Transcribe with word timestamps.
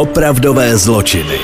Opravdové 0.00 0.76
zločiny. 0.76 1.38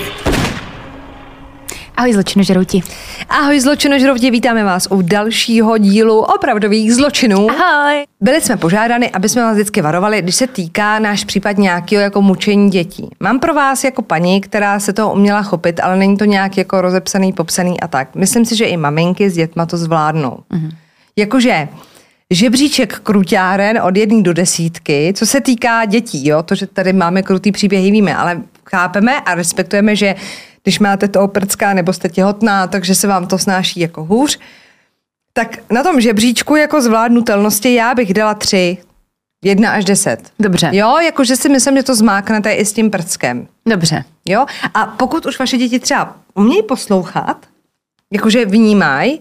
Ahoj 1.97 2.13
zločinožrouti. 2.13 2.83
Ahoj 3.29 3.61
zločinožrouti, 3.61 4.31
vítáme 4.31 4.65
vás 4.65 4.89
u 4.91 5.03
dalšího 5.03 5.79
dílu 5.79 6.21
opravdových 6.21 6.95
zločinů. 6.95 7.51
Ahoj. 7.51 8.05
Byli 8.21 8.41
jsme 8.41 8.57
požádány, 8.57 9.11
aby 9.11 9.29
jsme 9.29 9.43
vás 9.43 9.55
vždycky 9.55 9.83
varovali, 9.83 10.23
když 10.23 10.37
se 10.37 10.47
týká 10.47 10.99
náš 10.99 11.25
případ 11.25 11.59
nějakého 11.59 12.03
jako 12.03 12.23
mučení 12.23 12.71
dětí. 12.71 13.09
Mám 13.21 13.41
pro 13.41 13.55
vás 13.55 13.85
jako 13.85 14.03
paní, 14.03 14.41
která 14.41 14.81
se 14.81 14.93
toho 14.93 15.13
uměla 15.13 15.43
chopit, 15.43 15.81
ale 15.81 15.97
není 15.97 16.17
to 16.17 16.25
nějak 16.25 16.57
jako 16.57 16.81
rozepsaný, 16.81 17.33
popsaný 17.33 17.81
a 17.81 17.89
tak. 17.89 18.15
Myslím 18.15 18.45
si, 18.45 18.57
že 18.57 18.65
i 18.65 18.77
maminky 18.77 19.31
s 19.31 19.35
dětma 19.35 19.67
to 19.67 19.77
zvládnou. 19.77 20.39
Mm-hmm. 20.53 20.71
Jakože 21.17 21.69
žebříček 22.31 22.99
kruťáren 22.99 23.83
od 23.83 23.97
jedné 23.97 24.23
do 24.23 24.33
desítky, 24.33 25.13
co 25.17 25.27
se 25.27 25.41
týká 25.41 25.85
dětí, 25.85 26.29
jo, 26.29 26.43
to, 26.43 26.55
že 26.55 26.67
tady 26.67 26.93
máme 26.93 27.23
krutý 27.23 27.53
příběhy, 27.53 27.91
víme, 27.91 28.17
ale 28.17 28.43
chápeme 28.71 29.21
a 29.21 29.35
respektujeme, 29.35 29.97
že 29.97 30.15
když 30.63 30.79
máte 30.79 31.09
to 31.09 31.21
oprcká 31.21 31.75
nebo 31.75 31.93
jste 31.93 32.09
těhotná, 32.09 32.67
takže 32.67 32.95
se 32.95 33.07
vám 33.07 33.27
to 33.27 33.39
snáší 33.39 33.81
jako 33.81 34.05
hůř. 34.05 34.39
Tak 35.33 35.59
na 35.71 35.83
tom 35.83 36.01
žebříčku 36.01 36.57
jako 36.57 36.83
zvládnutelnosti 36.83 37.75
já 37.75 37.95
bych 37.95 38.15
dala 38.15 38.35
tři, 38.35 38.79
jedna 39.45 39.71
až 39.71 39.85
deset. 39.85 40.33
Dobře. 40.39 40.71
Jo, 40.73 40.99
jakože 40.99 41.37
si 41.37 41.49
myslím, 41.49 41.77
že 41.77 41.83
to 41.83 41.95
zmáknete 41.95 42.53
i 42.53 42.65
s 42.65 42.73
tím 42.73 42.91
prckem. 42.91 43.49
Dobře. 43.69 44.05
Jo, 44.29 44.47
a 44.75 44.87
pokud 44.87 45.27
už 45.27 45.39
vaše 45.39 45.57
děti 45.57 45.79
třeba 45.79 46.17
umějí 46.35 46.63
poslouchat, 46.63 47.47
jakože 48.13 48.45
vnímají, 48.45 49.21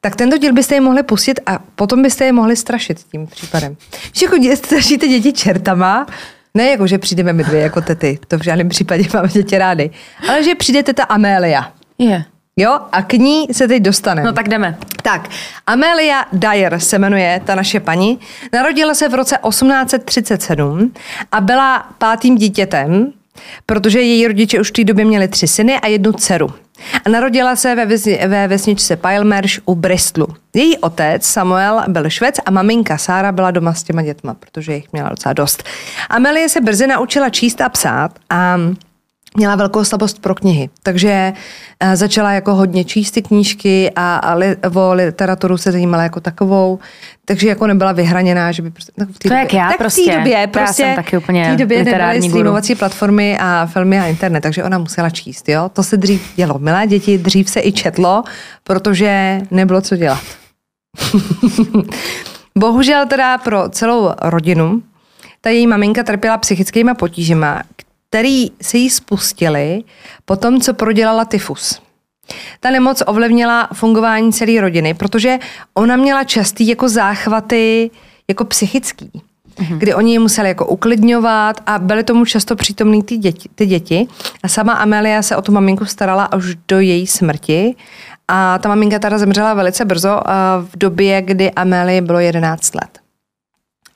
tak 0.00 0.16
tento 0.16 0.38
díl 0.38 0.52
byste 0.52 0.74
je 0.74 0.80
mohli 0.80 1.02
pustit 1.02 1.40
a 1.46 1.58
potom 1.74 2.02
byste 2.02 2.24
je 2.24 2.32
mohli 2.32 2.56
strašit 2.56 2.98
tím 3.12 3.26
případem. 3.26 3.76
Když 4.10 4.22
jako 4.22 4.36
strašíte 4.56 5.08
děti 5.08 5.32
čertama, 5.32 6.06
ne 6.54 6.70
jako, 6.70 6.86
že 6.86 6.98
přijdeme 6.98 7.32
my 7.32 7.44
dvě 7.44 7.60
jako 7.60 7.80
tety, 7.80 8.18
to 8.28 8.38
v 8.38 8.42
žádném 8.42 8.68
případě 8.68 9.04
máme 9.14 9.28
děti 9.28 9.58
rády, 9.58 9.90
ale 10.28 10.42
že 10.42 10.54
přijde 10.54 10.82
teta 10.82 11.02
Amélia. 11.02 11.72
Je. 11.98 12.06
Yeah. 12.06 12.22
Jo, 12.58 12.78
a 12.92 13.02
k 13.02 13.12
ní 13.12 13.46
se 13.52 13.68
teď 13.68 13.82
dostaneme. 13.82 14.26
No 14.26 14.32
tak 14.32 14.48
jdeme. 14.48 14.78
Tak, 15.02 15.28
Amelia 15.66 16.24
Dyer 16.32 16.78
se 16.78 16.98
jmenuje 16.98 17.40
ta 17.44 17.54
naše 17.54 17.80
paní. 17.80 18.18
Narodila 18.52 18.94
se 18.94 19.08
v 19.08 19.14
roce 19.14 19.38
1837 19.48 20.92
a 21.32 21.40
byla 21.40 21.86
pátým 21.98 22.36
dítětem, 22.36 23.12
protože 23.66 24.00
její 24.00 24.26
rodiče 24.26 24.60
už 24.60 24.70
v 24.70 24.72
té 24.72 24.84
době 24.84 25.04
měli 25.04 25.28
tři 25.28 25.48
syny 25.48 25.80
a 25.80 25.86
jednu 25.86 26.12
dceru. 26.12 26.48
A 27.04 27.08
narodila 27.08 27.56
se 27.56 27.74
ve, 27.74 27.86
vesni, 27.86 28.20
ve 28.26 28.48
vesničce 28.48 28.96
Pilmersh 28.96 29.58
u 29.64 29.74
Bristolu. 29.74 30.26
Její 30.54 30.78
otec 30.78 31.26
Samuel 31.26 31.82
byl 31.88 32.10
švec 32.10 32.36
a 32.46 32.50
maminka 32.50 32.98
Sára 32.98 33.32
byla 33.32 33.50
doma 33.50 33.74
s 33.74 33.82
těma 33.82 34.02
dětma, 34.02 34.34
protože 34.34 34.74
jich 34.74 34.92
měla 34.92 35.08
docela 35.08 35.32
dost. 35.32 35.62
Amelie 36.08 36.48
se 36.48 36.60
brzy 36.60 36.86
naučila 36.86 37.30
číst 37.30 37.60
a 37.60 37.68
psát 37.68 38.10
a 38.30 38.58
měla 39.36 39.56
velkou 39.56 39.84
slabost 39.84 40.22
pro 40.22 40.34
knihy, 40.34 40.70
takže 40.82 41.32
eh, 41.80 41.96
začala 41.96 42.32
jako 42.32 42.54
hodně 42.54 42.84
číst 42.84 43.10
ty 43.10 43.22
knížky 43.22 43.90
a, 43.96 44.16
a 44.16 44.34
li, 44.34 44.56
o 44.74 44.92
literaturu 44.92 45.58
se 45.58 45.72
zajímala 45.72 46.02
jako 46.02 46.20
takovou, 46.20 46.78
takže 47.24 47.48
jako 47.48 47.66
nebyla 47.66 47.92
vyhraněná, 47.92 48.52
že 48.52 48.62
by 48.62 48.70
prostě... 48.70 48.92
Tak 48.98 49.08
v 49.08 49.18
té 49.18 49.28
to 49.28 49.28
době, 49.28 49.38
jak 49.38 49.54
já 49.54 49.68
tak 49.68 49.78
prostě. 49.78 50.02
v 50.02 50.06
té 50.06 50.18
době 50.18 50.46
prostě, 50.46 50.82
já 50.82 50.88
jsem 50.88 50.96
taky 50.96 51.18
úplně 51.18 51.44
v 51.44 51.46
té 51.46 51.56
době 51.56 51.84
nebyly 51.84 52.22
streamovací 52.28 52.74
platformy 52.74 53.38
a 53.40 53.66
filmy 53.72 54.00
a 54.00 54.06
internet, 54.06 54.40
takže 54.40 54.64
ona 54.64 54.78
musela 54.78 55.10
číst, 55.10 55.48
jo. 55.48 55.70
To 55.72 55.82
se 55.82 55.96
dřív 55.96 56.32
dělo. 56.36 56.58
Milé 56.58 56.86
děti, 56.86 57.18
dřív 57.18 57.50
se 57.50 57.60
i 57.60 57.72
četlo, 57.72 58.24
protože 58.64 59.40
nebylo 59.50 59.80
co 59.80 59.96
dělat. 59.96 60.22
Bohužel 62.58 63.06
teda 63.06 63.38
pro 63.38 63.68
celou 63.68 64.10
rodinu 64.22 64.82
ta 65.46 65.50
její 65.50 65.66
maminka 65.66 66.02
trpěla 66.02 66.38
psychickýma 66.38 66.94
potížema, 66.94 67.62
který 68.08 68.50
se 68.62 68.78
jí 68.78 68.90
spustili 68.90 69.82
po 70.24 70.36
tom, 70.36 70.60
co 70.60 70.74
prodělala 70.74 71.24
tyfus. 71.24 71.80
Ta 72.60 72.70
nemoc 72.70 73.02
ovlivnila 73.06 73.68
fungování 73.72 74.32
celé 74.32 74.60
rodiny, 74.60 74.94
protože 74.94 75.38
ona 75.74 75.96
měla 75.96 76.24
častý 76.24 76.68
jako 76.68 76.88
záchvaty 76.88 77.90
jako 78.28 78.44
psychický, 78.44 79.10
mm-hmm. 79.14 79.78
kdy 79.78 79.94
oni 79.94 80.12
je 80.12 80.18
museli 80.18 80.48
jako 80.48 80.66
uklidňovat 80.66 81.60
a 81.66 81.78
byly 81.78 82.04
tomu 82.04 82.24
často 82.24 82.56
přítomný 82.56 83.02
ty 83.02 83.16
děti, 83.16 83.48
ty 83.54 83.66
děti. 83.66 84.06
A 84.42 84.48
sama 84.48 84.72
Amelia 84.72 85.22
se 85.22 85.36
o 85.36 85.42
tu 85.42 85.52
maminku 85.52 85.84
starala 85.84 86.24
až 86.24 86.44
do 86.68 86.80
její 86.80 87.06
smrti. 87.06 87.74
A 88.28 88.58
ta 88.58 88.68
maminka 88.68 88.98
teda 88.98 89.18
zemřela 89.18 89.54
velice 89.54 89.84
brzo 89.84 90.20
v 90.60 90.78
době, 90.78 91.22
kdy 91.22 91.50
Amelie 91.50 92.02
bylo 92.02 92.18
11 92.18 92.74
let. 92.74 93.05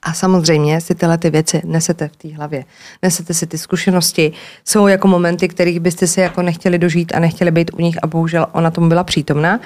A 0.03 0.13
samozřejmě 0.13 0.81
si 0.81 0.95
tyhle 0.95 1.19
ty 1.19 1.31
věci 1.31 1.63
nesete 1.65 2.09
v 2.09 2.17
té 2.17 2.35
hlavě. 2.35 2.65
Nesete 3.03 3.35
si 3.35 3.47
ty 3.47 3.59
zkušenosti. 3.59 4.33
Jsou 4.65 4.87
jako 4.87 5.09
momenty, 5.09 5.49
kterých 5.49 5.81
byste 5.81 6.07
si 6.07 6.21
jako 6.21 6.43
nechtěli 6.43 6.79
dožít 6.79 7.13
a 7.15 7.19
nechtěli 7.19 7.51
být 7.51 7.71
u 7.75 7.83
nich 7.83 7.99
a 8.03 8.07
bohužel 8.07 8.47
ona 8.53 8.71
tomu 8.71 8.89
byla 8.89 9.05
přítomná. 9.05 9.61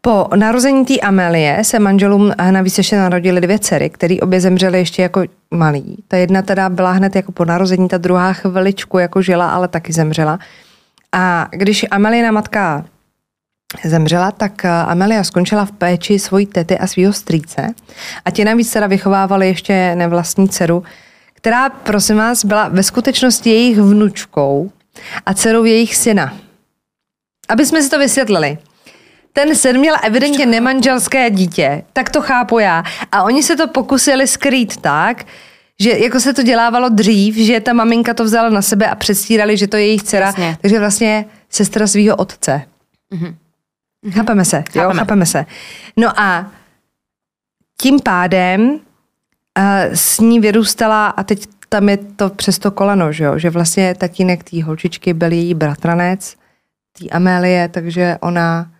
Po 0.00 0.28
narození 0.36 0.84
té 0.84 1.00
Amelie 1.00 1.64
se 1.64 1.78
manželům 1.78 2.32
navíc 2.50 2.78
ještě 2.78 2.96
narodili 2.96 3.40
dvě 3.40 3.58
dcery, 3.58 3.90
které 3.90 4.16
obě 4.22 4.40
zemřely 4.40 4.78
ještě 4.78 5.02
jako 5.02 5.22
malí. 5.50 6.04
Ta 6.08 6.16
jedna 6.16 6.42
teda 6.42 6.68
byla 6.68 6.92
hned 6.92 7.16
jako 7.16 7.32
po 7.32 7.44
narození, 7.44 7.88
ta 7.88 7.98
druhá 7.98 8.32
chviličku 8.32 8.98
jako 8.98 9.22
žila, 9.22 9.50
ale 9.50 9.68
taky 9.68 9.92
zemřela. 9.92 10.38
A 11.12 11.48
když 11.52 11.86
Amelina 11.90 12.32
matka 12.32 12.84
zemřela, 13.84 14.30
tak 14.30 14.64
eh, 14.64 14.68
Amelia 14.68 15.24
skončila 15.24 15.64
v 15.64 15.72
péči 15.72 16.18
svojí 16.18 16.46
tety 16.46 16.78
a 16.78 16.86
svého 16.86 17.12
strýce. 17.12 17.74
A 18.24 18.30
ti 18.30 18.44
navíc 18.44 18.72
teda 18.72 18.86
vychovávali 18.86 19.46
ještě 19.46 19.94
nevlastní 19.94 20.48
dceru, 20.48 20.82
která, 21.34 21.68
prosím 21.68 22.16
vás, 22.16 22.44
byla 22.44 22.68
ve 22.68 22.82
skutečnosti 22.82 23.50
jejich 23.50 23.78
vnučkou 23.78 24.70
a 25.26 25.34
dcerou 25.34 25.64
jejich 25.64 25.96
syna. 25.96 26.36
Aby 27.48 27.66
jsme 27.66 27.82
si 27.82 27.90
to 27.90 27.98
vysvětlili. 27.98 28.58
Ten 29.32 29.56
syn 29.56 29.78
měl 29.78 29.94
evidentně 30.02 30.46
nemanželské 30.46 31.30
dítě, 31.30 31.82
tak 31.92 32.10
to 32.10 32.20
chápu 32.20 32.58
já. 32.58 32.84
A 33.12 33.22
oni 33.22 33.42
se 33.42 33.56
to 33.56 33.68
pokusili 33.68 34.26
skrýt 34.26 34.76
tak, 34.76 35.24
že 35.80 35.98
jako 35.98 36.20
se 36.20 36.34
to 36.34 36.42
dělávalo 36.42 36.88
dřív, 36.88 37.36
že 37.36 37.60
ta 37.60 37.72
maminka 37.72 38.14
to 38.14 38.24
vzala 38.24 38.48
na 38.48 38.62
sebe 38.62 38.86
a 38.86 38.94
předstírali, 38.94 39.56
že 39.56 39.66
to 39.66 39.76
je 39.76 39.86
jejich 39.86 40.02
dcera. 40.02 40.26
Jasně. 40.26 40.58
Takže 40.60 40.78
vlastně 40.78 41.24
sestra 41.50 41.86
svého 41.86 42.16
otce. 42.16 42.62
Mm-hmm. 43.12 43.34
Chápeme 44.10 44.44
se, 44.44 44.56
chápeme. 44.62 44.84
jo, 44.84 44.90
chápeme 44.94 45.26
se. 45.26 45.46
No 45.96 46.20
a 46.20 46.50
tím 47.80 48.00
pádem 48.00 48.60
uh, 48.70 48.78
s 49.94 50.20
ní 50.20 50.40
vyrůstala, 50.40 51.06
a 51.06 51.22
teď 51.22 51.46
tam 51.68 51.88
je 51.88 51.96
to 51.96 52.30
přes 52.30 52.58
to 52.58 52.70
koleno, 52.70 53.12
že, 53.12 53.24
jo? 53.24 53.38
že 53.38 53.50
vlastně 53.50 53.94
tatínek 53.94 54.50
té 54.50 54.64
holčičky 54.64 55.14
byl 55.14 55.32
její 55.32 55.54
bratranec, 55.54 56.36
té 56.98 57.08
Amélie, 57.08 57.68
takže 57.68 58.18
ona 58.20 58.70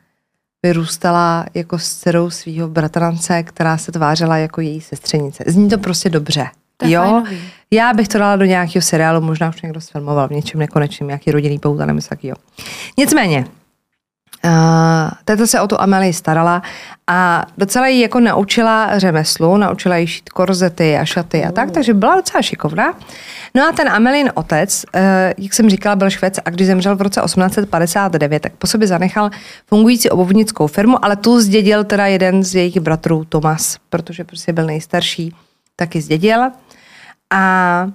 vyrůstala 0.62 1.46
jako 1.54 1.78
s 1.78 1.96
dcerou 1.96 2.30
svého 2.30 2.68
bratrance, 2.68 3.42
která 3.42 3.78
se 3.78 3.92
tvářila 3.92 4.36
jako 4.36 4.60
její 4.60 4.80
sestřenice. 4.80 5.44
Zní 5.46 5.68
to 5.68 5.78
prostě 5.78 6.10
dobře. 6.10 6.46
To 6.76 6.86
jo, 6.86 7.00
fajnový. 7.00 7.40
já 7.70 7.92
bych 7.92 8.08
to 8.08 8.18
dala 8.18 8.36
do 8.36 8.44
nějakého 8.44 8.82
seriálu, 8.82 9.20
možná 9.20 9.48
už 9.48 9.62
někdo 9.62 9.80
sfilmoval 9.80 10.28
v 10.28 10.30
něčem 10.30 10.60
nekonečném, 10.60 11.06
nějaký 11.06 11.30
rodinný 11.30 11.58
pouta 11.58 11.86
nebo 11.86 12.00
takového. 12.08 12.36
Nicméně, 12.98 13.44
Uh, 14.44 14.50
teta 15.24 15.46
se 15.46 15.60
o 15.60 15.66
tu 15.66 15.80
Amelie 15.80 16.12
starala 16.12 16.62
a 17.06 17.46
docela 17.58 17.86
ji 17.86 18.00
jako 18.00 18.20
naučila 18.20 18.98
řemeslu, 18.98 19.56
naučila 19.56 19.96
jí 19.96 20.06
šít 20.06 20.28
korzety 20.28 20.96
a 20.96 21.04
šaty 21.04 21.44
a 21.44 21.52
tak, 21.52 21.70
takže 21.70 21.94
byla 21.94 22.16
docela 22.16 22.42
šikovná. 22.42 22.94
No 23.54 23.68
a 23.68 23.72
ten 23.72 23.88
Amelin 23.88 24.30
otec, 24.34 24.84
uh, 24.94 25.00
jak 25.38 25.54
jsem 25.54 25.70
říkala, 25.70 25.96
byl 25.96 26.10
švec 26.10 26.38
a 26.44 26.50
když 26.50 26.66
zemřel 26.66 26.96
v 26.96 27.02
roce 27.02 27.20
1859, 27.24 28.42
tak 28.42 28.52
po 28.52 28.66
sobě 28.66 28.88
zanechal 28.88 29.30
fungující 29.66 30.10
obuvnickou 30.10 30.66
firmu, 30.66 31.04
ale 31.04 31.16
tu 31.16 31.40
zdědil 31.40 31.84
teda 31.84 32.06
jeden 32.06 32.44
z 32.44 32.54
jejich 32.54 32.80
bratrů, 32.80 33.24
Tomas, 33.24 33.76
protože 33.90 34.24
prostě 34.24 34.52
byl 34.52 34.66
nejstarší, 34.66 35.34
taky 35.76 36.00
zdědil. 36.00 36.40
A 37.30 37.90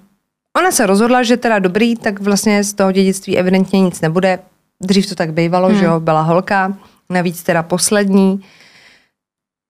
ona 0.58 0.72
se 0.72 0.86
rozhodla, 0.86 1.24
že 1.24 1.38
teda 1.38 1.60
dobrý, 1.60 1.96
tak 1.96 2.20
vlastně 2.20 2.64
z 2.64 2.74
toho 2.74 2.92
dědictví 2.92 3.38
evidentně 3.38 3.82
nic 3.82 4.02
nebude, 4.02 4.40
dřív 4.82 5.10
to 5.10 5.16
tak 5.16 5.34
bývalo, 5.34 5.68
hmm. 5.68 5.78
že 5.78 5.86
jo, 5.86 6.00
byla 6.00 6.22
holka, 6.22 6.78
navíc 7.10 7.44
teda 7.44 7.64
poslední, 7.64 8.42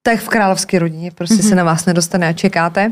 tak 0.03 0.19
v 0.19 0.29
královské 0.29 0.79
rodině 0.79 1.11
prostě 1.11 1.41
hmm. 1.41 1.49
se 1.49 1.55
na 1.55 1.63
vás 1.63 1.85
nedostane 1.85 2.27
a 2.27 2.33
čekáte. 2.33 2.91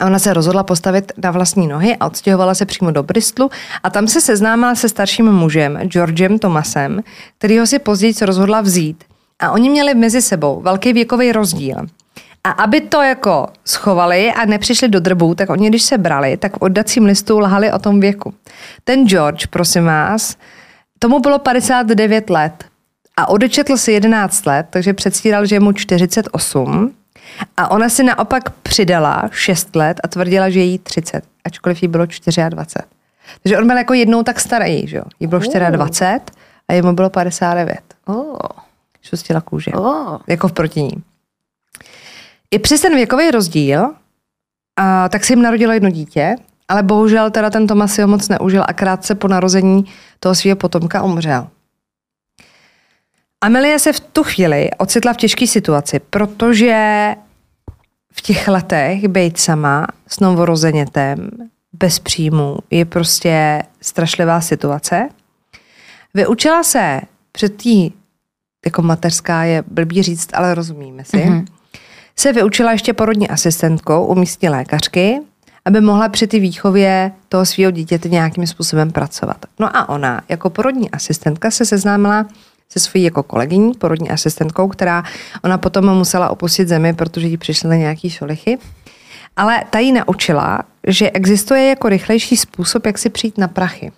A 0.00 0.06
ona 0.06 0.18
se 0.18 0.34
rozhodla 0.34 0.62
postavit 0.62 1.12
na 1.22 1.30
vlastní 1.30 1.66
nohy 1.66 1.96
a 1.96 2.06
odstěhovala 2.06 2.54
se 2.54 2.66
přímo 2.66 2.90
do 2.90 3.02
Bristolu 3.02 3.50
a 3.82 3.90
tam 3.90 4.08
se 4.08 4.20
seznámila 4.20 4.74
se 4.74 4.88
starším 4.88 5.32
mužem, 5.32 5.78
Georgem 5.84 6.38
Thomasem, 6.38 7.02
kterýho 7.38 7.66
si 7.66 7.78
později 7.78 8.14
rozhodla 8.22 8.60
vzít. 8.60 9.04
A 9.38 9.50
oni 9.50 9.70
měli 9.70 9.94
mezi 9.94 10.22
sebou 10.22 10.60
velký 10.60 10.92
věkový 10.92 11.32
rozdíl. 11.32 11.76
A 12.44 12.50
aby 12.50 12.80
to 12.80 13.02
jako 13.02 13.46
schovali 13.64 14.32
a 14.32 14.44
nepřišli 14.44 14.88
do 14.88 15.00
drbu, 15.00 15.34
tak 15.34 15.50
oni, 15.50 15.68
když 15.68 15.82
se 15.82 15.98
brali, 15.98 16.36
tak 16.36 16.52
v 16.52 16.62
oddacím 16.62 17.04
listu 17.04 17.38
lhali 17.38 17.72
o 17.72 17.78
tom 17.78 18.00
věku. 18.00 18.34
Ten 18.84 19.08
George, 19.08 19.46
prosím 19.46 19.84
vás, 19.84 20.36
Tomu 21.04 21.20
bylo 21.20 21.38
59 21.38 22.30
let 22.30 22.64
a 23.16 23.28
odečetl 23.28 23.76
si 23.76 23.92
11 23.92 24.46
let, 24.46 24.66
takže 24.70 24.92
předstíral, 24.92 25.46
že 25.46 25.56
je 25.56 25.60
mu 25.60 25.72
48. 25.72 26.94
A 27.56 27.70
ona 27.70 27.88
si 27.88 28.04
naopak 28.04 28.50
přidala 28.50 29.28
6 29.32 29.76
let 29.76 30.00
a 30.04 30.08
tvrdila, 30.08 30.50
že 30.50 30.58
je 30.58 30.64
jí 30.64 30.78
30, 30.78 31.24
ačkoliv 31.44 31.82
jí 31.82 31.88
bylo 31.88 32.06
24. 32.06 32.40
Takže 33.42 33.58
on 33.58 33.66
byl 33.66 33.76
jako 33.76 33.94
jednou 33.94 34.22
tak 34.22 34.40
starý, 34.40 34.86
že 34.86 34.96
jo. 34.96 35.04
Jí 35.20 35.26
bylo 35.26 35.40
24 35.70 36.20
a 36.68 36.72
jemu 36.72 36.92
bylo 36.92 37.10
59. 37.10 37.80
Oh. 38.06 38.36
Šustila 39.02 39.40
kůže. 39.40 39.70
Oh. 39.70 40.18
Jako 40.26 40.48
v 40.48 40.52
protiní. 40.52 41.02
I 42.50 42.58
přes 42.58 42.80
ten 42.80 42.94
věkový 42.94 43.30
rozdíl, 43.30 43.90
a, 44.76 45.08
tak 45.08 45.24
se 45.24 45.32
jim 45.32 45.42
narodilo 45.42 45.72
jedno 45.72 45.90
dítě, 45.90 46.36
ale 46.68 46.82
bohužel 46.82 47.30
teda 47.30 47.50
ten 47.50 47.66
Tomas 47.66 47.94
si 47.94 48.02
ho 48.02 48.08
moc 48.08 48.28
neužil 48.28 48.64
a 48.68 48.72
krátce 48.72 49.14
po 49.14 49.28
narození 49.28 49.84
toho 50.20 50.34
svého 50.34 50.56
potomka 50.56 51.02
umřel. 51.02 51.48
Amelie 53.40 53.78
se 53.78 53.92
v 53.92 54.00
tu 54.00 54.22
chvíli 54.22 54.70
ocitla 54.78 55.12
v 55.12 55.16
těžké 55.16 55.46
situaci, 55.46 56.00
protože 56.10 57.14
v 58.12 58.20
těch 58.22 58.48
letech 58.48 59.08
být 59.08 59.38
sama 59.38 59.86
s 60.08 60.20
novorozenětem 60.20 61.30
bez 61.72 61.98
příjmu 61.98 62.56
je 62.70 62.84
prostě 62.84 63.62
strašlivá 63.80 64.40
situace. 64.40 65.08
Vyučila 66.14 66.62
se 66.62 67.00
před 67.32 67.56
tý, 67.56 67.90
jako 68.64 68.82
mateřská 68.82 69.44
je 69.44 69.64
blbý 69.66 70.02
říct, 70.02 70.30
ale 70.32 70.54
rozumíme 70.54 71.04
si, 71.04 71.16
mm-hmm. 71.16 71.44
se 72.16 72.32
vyučila 72.32 72.72
ještě 72.72 72.92
porodní 72.92 73.28
asistentkou 73.28 74.04
u 74.04 74.14
místní 74.14 74.48
lékařky, 74.48 75.20
aby 75.64 75.80
mohla 75.80 76.08
při 76.08 76.26
té 76.26 76.38
výchově 76.38 77.12
toho 77.28 77.46
svého 77.46 77.70
dítěte 77.70 78.08
nějakým 78.08 78.46
způsobem 78.46 78.92
pracovat. 78.92 79.36
No 79.58 79.76
a 79.76 79.88
ona 79.88 80.22
jako 80.28 80.50
porodní 80.50 80.90
asistentka 80.90 81.50
se 81.50 81.66
seznámila 81.66 82.26
se 82.68 82.80
svojí 82.80 83.04
jako 83.04 83.22
kolegyní, 83.22 83.74
porodní 83.74 84.10
asistentkou, 84.10 84.68
která 84.68 85.02
ona 85.44 85.58
potom 85.58 85.94
musela 85.94 86.28
opustit 86.28 86.68
zemi, 86.68 86.94
protože 86.94 87.26
jí 87.26 87.36
přišly 87.36 87.68
na 87.68 87.76
nějaký 87.76 88.10
šolichy. 88.10 88.58
Ale 89.36 89.64
ta 89.70 89.78
jí 89.78 89.92
naučila, 89.92 90.62
že 90.86 91.10
existuje 91.10 91.68
jako 91.68 91.88
rychlejší 91.88 92.36
způsob, 92.36 92.86
jak 92.86 92.98
si 92.98 93.10
přijít 93.10 93.38
na 93.38 93.48
prachy. 93.48 93.92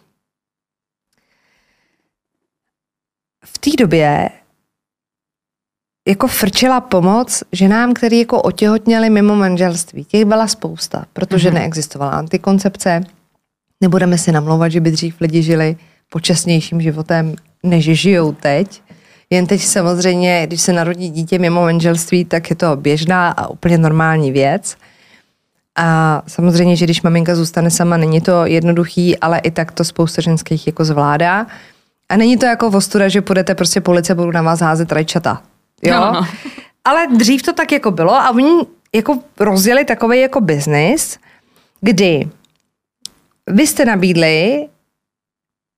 V 3.45 3.59
té 3.59 3.71
době 3.79 4.31
jako 6.07 6.29
frčila 6.29 6.81
pomoc 6.81 7.43
ženám, 7.53 7.95
který 7.95 8.19
jako 8.19 8.43
otěhotněli 8.43 9.11
mimo 9.11 9.37
manželství. 9.37 10.05
Těch 10.05 10.25
byla 10.25 10.47
spousta, 10.47 11.05
protože 11.13 11.51
mm-hmm. 11.51 11.55
neexistovala 11.55 12.13
antikoncepce. 12.13 13.01
Nebudeme 13.81 14.19
si 14.19 14.33
namlouvat, 14.33 14.73
že 14.73 14.81
by 14.81 14.91
dřív 14.91 15.21
lidi 15.21 15.43
žili 15.43 15.77
počasnějším 16.11 16.81
životem, 16.81 17.35
než 17.63 17.85
žijou 17.85 18.33
teď. 18.33 18.83
Jen 19.31 19.47
teď 19.47 19.63
samozřejmě, 19.63 20.47
když 20.47 20.61
se 20.61 20.73
narodí 20.73 21.11
dítě 21.11 21.39
mimo 21.39 21.61
manželství, 21.61 22.25
tak 22.25 22.51
je 22.51 22.57
to 22.57 22.77
běžná 22.77 23.31
a 23.31 23.49
úplně 23.49 23.79
normální 23.79 24.33
věc. 24.33 24.77
A 25.77 26.23
samozřejmě, 26.27 26.77
že 26.77 26.85
když 26.85 27.03
maminka 27.03 27.35
zůstane 27.35 27.71
sama, 27.71 27.97
není 27.97 28.21
to 28.21 28.47
jednoduchý, 28.47 29.19
ale 29.19 29.39
i 29.39 29.51
tak 29.51 29.73
to 29.73 29.85
spousta 29.85 30.23
ženských 30.23 30.67
jako 30.67 30.85
zvládá. 30.85 31.47
A 32.09 32.17
není 32.17 32.37
to 32.37 32.47
jako 32.47 32.71
vostuda, 32.71 33.09
že 33.09 33.23
půjdete 33.23 33.55
prostě 33.55 33.81
po 33.81 33.91
ulici 33.91 34.13
a 34.13 34.15
budou 34.15 34.31
na 34.31 34.43
vás 34.43 34.61
házet 34.61 34.93
rajčata. 34.93 35.43
Jo? 35.83 36.01
No, 36.01 36.13
no. 36.13 36.27
Ale 36.85 37.07
dřív 37.07 37.43
to 37.43 37.53
tak 37.53 37.73
jako 37.73 37.91
bylo 37.91 38.15
a 38.15 38.31
oni 38.31 38.67
jako 38.95 39.19
rozjeli 39.41 39.85
takový 39.85 40.21
jako 40.21 40.41
biznis, 40.41 41.19
kdy 41.81 42.29
vy 43.47 43.67
jste 43.67 43.85
nabídli, 43.85 44.69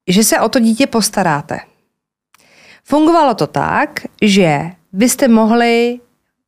že 0.08 0.24
se 0.24 0.40
o 0.40 0.48
to 0.48 0.60
dítě 0.60 0.86
postaráte. 0.86 1.60
Fungovalo 2.84 3.34
to 3.34 3.46
tak, 3.46 4.00
že 4.22 4.60
vy 4.92 5.08
jste 5.08 5.28
mohli 5.28 6.00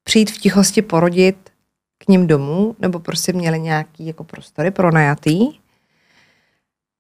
přijít 0.04 0.30
v 0.30 0.38
tichosti 0.38 0.82
porodit 0.82 1.50
k 1.98 2.08
ním 2.08 2.26
domů, 2.26 2.76
nebo 2.78 2.98
prostě 3.00 3.32
měli 3.32 3.60
nějaký 3.60 4.06
jako 4.06 4.24
prostory 4.24 4.70
pro 4.70 4.90
najatý. 4.90 5.58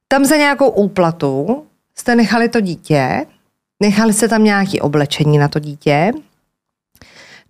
Tam 0.08 0.24
za 0.24 0.36
nějakou 0.36 0.70
úplatu 0.70 1.66
jste 1.94 2.14
nechali 2.14 2.48
to 2.48 2.60
dítě, 2.60 3.26
nechali 3.80 4.12
jste 4.12 4.28
tam 4.28 4.44
nějaké 4.44 4.80
oblečení 4.80 5.38
na 5.38 5.48
to 5.48 5.58
dítě, 5.58 6.12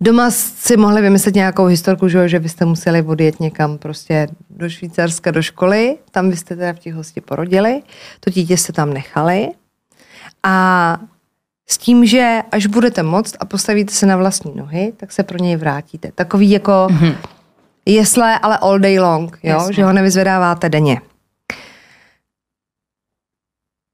Doma 0.03 0.31
si 0.31 0.77
mohli 0.77 1.01
vymyslet 1.01 1.35
nějakou 1.35 1.65
historku, 1.65 2.07
že, 2.07 2.29
že 2.29 2.39
byste 2.39 2.65
museli 2.65 3.01
odjet 3.01 3.39
někam 3.39 3.77
prostě 3.77 4.27
do 4.49 4.69
Švýcarska, 4.69 5.31
do 5.31 5.41
školy, 5.41 5.97
tam 6.11 6.29
byste 6.29 6.55
teda 6.55 6.73
v 6.73 6.79
tichosti 6.79 7.21
porodili, 7.21 7.83
to 8.19 8.29
dítě 8.29 8.57
jste 8.57 8.73
tam 8.73 8.93
nechali 8.93 9.47
a 10.43 10.97
s 11.69 11.77
tím, 11.77 12.05
že 12.05 12.41
až 12.51 12.65
budete 12.65 13.03
moct 13.03 13.35
a 13.39 13.45
postavíte 13.45 13.93
se 13.93 14.05
na 14.05 14.17
vlastní 14.17 14.55
nohy, 14.55 14.93
tak 14.97 15.11
se 15.11 15.23
pro 15.23 15.37
něj 15.37 15.55
vrátíte. 15.55 16.11
Takový 16.11 16.51
jako 16.51 16.71
mm-hmm. 16.71 17.15
jesle, 17.85 18.39
ale 18.39 18.57
all 18.57 18.79
day 18.79 18.99
long, 18.99 19.39
jo? 19.43 19.67
že 19.71 19.83
ho 19.83 19.93
nevyzvedáváte 19.93 20.69
denně. 20.69 21.01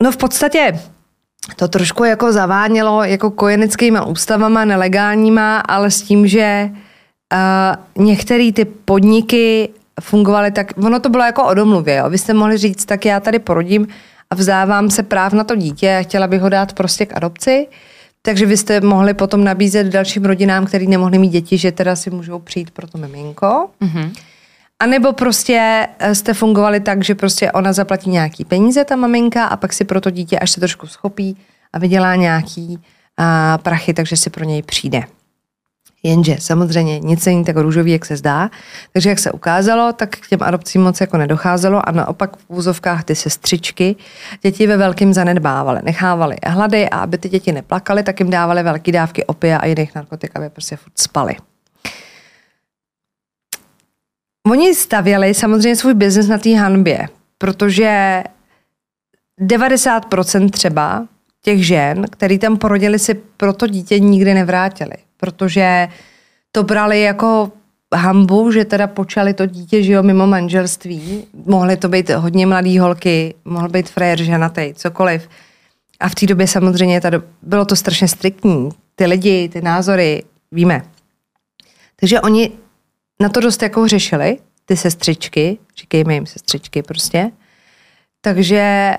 No 0.04 0.12
v 0.12 0.18
podstatě 0.18 0.80
to 1.56 1.68
trošku 1.68 2.04
jako 2.04 2.34
zavánělo 2.34 3.04
jako 3.04 3.32
kojenickýma 3.32 4.06
ústavama, 4.06 4.66
nelegálníma, 4.66 5.60
ale 5.60 5.92
s 5.92 6.02
tím, 6.02 6.28
že 6.28 6.70
uh, 6.70 8.06
některé 8.06 8.52
ty 8.52 8.66
podniky 8.66 9.70
fungovaly 10.02 10.52
tak, 10.52 10.74
ono 10.84 11.00
to 11.00 11.10
bylo 11.10 11.24
jako 11.24 11.44
o 11.44 11.54
domluvě, 11.54 11.96
jo? 11.96 12.10
vy 12.10 12.18
jste 12.18 12.34
mohli 12.34 12.58
říct, 12.58 12.86
tak 12.86 13.06
já 13.06 13.20
tady 13.20 13.40
porodím 13.40 13.88
a 14.30 14.36
vzdávám 14.36 14.90
se 14.90 15.04
práv 15.04 15.34
na 15.34 15.44
to 15.44 15.56
dítě 15.56 15.98
a 15.98 16.04
chtěla 16.04 16.28
bych 16.28 16.42
ho 16.42 16.50
dát 16.50 16.74
prostě 16.74 17.06
k 17.06 17.18
adopci, 17.18 17.68
takže 18.22 18.46
vy 18.46 18.58
jste 18.58 18.82
mohli 18.82 19.14
potom 19.14 19.44
nabízet 19.44 19.88
dalším 19.88 20.26
rodinám, 20.26 20.66
který 20.66 20.88
nemohli 20.88 21.18
mít 21.18 21.30
děti, 21.30 21.58
že 21.58 21.72
teda 21.72 21.96
si 21.96 22.10
můžou 22.10 22.40
přijít 22.40 22.72
pro 22.72 22.88
to 22.88 22.98
miminko. 22.98 23.70
Mm-hmm. 23.82 24.12
A 24.80 24.86
nebo 24.86 25.14
prostě 25.14 25.88
eh, 26.00 26.16
jste 26.16 26.34
fungovali 26.34 26.80
tak, 26.80 27.04
že 27.04 27.16
prostě 27.16 27.52
ona 27.52 27.74
zaplatí 27.74 28.10
nějaký 28.10 28.46
peníze, 28.46 28.86
ta 28.86 28.96
maminka, 28.96 29.46
a 29.46 29.58
pak 29.58 29.74
si 29.74 29.86
pro 29.86 30.02
to 30.02 30.10
dítě, 30.10 30.40
až 30.40 30.52
se 30.52 30.60
trošku 30.60 30.88
schopí 30.88 31.38
a 31.74 31.80
vydělá 31.80 32.16
nějaký 32.16 32.80
a, 33.18 33.58
prachy, 33.58 33.94
takže 33.94 34.18
si 34.18 34.30
pro 34.30 34.44
něj 34.44 34.62
přijde. 34.62 35.04
Jenže 36.04 36.36
samozřejmě 36.40 37.00
nic 37.00 37.26
není 37.26 37.44
tak 37.44 37.58
růžový, 37.58 37.92
jak 37.92 38.06
se 38.06 38.18
zdá. 38.18 38.50
Takže 38.94 39.10
jak 39.10 39.20
se 39.20 39.32
ukázalo, 39.32 39.94
tak 39.94 40.10
k 40.10 40.28
těm 40.28 40.44
adopcím 40.44 40.82
moc 40.82 41.02
jako 41.02 41.18
nedocházelo 41.18 41.90
a 41.90 41.92
naopak 41.92 42.38
v 42.38 42.46
úzovkách 42.48 43.04
ty 43.04 43.16
sestřičky 43.16 43.96
děti 44.42 44.68
ve 44.68 44.78
velkým 44.78 45.14
zanedbávaly. 45.14 45.80
Nechávaly 45.84 46.36
hlady 46.46 46.90
a 46.90 47.00
aby 47.00 47.18
ty 47.18 47.30
děti 47.30 47.52
neplakaly, 47.52 48.04
tak 48.04 48.20
jim 48.20 48.30
dávali 48.30 48.64
velké 48.64 48.92
dávky 48.92 49.26
opia 49.26 49.58
a 49.58 49.66
jiných 49.66 49.96
narkotik, 49.96 50.32
aby 50.36 50.50
prostě 50.50 50.76
furt 50.76 50.98
spali. 51.00 51.36
Oni 54.52 54.76
stavěli 54.76 55.34
samozřejmě 55.34 55.76
svůj 55.76 55.94
biznes 55.94 56.28
na 56.28 56.38
té 56.38 56.56
hanbě, 56.56 57.08
protože 57.38 58.24
90% 59.42 60.50
třeba 60.50 61.08
těch 61.44 61.66
žen, 61.66 62.06
který 62.10 62.40
tam 62.40 62.58
porodili, 62.58 63.00
si 63.00 63.14
pro 63.14 63.54
to 63.54 63.68
dítě 63.68 64.00
nikdy 64.00 64.34
nevrátili, 64.34 64.96
protože 65.18 65.88
to 66.52 66.64
brali 66.64 67.02
jako 67.02 67.52
hambu, 67.96 68.52
že 68.52 68.66
teda 68.66 68.88
počali 68.88 69.34
to 69.34 69.46
dítě, 69.46 69.84
že 69.84 69.94
jo, 69.94 70.04
mimo 70.04 70.28
manželství. 70.28 71.28
Mohly 71.46 71.78
to 71.78 71.90
být 71.90 72.10
hodně 72.10 72.46
mladý 72.46 72.80
holky, 72.80 73.36
mohl 73.46 73.70
být 73.70 73.90
frajer, 73.90 74.24
ženatý, 74.24 74.74
cokoliv. 74.74 75.30
A 76.00 76.10
v 76.10 76.16
té 76.16 76.26
době 76.26 76.48
samozřejmě 76.48 77.02
tady 77.02 77.18
bylo 77.42 77.66
to 77.66 77.76
strašně 77.76 78.08
striktní. 78.08 78.70
Ty 78.96 79.06
lidi, 79.06 79.50
ty 79.50 79.62
názory, 79.62 80.24
víme. 80.52 80.82
Takže 82.00 82.22
oni 82.22 82.52
na 83.20 83.30
to 83.30 83.40
dost 83.40 83.62
jako 83.62 83.88
řešili, 83.88 84.38
ty 84.66 84.78
sestřičky, 84.78 85.58
říkejme 85.78 86.14
jim 86.14 86.26
sestřičky 86.26 86.84
prostě. 86.84 87.32
Takže 88.22 88.94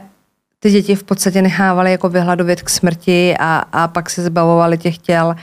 ty 0.61 0.71
děti 0.71 0.95
v 0.95 1.05
podstatě 1.05 1.43
nechávali 1.43 1.91
jako 1.91 2.09
vyhladovět 2.09 2.63
k 2.63 2.71
smrti 2.71 3.37
a, 3.39 3.59
a 3.59 3.89
pak 3.89 4.11
se 4.11 4.23
zbavovali 4.23 4.79
těch 4.79 4.99
těl, 4.99 5.35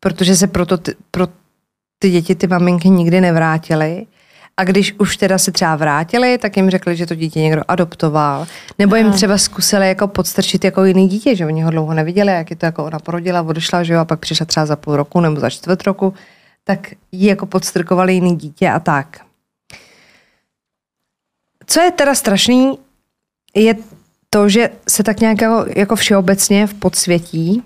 protože 0.00 0.36
se 0.36 0.46
proto 0.46 0.76
ty, 0.78 0.94
pro 1.10 1.28
ty 1.98 2.10
děti 2.10 2.34
ty 2.34 2.46
maminky 2.46 2.88
nikdy 2.88 3.20
nevrátily. 3.20 4.06
A 4.56 4.64
když 4.64 4.94
už 4.98 5.16
teda 5.16 5.38
se 5.38 5.52
třeba 5.52 5.76
vrátili, 5.76 6.38
tak 6.38 6.56
jim 6.56 6.70
řekli, 6.70 6.96
že 6.96 7.06
to 7.06 7.14
dítě 7.14 7.40
někdo 7.40 7.62
adoptoval. 7.68 8.46
Nebo 8.78 8.96
jim 8.96 9.12
třeba 9.12 9.38
zkusili 9.38 9.88
jako 9.88 10.08
podstrčit 10.08 10.64
jako 10.64 10.84
jiný 10.84 11.08
dítě, 11.08 11.36
že 11.36 11.46
oni 11.46 11.62
ho 11.62 11.70
dlouho 11.70 11.94
neviděli, 11.94 12.32
jak 12.32 12.50
je 12.50 12.56
to 12.56 12.66
jako 12.66 12.84
ona 12.84 12.98
porodila, 12.98 13.42
odešla, 13.42 13.82
že 13.82 13.92
jo, 13.94 14.00
a 14.00 14.04
pak 14.04 14.20
přišla 14.20 14.46
třeba 14.46 14.66
za 14.66 14.76
půl 14.76 14.96
roku 14.96 15.20
nebo 15.20 15.40
za 15.40 15.50
čtvrt 15.50 15.82
roku, 15.82 16.14
tak 16.68 16.92
jí 17.12 17.26
jako 17.26 17.46
podstrkovali 17.46 18.14
jiný 18.14 18.36
dítě 18.36 18.70
a 18.70 18.78
tak. 18.80 19.20
Co 21.66 21.80
je 21.80 21.90
teda 21.90 22.14
strašný, 22.14 22.78
je 23.54 23.74
to, 24.30 24.48
že 24.48 24.70
se 24.88 25.02
tak 25.02 25.20
nějak 25.20 25.40
jako, 25.40 25.66
jako 25.76 25.96
všeobecně 25.96 26.66
v 26.66 26.74
podsvětí 26.74 27.62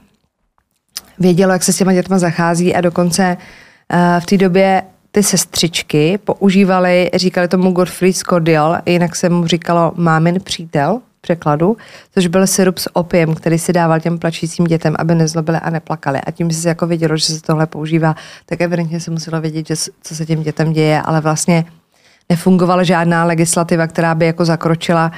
vědělo, 1.19 1.53
jak 1.53 1.63
se 1.63 1.73
s 1.73 1.77
těma 1.77 1.93
dětma 1.93 2.19
zachází 2.19 2.75
a 2.75 2.81
dokonce 2.81 3.37
uh, 3.37 4.21
v 4.21 4.27
té 4.27 4.37
době 4.37 4.83
ty 5.11 5.23
sestřičky 5.23 6.19
používali, 6.19 7.11
říkali 7.15 7.49
tomu 7.49 7.73
Godfrey 7.73 8.13
Cordial, 8.13 8.79
jinak 8.87 9.17
se 9.17 9.29
mu 9.29 9.47
říkalo 9.47 9.93
mámin 9.97 10.41
přítel 10.41 11.01
překladu, 11.21 11.77
což 12.15 12.27
byl 12.27 12.47
syrup 12.47 12.79
s 12.79 12.97
opiem, 12.97 13.35
který 13.35 13.59
si 13.59 13.73
dával 13.73 14.01
těm 14.01 14.19
plačícím 14.19 14.65
dětem, 14.65 14.95
aby 14.99 15.15
nezlobili 15.15 15.59
a 15.59 15.71
neplakali. 15.71 16.21
A 16.27 16.31
tím 16.31 16.51
se 16.51 16.69
jako 16.69 16.87
vědělo, 16.87 17.17
že 17.17 17.25
se 17.25 17.43
tohle 17.43 17.67
používá, 17.67 18.15
tak 18.47 18.61
evidentně 18.61 19.01
se 19.01 19.11
muselo 19.11 19.41
vědět, 19.41 19.67
že, 19.67 19.75
co 20.03 20.15
se 20.17 20.27
těm 20.27 20.43
dětem 20.43 20.73
děje, 20.73 21.03
ale 21.03 21.21
vlastně 21.21 21.65
nefungovala 22.29 22.83
žádná 22.83 23.25
legislativa, 23.25 23.87
která 23.87 24.15
by 24.15 24.27
jako 24.27 24.45
zakročila 24.45 25.13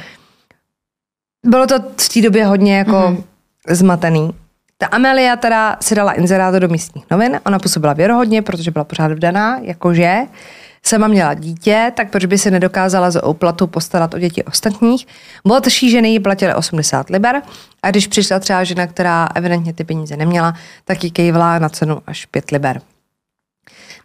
bylo 1.46 1.66
to 1.66 1.74
v 1.96 2.08
té 2.08 2.22
době 2.22 2.46
hodně 2.46 2.78
jako 2.78 2.92
mm-hmm. 2.92 3.24
zmatený. 3.68 4.30
Ta 4.78 4.86
Amelia 4.86 5.36
teda 5.36 5.76
si 5.80 5.94
dala 5.94 6.12
inzerátu 6.12 6.58
do 6.58 6.68
místních 6.68 7.04
novin, 7.10 7.40
ona 7.46 7.58
působila 7.58 7.92
věrohodně, 7.92 8.42
protože 8.42 8.70
byla 8.70 8.84
pořád 8.84 9.12
vdaná, 9.12 9.58
jakože 9.62 10.20
sama 10.86 11.08
měla 11.08 11.34
dítě, 11.34 11.92
tak 11.96 12.10
proč 12.10 12.24
by 12.24 12.38
se 12.38 12.50
nedokázala 12.50 13.10
za 13.10 13.26
úplatu 13.26 13.66
postarat 13.66 14.14
o 14.14 14.18
děti 14.18 14.44
ostatních. 14.44 15.06
Mladší 15.44 15.90
ženy 15.90 16.08
jí 16.08 16.20
platily 16.20 16.54
80 16.54 17.10
liber 17.10 17.42
a 17.82 17.90
když 17.90 18.06
přišla 18.06 18.38
třeba 18.38 18.64
žena, 18.64 18.86
která 18.86 19.28
evidentně 19.34 19.72
ty 19.72 19.84
peníze 19.84 20.16
neměla, 20.16 20.54
tak 20.84 21.04
jí 21.04 21.10
kejvla 21.10 21.58
na 21.58 21.68
cenu 21.68 22.02
až 22.06 22.26
5 22.26 22.50
liber. 22.50 22.80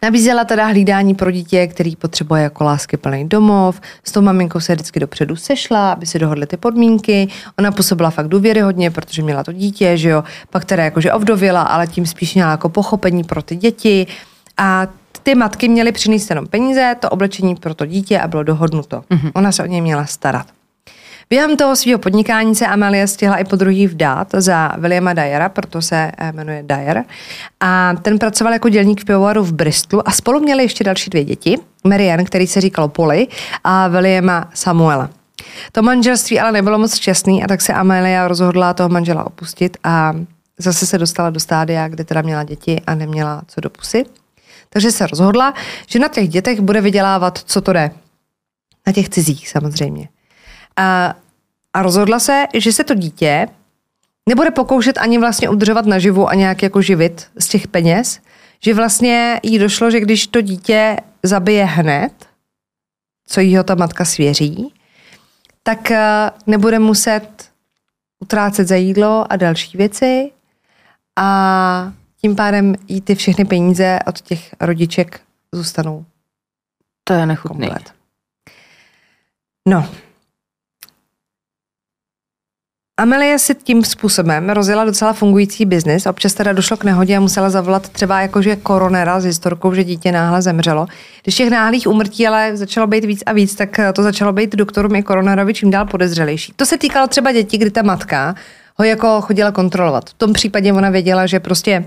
Nabízela 0.02 0.44
teda 0.44 0.66
hlídání 0.66 1.14
pro 1.14 1.30
dítě, 1.30 1.66
který 1.66 1.96
potřebuje 1.96 2.42
jako 2.42 2.64
lásky 2.64 2.96
plný 2.96 3.28
domov. 3.28 3.80
S 4.04 4.12
tou 4.12 4.20
maminkou 4.20 4.60
se 4.60 4.74
vždycky 4.74 5.00
dopředu 5.00 5.36
sešla, 5.36 5.92
aby 5.92 6.06
si 6.06 6.18
dohodly 6.18 6.46
ty 6.46 6.56
podmínky. 6.56 7.28
Ona 7.58 7.72
působila 7.72 8.10
fakt 8.10 8.28
důvěryhodně, 8.28 8.90
protože 8.90 9.22
měla 9.22 9.44
to 9.44 9.52
dítě, 9.52 9.96
že 9.96 10.08
jo, 10.08 10.24
pak 10.50 10.64
teda 10.64 10.84
jakože 10.84 11.12
ovdověla, 11.12 11.62
ale 11.62 11.86
tím 11.86 12.06
spíš 12.06 12.34
měla 12.34 12.50
jako 12.50 12.68
pochopení 12.68 13.24
pro 13.24 13.42
ty 13.42 13.56
děti. 13.56 14.06
A 14.56 14.86
ty 15.28 15.34
matky 15.34 15.68
měly 15.68 15.92
přinést 15.92 16.30
jenom 16.30 16.46
peníze, 16.46 16.96
to 17.00 17.10
oblečení 17.10 17.56
pro 17.56 17.74
to 17.74 17.86
dítě 17.86 18.20
a 18.20 18.28
bylo 18.28 18.42
dohodnuto. 18.42 19.04
Mm-hmm. 19.10 19.30
Ona 19.34 19.52
se 19.52 19.62
o 19.62 19.66
něj 19.66 19.80
měla 19.80 20.06
starat. 20.06 20.46
Během 21.30 21.56
toho 21.56 21.76
svého 21.76 21.98
podnikání 21.98 22.54
se 22.54 22.66
Amelie 22.66 23.06
stihla 23.06 23.36
i 23.36 23.44
po 23.44 23.56
druhý 23.56 23.86
vdát 23.86 24.28
za 24.34 24.72
Williama 24.78 25.12
Dyera, 25.12 25.48
proto 25.48 25.82
se 25.82 26.12
eh, 26.18 26.32
jmenuje 26.32 26.62
Dyer. 26.62 27.04
A 27.60 27.94
ten 28.02 28.18
pracoval 28.18 28.52
jako 28.52 28.68
dělník 28.68 29.00
v 29.00 29.04
pivovaru 29.04 29.44
v 29.44 29.52
Bristolu 29.52 30.08
a 30.08 30.10
spolu 30.10 30.40
měli 30.40 30.62
ještě 30.62 30.84
další 30.84 31.10
dvě 31.10 31.24
děti. 31.24 31.56
Marianne, 31.84 32.24
který 32.24 32.46
se 32.46 32.60
říkalo 32.60 32.88
Polly, 32.88 33.26
a 33.64 33.88
Williama 33.88 34.50
Samuela. 34.54 35.10
To 35.72 35.82
manželství 35.82 36.40
ale 36.40 36.52
nebylo 36.52 36.78
moc 36.78 36.96
šťastný 36.96 37.44
a 37.44 37.46
tak 37.46 37.60
se 37.60 37.72
Amelia 37.72 38.28
rozhodla 38.28 38.74
toho 38.74 38.88
manžela 38.88 39.26
opustit 39.26 39.76
a 39.84 40.12
zase 40.58 40.86
se 40.86 40.98
dostala 40.98 41.30
do 41.30 41.40
stádia, 41.40 41.88
kde 41.88 42.04
teda 42.04 42.22
měla 42.22 42.44
děti 42.44 42.80
a 42.86 42.94
neměla 42.94 43.42
co 43.46 43.60
do 43.60 43.70
pusy. 43.70 44.04
Takže 44.70 44.92
se 44.92 45.06
rozhodla, 45.06 45.54
že 45.86 45.98
na 45.98 46.08
těch 46.08 46.28
dětech 46.28 46.60
bude 46.60 46.80
vydělávat, 46.80 47.38
co 47.38 47.60
to 47.60 47.72
jde. 47.72 47.90
Na 48.86 48.92
těch 48.92 49.08
cizích 49.08 49.48
samozřejmě. 49.48 50.08
A, 50.76 51.14
a 51.72 51.82
rozhodla 51.82 52.18
se, 52.18 52.44
že 52.54 52.72
se 52.72 52.84
to 52.84 52.94
dítě 52.94 53.48
nebude 54.28 54.50
pokoušet 54.50 54.98
ani 54.98 55.18
vlastně 55.18 55.48
udržovat 55.48 55.86
naživu 55.86 56.28
a 56.28 56.34
nějak 56.34 56.62
jako 56.62 56.82
živit 56.82 57.26
z 57.38 57.48
těch 57.48 57.68
peněz, 57.68 58.20
že 58.62 58.74
vlastně 58.74 59.40
jí 59.42 59.58
došlo, 59.58 59.90
že 59.90 60.00
když 60.00 60.26
to 60.26 60.40
dítě 60.40 60.96
zabije 61.22 61.64
hned, 61.64 62.12
co 63.26 63.40
jí 63.40 63.56
ho 63.56 63.64
ta 63.64 63.74
matka 63.74 64.04
svěří, 64.04 64.74
tak 65.62 65.90
eh, 65.90 66.30
nebude 66.46 66.78
muset 66.78 67.28
utrácet 68.20 68.68
za 68.68 68.76
jídlo 68.76 69.32
a 69.32 69.36
další 69.36 69.78
věci 69.78 70.30
a 71.16 71.92
tím 72.20 72.36
pádem 72.36 72.74
jí 72.88 73.00
ty 73.00 73.14
všechny 73.14 73.44
peníze 73.44 73.98
od 74.06 74.20
těch 74.20 74.54
rodiček 74.60 75.20
zůstanou. 75.52 76.04
To 77.04 77.12
je 77.12 77.26
nechutný. 77.26 77.66
Komplet. 77.66 77.92
No, 79.68 79.88
Amelie 83.00 83.38
si 83.38 83.54
tím 83.54 83.84
způsobem 83.84 84.50
rozjela 84.50 84.84
docela 84.84 85.12
fungující 85.12 85.64
biznis. 85.64 86.06
Občas 86.06 86.34
teda 86.34 86.52
došlo 86.52 86.76
k 86.76 86.84
nehodě 86.84 87.16
a 87.16 87.20
musela 87.20 87.50
zavolat 87.50 87.88
třeba 87.88 88.20
jakože 88.20 88.56
koronera 88.56 89.20
s 89.20 89.24
historkou, 89.24 89.74
že 89.74 89.84
dítě 89.84 90.12
náhle 90.12 90.42
zemřelo. 90.42 90.86
Když 91.22 91.34
těch 91.34 91.50
náhlých 91.50 91.86
umrtí 91.86 92.26
ale 92.26 92.56
začalo 92.56 92.86
být 92.86 93.04
víc 93.04 93.22
a 93.26 93.32
víc, 93.32 93.54
tak 93.54 93.80
to 93.92 94.02
začalo 94.02 94.32
být 94.32 94.56
doktorům 94.56 94.94
i 94.96 95.02
koronerovi 95.02 95.54
čím 95.54 95.70
dál 95.70 95.86
podezřelejší. 95.86 96.52
To 96.56 96.66
se 96.66 96.78
týkalo 96.78 97.06
třeba 97.06 97.32
dětí, 97.32 97.58
kdy 97.58 97.70
ta 97.70 97.82
matka 97.82 98.34
ho 98.76 98.84
jako 98.84 99.20
chodila 99.20 99.52
kontrolovat. 99.52 100.10
V 100.10 100.14
tom 100.14 100.32
případě 100.32 100.72
ona 100.72 100.90
věděla, 100.90 101.26
že 101.26 101.40
prostě 101.40 101.84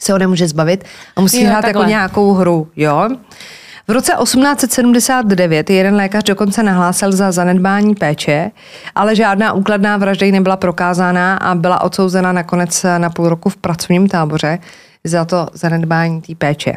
se 0.00 0.12
ho 0.12 0.18
nemůže 0.18 0.48
zbavit 0.48 0.84
a 1.16 1.20
musí 1.20 1.42
jo, 1.42 1.48
hrát 1.48 1.56
jako 1.56 1.66
takhle. 1.66 1.82
jako 1.82 1.88
nějakou 1.88 2.32
hru, 2.32 2.68
jo. 2.76 3.08
V 3.88 3.92
roce 3.92 4.12
1879 4.22 5.70
jeden 5.70 5.94
lékař 5.94 6.24
dokonce 6.24 6.62
nahlásil 6.62 7.12
za 7.12 7.32
zanedbání 7.32 7.94
péče, 7.94 8.50
ale 8.94 9.16
žádná 9.16 9.52
úkladná 9.52 9.96
vražda 9.96 10.30
nebyla 10.30 10.56
prokázána 10.56 11.36
a 11.36 11.54
byla 11.54 11.80
odsouzena 11.80 12.32
nakonec 12.32 12.86
na 12.98 13.10
půl 13.10 13.28
roku 13.28 13.48
v 13.48 13.56
pracovním 13.56 14.08
táboře 14.08 14.58
za 15.04 15.24
to 15.24 15.48
zanedbání 15.52 16.20
té 16.20 16.34
péče. 16.34 16.74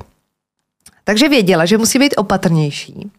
Takže 1.03 1.29
věděla, 1.29 1.65
že 1.65 1.77
musí 1.77 1.99
být 1.99 2.13
opatrnější. 2.17 3.11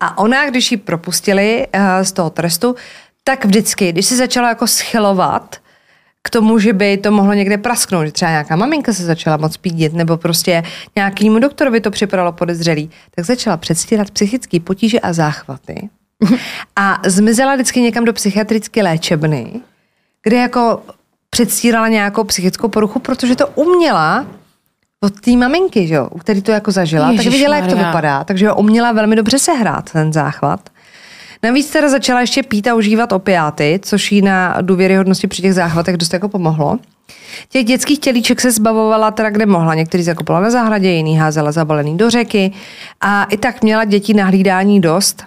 A 0.00 0.18
ona, 0.18 0.50
když 0.50 0.70
ji 0.70 0.76
propustili 0.76 1.66
eh, 1.72 2.04
z 2.04 2.12
toho 2.12 2.30
trestu, 2.30 2.76
tak 3.24 3.44
vždycky, 3.44 3.92
když 3.92 4.06
se 4.06 4.16
začala 4.16 4.48
jako 4.48 4.66
schylovat 4.66 5.56
k 6.26 6.30
tomu, 6.30 6.58
že 6.58 6.72
by 6.72 6.96
to 6.96 7.10
mohlo 7.10 7.32
někde 7.32 7.58
prasknout, 7.58 8.06
že 8.06 8.12
třeba 8.12 8.30
nějaká 8.30 8.56
maminka 8.56 8.92
se 8.92 9.04
začala 9.04 9.36
moc 9.36 9.56
pídit, 9.56 9.92
nebo 9.92 10.16
prostě 10.16 10.62
nějakýmu 10.96 11.38
doktorovi 11.38 11.80
to 11.80 11.90
připadalo 11.90 12.32
podezřelý, 12.32 12.90
tak 13.14 13.24
začala 13.24 13.56
předstírat 13.56 14.10
psychické 14.10 14.60
potíže 14.60 15.00
a 15.00 15.12
záchvaty. 15.12 15.88
A 16.76 16.98
zmizela 17.06 17.54
vždycky 17.54 17.80
někam 17.80 18.04
do 18.04 18.12
psychiatrické 18.12 18.82
léčebny, 18.82 19.60
kde 20.22 20.36
jako 20.36 20.82
předstírala 21.30 21.88
nějakou 21.88 22.24
psychickou 22.24 22.68
poruchu, 22.68 22.98
protože 22.98 23.36
to 23.36 23.46
uměla 23.46 24.26
od 25.00 25.20
té 25.20 25.30
maminky, 25.36 25.86
že 25.86 25.94
jo, 25.94 26.08
u 26.10 26.18
který 26.18 26.42
to 26.42 26.52
jako 26.52 26.70
zažila, 26.70 27.10
Ježiš 27.10 27.24
tak 27.24 27.32
viděla, 27.32 27.56
jak 27.56 27.66
to 27.66 27.76
vypadá, 27.76 28.24
takže 28.24 28.48
ho 28.48 28.56
uměla 28.56 28.92
velmi 28.92 29.16
dobře 29.16 29.38
sehrát, 29.38 29.92
ten 29.92 30.12
záchvat. 30.12 30.70
Navíc 31.42 31.70
teda 31.70 31.88
začala 31.88 32.20
ještě 32.20 32.42
pít 32.42 32.68
a 32.68 32.74
užívat 32.74 33.12
opiáty, 33.12 33.80
což 33.82 34.12
jí 34.12 34.22
na 34.22 34.56
důvěryhodnosti 34.60 35.26
při 35.26 35.42
těch 35.42 35.54
záchvatech 35.54 35.96
dost 35.96 36.12
jako 36.12 36.28
pomohlo. 36.28 36.78
Těch 37.48 37.64
dětských 37.64 37.98
tělíček 37.98 38.40
se 38.40 38.50
zbavovala 38.50 39.10
teda 39.10 39.30
kde 39.30 39.46
mohla. 39.46 39.74
Některý 39.74 40.02
zakopala 40.02 40.40
na 40.40 40.50
zahradě, 40.50 40.90
jiný 40.90 41.16
házela 41.16 41.52
zabalený 41.52 41.96
do 41.96 42.10
řeky. 42.10 42.52
A 43.00 43.24
i 43.24 43.36
tak 43.36 43.62
měla 43.62 43.84
děti 43.84 44.14
na 44.14 44.24
hlídání 44.24 44.80
dost. 44.80 45.24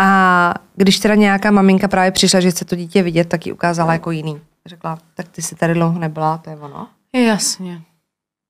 A 0.00 0.54
když 0.76 0.98
teda 0.98 1.14
nějaká 1.14 1.50
maminka 1.50 1.88
právě 1.88 2.10
přišla, 2.10 2.40
že 2.40 2.50
chce 2.50 2.64
to 2.64 2.76
dítě 2.76 3.02
vidět, 3.02 3.28
tak 3.28 3.46
ji 3.46 3.52
ukázala 3.52 3.92
jako 3.92 4.10
jiný. 4.10 4.40
Řekla, 4.66 4.98
tak 5.14 5.28
ty 5.28 5.42
jsi 5.42 5.54
tady 5.54 5.74
dlouho 5.74 5.98
nebyla, 5.98 6.38
to 6.38 6.50
je 6.50 6.56
ono. 6.56 6.88
Jasně. 7.12 7.82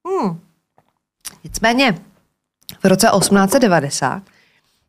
Hmm. 0.09 0.41
Nicméně, 1.45 1.99
v 2.83 2.85
roce 2.85 3.09
1890 3.19 4.23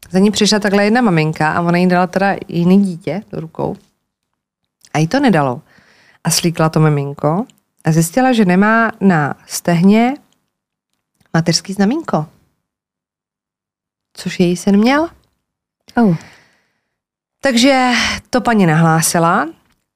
za 0.09 0.19
ní 0.19 0.31
přišla 0.31 0.59
takhle 0.59 0.83
jedna 0.83 1.01
maminka 1.01 1.51
a 1.51 1.61
ona 1.61 1.77
jí 1.77 1.87
dala 1.87 2.07
teda 2.07 2.35
jiný 2.47 2.83
dítě 2.83 3.21
do 3.31 3.39
rukou. 3.39 3.75
A 4.93 4.97
jí 4.99 5.07
to 5.07 5.19
nedalo. 5.19 5.61
A 6.23 6.31
slíkla 6.31 6.69
to 6.69 6.79
miminko 6.79 7.45
a 7.85 7.91
zjistila, 7.91 8.33
že 8.33 8.45
nemá 8.45 8.91
na 9.01 9.35
stehně 9.45 10.13
mateřský 11.33 11.73
znamínko. 11.73 12.25
Což 14.13 14.39
její 14.39 14.57
syn 14.57 14.77
měl. 14.77 15.09
Oh. 15.95 16.15
Takže 17.41 17.91
to 18.29 18.41
paní 18.41 18.65
nahlásila 18.65 19.47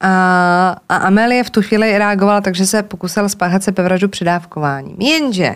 a, 0.02 0.76
a 0.90 0.96
Amelie 0.96 1.44
v 1.44 1.50
tu 1.50 1.62
chvíli 1.62 1.98
reagovala, 1.98 2.42
takže 2.42 2.66
se 2.66 2.84
pokusila 2.84 3.30
spáchat 3.30 3.64
se 3.64 3.72
pevraždu 3.72 4.10
předávkováním. 4.10 5.02
Jenže 5.02 5.56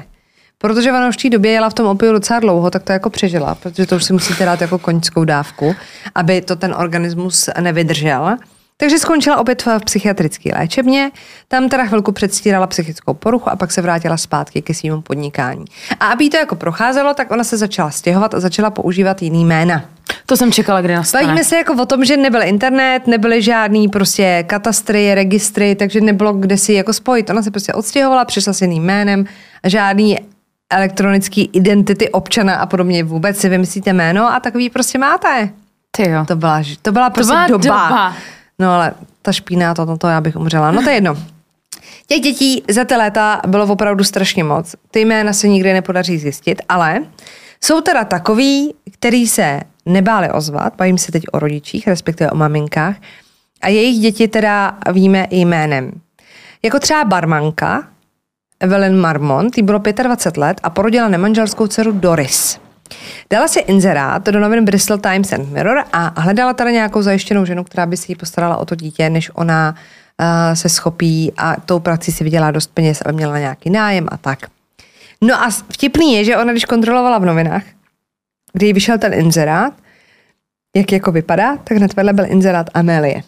Protože 0.57 0.91
ona 0.91 1.07
už 1.07 1.17
v 1.17 1.21
té 1.21 1.29
době 1.29 1.51
jela 1.51 1.69
v 1.69 1.73
tom 1.73 1.87
opiu 1.87 2.11
docela 2.11 2.39
dlouho, 2.39 2.71
tak 2.71 2.83
to 2.83 2.91
jako 2.91 3.09
přežila, 3.09 3.55
protože 3.55 3.85
to 3.85 3.95
už 3.95 4.03
si 4.03 4.13
musíte 4.13 4.45
dát 4.45 4.61
jako 4.61 4.79
koňskou 4.79 5.23
dávku, 5.23 5.75
aby 6.15 6.41
to 6.41 6.55
ten 6.55 6.75
organismus 6.77 7.49
nevydržel. 7.59 8.37
Takže 8.77 8.99
skončila 8.99 9.37
opět 9.37 9.65
v 9.65 9.79
psychiatrické 9.85 10.49
léčebně, 10.59 11.11
tam 11.47 11.69
teda 11.69 11.85
chvilku 11.85 12.11
předstírala 12.11 12.67
psychickou 12.67 13.13
poruchu 13.13 13.49
a 13.49 13.55
pak 13.55 13.71
se 13.71 13.81
vrátila 13.81 14.17
zpátky 14.17 14.61
ke 14.61 14.73
svému 14.73 15.01
podnikání. 15.01 15.65
A 15.99 16.07
aby 16.07 16.29
to 16.29 16.37
jako 16.37 16.55
procházelo, 16.55 17.13
tak 17.13 17.31
ona 17.31 17.43
se 17.43 17.57
začala 17.57 17.91
stěhovat 17.91 18.33
a 18.33 18.39
začala 18.39 18.69
používat 18.69 19.21
jiný 19.21 19.45
jména. 19.45 19.85
To 20.25 20.37
jsem 20.37 20.51
čekala, 20.51 20.81
kdy 20.81 20.95
nastane. 20.95 21.23
Bavíme 21.23 21.43
se 21.43 21.55
jako 21.55 21.73
o 21.73 21.85
tom, 21.85 22.05
že 22.05 22.17
nebyl 22.17 22.43
internet, 22.43 23.07
nebyly 23.07 23.41
žádný 23.41 23.87
prostě 23.87 24.43
katastry, 24.47 25.15
registry, 25.15 25.75
takže 25.75 26.01
nebylo 26.01 26.33
kde 26.33 26.57
si 26.57 26.73
jako 26.73 26.93
spojit. 26.93 27.29
Ona 27.29 27.41
se 27.41 27.51
prostě 27.51 27.73
odstěhovala, 27.73 28.25
přišla 28.25 28.53
s 28.53 28.61
jiným 28.61 28.83
jménem, 28.83 29.25
žádný 29.63 30.17
elektronické 30.69 31.41
identity 31.41 32.09
občana 32.09 32.55
a 32.55 32.65
podobně. 32.65 33.03
Vůbec 33.03 33.37
si 33.37 33.49
vymyslíte 33.49 33.93
jméno 33.93 34.33
a 34.33 34.39
takový 34.39 34.69
prostě 34.69 34.97
máte. 34.97 35.49
Ty 35.91 36.09
jo. 36.09 36.25
To 36.25 36.35
byla, 36.35 36.63
to 36.81 36.91
byla 36.91 37.09
prostě 37.09 37.33
to 37.33 37.35
byla 37.35 37.47
doba. 37.47 37.89
doba. 37.89 38.13
No 38.59 38.71
ale 38.73 38.93
ta 39.21 39.31
špína, 39.31 39.73
to, 39.73 39.85
to, 39.85 39.97
to 39.97 40.07
já 40.07 40.21
bych 40.21 40.35
umřela. 40.35 40.71
No 40.71 40.83
to 40.83 40.89
je 40.89 40.95
jedno. 40.95 41.17
Těch 42.07 42.21
dětí 42.21 42.63
za 42.69 42.85
ty 42.85 42.95
léta 42.95 43.41
bylo 43.47 43.65
opravdu 43.67 44.03
strašně 44.03 44.43
moc. 44.43 44.75
Ty 44.91 44.99
jména 44.99 45.33
se 45.33 45.47
nikdy 45.47 45.73
nepodaří 45.73 46.17
zjistit, 46.17 46.61
ale 46.69 46.99
jsou 47.63 47.81
teda 47.81 48.03
takový, 48.03 48.73
který 48.91 49.27
se 49.27 49.59
nebáli 49.85 50.31
ozvat, 50.31 50.73
bavím 50.77 50.97
se 50.97 51.11
teď 51.11 51.23
o 51.31 51.39
rodičích, 51.39 51.87
respektive 51.87 52.31
o 52.31 52.35
maminkách, 52.35 52.95
a 53.61 53.67
jejich 53.67 53.99
děti 53.99 54.27
teda 54.27 54.77
víme 54.91 55.27
jménem. 55.31 55.91
Jako 56.63 56.79
třeba 56.79 57.03
barmanka, 57.03 57.87
Evelyn 58.65 58.97
Marmont, 58.97 59.57
jí 59.57 59.63
bylo 59.63 59.79
25 60.03 60.41
let 60.41 60.57
a 60.63 60.69
porodila 60.69 61.07
nemanželskou 61.07 61.67
dceru 61.67 61.91
Doris. 61.91 62.59
Dala 63.29 63.47
si 63.47 63.59
inzerát 63.59 64.25
do 64.25 64.39
novin 64.39 64.65
Bristol 64.65 64.97
Times 64.97 65.33
and 65.33 65.51
Mirror 65.51 65.83
a 65.93 66.21
hledala 66.21 66.53
tady 66.53 66.73
nějakou 66.73 67.01
zajištěnou 67.01 67.45
ženu, 67.45 67.63
která 67.63 67.85
by 67.85 67.97
si 67.97 68.11
ji 68.11 68.15
postarala 68.15 68.57
o 68.57 68.65
to 68.65 68.75
dítě, 68.75 69.09
než 69.09 69.31
ona 69.33 69.75
uh, 69.75 70.53
se 70.53 70.69
schopí 70.69 71.33
a 71.37 71.55
tou 71.65 71.79
prací 71.79 72.11
si 72.11 72.23
vydělá 72.23 72.51
dost 72.51 72.71
peněz, 72.73 73.01
aby 73.01 73.13
měla 73.13 73.39
nějaký 73.39 73.69
nájem 73.69 74.07
a 74.11 74.17
tak. 74.17 74.39
No 75.21 75.43
a 75.43 75.49
vtipný 75.49 76.13
je, 76.13 76.25
že 76.25 76.37
ona, 76.37 76.51
když 76.51 76.65
kontrolovala 76.65 77.17
v 77.17 77.25
novinách, 77.25 77.63
kdy 78.53 78.73
vyšel 78.73 78.97
ten 78.97 79.13
inzerát, 79.13 79.73
jak 80.75 80.91
jako 80.91 81.11
vypadá, 81.11 81.57
tak 81.57 81.77
hned 81.77 81.95
vedle 81.95 82.13
byl 82.13 82.25
inzerát 82.31 82.69
Amélie. 82.73 83.23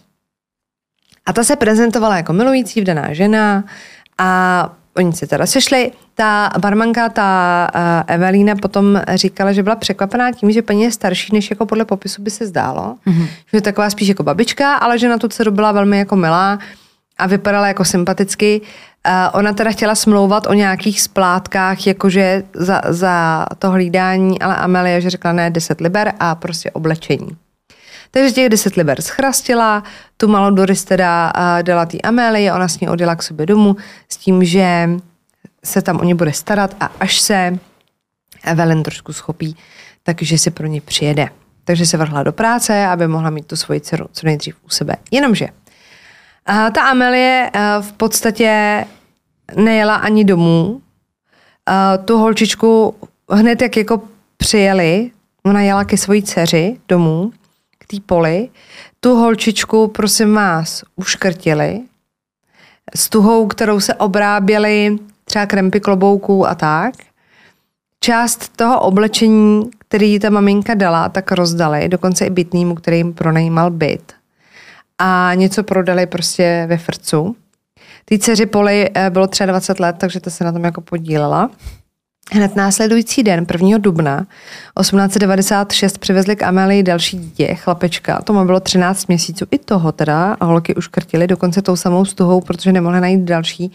A 1.25 1.34
ta 1.34 1.44
se 1.44 1.56
prezentovala 1.56 2.17
jako 2.17 2.34
milující 2.34 2.82
vdaná 2.82 3.13
žena 3.13 3.63
a 4.17 4.74
oni 4.98 5.13
se 5.13 5.27
teda 5.27 5.46
sešli. 5.46 5.92
Ta 6.16 6.51
barmanka, 6.60 7.10
ta 7.10 7.70
uh, 7.75 8.13
Evelína 8.16 8.56
potom 8.56 9.01
říkala, 9.13 9.54
že 9.54 9.63
byla 9.63 9.75
překvapená 9.75 10.32
tím, 10.32 10.51
že 10.51 10.62
paní 10.62 10.84
je 10.84 10.92
starší, 10.92 11.34
než 11.34 11.50
jako 11.50 11.66
podle 11.66 11.86
popisu 11.86 12.22
by 12.22 12.32
se 12.32 12.48
zdálo. 12.48 12.96
Mm-hmm. 13.08 13.27
Že 13.51 13.58
je 13.58 13.62
taková 13.62 13.89
spíš 13.89 14.08
jako 14.08 14.24
babička, 14.24 14.75
ale 14.75 15.00
že 15.00 15.10
na 15.10 15.18
tu 15.18 15.27
dceru 15.27 15.51
byla 15.51 15.72
velmi 15.72 15.98
jako 15.98 16.16
milá 16.16 16.60
a 17.18 17.27
vypadala 17.27 17.68
jako 17.68 17.86
sympaticky. 17.86 18.62
Uh, 18.62 19.13
ona 19.34 19.54
teda 19.54 19.72
chtěla 19.72 19.96
smlouvat 19.96 20.48
o 20.48 20.54
nějakých 20.54 21.01
splátkách, 21.01 21.88
jakože 21.88 22.44
za, 22.54 22.82
za 22.89 23.46
to 23.60 23.72
hlídání, 23.72 24.42
ale 24.42 24.56
Amelie, 24.56 25.01
že 25.01 25.10
řekla 25.10 25.32
ne 25.34 25.50
10 25.50 25.82
liber 25.82 26.13
a 26.20 26.36
prostě 26.36 26.72
oblečení. 26.72 27.30
Takže 28.12 28.32
těch 28.32 28.50
10 28.50 28.76
liber 28.76 29.02
schrastila, 29.02 29.84
tu 30.18 30.28
malou 30.28 30.56
Doris 30.56 30.84
teda 30.84 31.34
dala 31.62 31.86
té 31.86 31.98
Amélie, 31.98 32.54
ona 32.54 32.68
s 32.68 32.80
ní 32.80 32.90
odjela 32.90 33.16
k 33.16 33.24
sobě 33.24 33.46
domů 33.46 33.76
s 34.10 34.18
tím, 34.18 34.46
že 34.46 34.90
se 35.64 35.82
tam 35.82 36.00
o 36.00 36.04
ně 36.04 36.16
bude 36.16 36.34
starat 36.34 36.76
a 36.80 36.92
až 37.00 37.20
se 37.20 37.60
Evelyn 38.44 38.84
trošku 38.84 39.14
schopí, 39.14 39.56
takže 40.04 40.38
si 40.38 40.52
pro 40.52 40.68
ně 40.68 40.82
přijede. 40.82 41.30
Takže 41.64 41.86
se 41.86 41.98
vrhla 41.98 42.24
do 42.24 42.32
práce, 42.32 42.86
aby 42.86 43.08
mohla 43.08 43.30
mít 43.30 43.48
tu 43.48 43.56
svoji 43.56 43.82
dceru 43.82 44.06
co 44.12 44.26
nejdřív 44.26 44.56
u 44.66 44.70
sebe. 44.70 44.96
Jenomže 45.12 45.48
a 46.46 46.70
ta 46.70 46.82
Amelie 46.82 47.52
v 47.82 47.92
podstatě 47.92 48.86
nejela 49.56 49.96
ani 49.96 50.26
domů. 50.26 50.82
A 51.66 51.98
tu 51.98 52.18
holčičku 52.18 52.96
hned 53.32 53.62
jak 53.62 53.78
jako 53.78 54.02
přijeli, 54.38 55.12
ona 55.46 55.62
jela 55.62 55.86
ke 55.86 55.98
svojí 55.98 56.24
dceři 56.24 56.78
domů, 56.88 57.32
té 57.88 57.98
poli, 58.06 58.50
tu 59.00 59.15
holčičku, 59.15 59.88
prosím 59.88 60.34
vás, 60.34 60.84
uškrtili 60.96 61.82
s 62.96 63.10
tuhou, 63.10 63.48
kterou 63.48 63.79
se 63.79 63.94
obráběli 63.94 64.98
třeba 65.25 65.46
krempy 65.46 65.79
klobouků 65.79 66.48
a 66.48 66.56
tak. 66.56 66.94
Část 68.00 68.58
toho 68.58 68.82
oblečení, 68.82 69.70
který 69.88 70.20
ta 70.20 70.29
maminka 70.29 70.74
dala, 70.74 71.10
tak 71.10 71.32
rozdali, 71.32 71.89
dokonce 71.89 72.25
i 72.25 72.29
bytnýmu, 72.29 72.75
který 72.75 72.98
jim 72.98 73.13
pronajímal 73.13 73.72
byt. 73.72 74.13
A 74.98 75.32
něco 75.36 75.63
prodali 75.63 76.06
prostě 76.06 76.65
ve 76.70 76.77
frcu. 76.77 77.36
Ty 78.06 78.20
dceři 78.20 78.46
Poli 78.46 78.89
eh, 78.94 79.10
bylo 79.10 79.27
třeba 79.27 79.48
20 79.48 79.79
let, 79.79 79.96
takže 80.00 80.20
to 80.20 80.29
se 80.29 80.44
na 80.44 80.51
tom 80.51 80.63
jako 80.63 80.82
podílela. 80.82 81.50
Hned 82.31 82.55
následující 82.55 83.24
den, 83.24 83.46
1. 83.51 83.77
dubna 83.77 84.27
1896, 84.79 85.98
přivezli 85.98 86.36
k 86.36 86.43
Amelii 86.43 86.84
další 86.84 87.17
dítě, 87.17 87.55
chlapečka. 87.55 88.22
Tomu 88.22 88.46
bylo 88.46 88.60
13 88.60 89.07
měsíců. 89.07 89.46
I 89.51 89.57
toho 89.57 89.91
teda 89.91 90.38
holky 90.41 90.75
už 90.75 90.88
krtili, 90.88 91.27
dokonce 91.27 91.62
tou 91.62 91.75
samou 91.75 92.05
stuhou, 92.05 92.41
protože 92.41 92.72
nemohli 92.72 93.01
najít 93.01 93.22
další. 93.22 93.72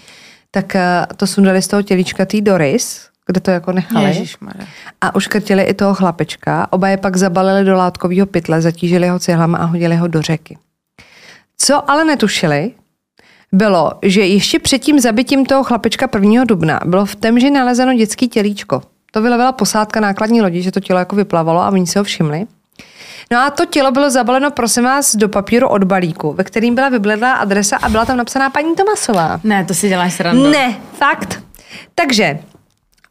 Tak 0.50 0.76
eh, 0.76 1.06
to 1.16 1.26
sundali 1.26 1.62
z 1.62 1.68
toho 1.68 1.82
tělíčka 1.82 2.24
tý 2.24 2.40
Doris, 2.40 3.08
kde 3.26 3.40
to 3.40 3.50
jako 3.50 3.72
nechali. 3.72 4.04
Ježišmarja. 4.04 4.66
A 5.00 5.14
uškrtili 5.14 5.62
i 5.62 5.74
toho 5.74 5.94
chlapečka. 5.94 6.72
Oba 6.72 6.88
je 6.88 6.96
pak 6.96 7.16
zabalili 7.16 7.64
do 7.64 7.74
látkového 7.74 8.26
pytle, 8.26 8.62
zatížili 8.62 9.08
ho 9.08 9.18
cihlama 9.18 9.58
a 9.58 9.64
hodili 9.64 9.96
ho 9.96 10.08
do 10.08 10.22
řeky. 10.22 10.58
Co 11.56 11.90
ale 11.90 12.04
netušili, 12.04 12.72
bylo, 13.52 13.92
že 14.02 14.20
ještě 14.26 14.58
před 14.58 14.78
tím 14.78 15.00
zabitím 15.00 15.46
toho 15.46 15.64
chlapečka 15.64 16.08
1. 16.14 16.44
dubna 16.44 16.80
bylo 16.84 17.06
v 17.06 17.16
temži 17.16 17.50
nalezeno 17.50 17.94
dětský 17.94 18.28
tělíčko. 18.28 18.82
To 19.10 19.22
vylevila 19.22 19.52
posádka 19.52 20.00
nákladní 20.00 20.42
lodi, 20.42 20.62
že 20.62 20.72
to 20.72 20.80
tělo 20.80 20.98
jako 20.98 21.16
vyplavalo 21.16 21.60
a 21.60 21.68
oni 21.68 21.86
se 21.86 21.98
ho 21.98 22.04
všimli. 22.04 22.46
No 23.30 23.38
a 23.38 23.50
to 23.50 23.66
tělo 23.66 23.90
bylo 23.92 24.10
zabaleno, 24.10 24.50
prosím 24.50 24.84
vás, 24.84 25.16
do 25.16 25.28
papíru 25.28 25.68
od 25.68 25.84
balíku, 25.84 26.32
ve 26.32 26.44
kterým 26.44 26.74
byla 26.74 26.88
vybledlá 26.88 27.32
adresa 27.32 27.76
a 27.76 27.88
byla 27.88 28.04
tam 28.04 28.16
napsaná 28.16 28.50
paní 28.50 28.74
Tomasová. 28.74 29.40
Ne, 29.44 29.64
to 29.64 29.74
si 29.74 29.88
děláš 29.88 30.14
srandu. 30.14 30.50
Ne, 30.50 30.76
fakt. 30.92 31.42
Takže 31.94 32.38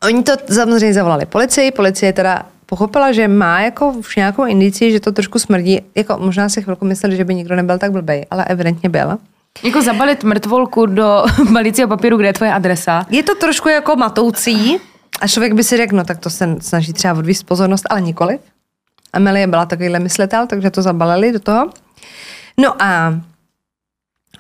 oni 0.04 0.24
to 0.24 0.34
samozřejmě 0.54 0.94
zavolali 0.94 1.26
policii, 1.26 1.72
policie 1.72 2.14
teda 2.14 2.46
pochopila, 2.66 3.12
že 3.12 3.28
má 3.28 3.62
jako 3.62 3.90
už 3.90 4.16
nějakou 4.16 4.46
indici, 4.46 4.92
že 4.92 5.00
to 5.00 5.12
trošku 5.12 5.40
smrdí. 5.40 5.82
Jako 5.96 6.18
možná 6.18 6.50
si 6.50 6.62
chvilku 6.62 6.86
mysleli, 6.86 7.16
že 7.16 7.26
by 7.26 7.36
nikdo 7.36 7.56
nebyl 7.56 7.78
tak 7.78 7.92
blbej, 7.92 8.26
ale 8.32 8.46
evidentně 8.46 8.90
byl. 8.90 9.18
Jako 9.64 9.82
zabalit 9.82 10.24
mrtvolku 10.24 10.86
do 10.86 11.26
balicího 11.52 11.88
papíru, 11.88 12.18
kde 12.18 12.28
je 12.28 12.34
tvoje 12.34 12.54
adresa. 12.54 13.06
Je 13.10 13.24
to 13.24 13.36
trošku 13.36 13.70
jako 13.70 13.96
matoucí 13.96 14.78
a 15.22 15.28
člověk 15.28 15.54
by 15.54 15.64
si 15.64 15.78
řekl, 15.78 15.96
no 15.96 16.04
tak 16.04 16.20
to 16.20 16.30
se 16.30 16.56
snaží 16.60 16.94
třeba 16.94 17.14
odvíst 17.14 17.46
pozornost, 17.46 17.86
ale 17.90 18.02
nikoliv. 18.02 18.40
Amelie 19.14 19.48
byla 19.48 19.66
takovýhle 19.66 20.00
myslitel, 20.00 20.48
takže 20.48 20.70
to 20.70 20.82
zabalili 20.82 21.32
do 21.32 21.40
toho. 21.40 21.70
No 22.58 22.82
a 22.84 23.22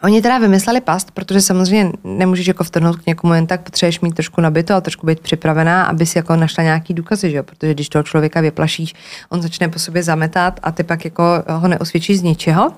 Oni 0.03 0.21
teda 0.21 0.37
vymysleli 0.37 0.81
past, 0.81 1.11
protože 1.11 1.41
samozřejmě 1.41 1.91
nemůžeš 2.03 2.47
jako 2.47 2.63
vtrhnout 2.63 2.95
k 2.95 3.05
někomu 3.05 3.33
jen 3.33 3.47
tak, 3.47 3.61
potřebuješ 3.61 3.99
mít 3.99 4.15
trošku 4.15 4.41
nabito 4.41 4.73
a 4.73 4.81
trošku 4.81 5.05
být 5.07 5.19
připravená, 5.19 5.85
aby 5.85 6.05
si 6.05 6.17
jako 6.17 6.35
našla 6.35 6.63
nějaký 6.63 6.93
důkazy, 6.93 7.31
že? 7.31 7.43
protože 7.43 7.73
když 7.73 7.89
toho 7.89 8.03
člověka 8.03 8.41
vyplašíš, 8.41 8.93
on 9.29 9.41
začne 9.41 9.69
po 9.69 9.79
sobě 9.79 10.03
zametat 10.03 10.59
a 10.63 10.71
ty 10.71 10.83
pak 10.83 11.05
jako 11.05 11.23
ho 11.47 11.67
neosvědčíš 11.67 12.19
z 12.19 12.21
ničeho. 12.21 12.73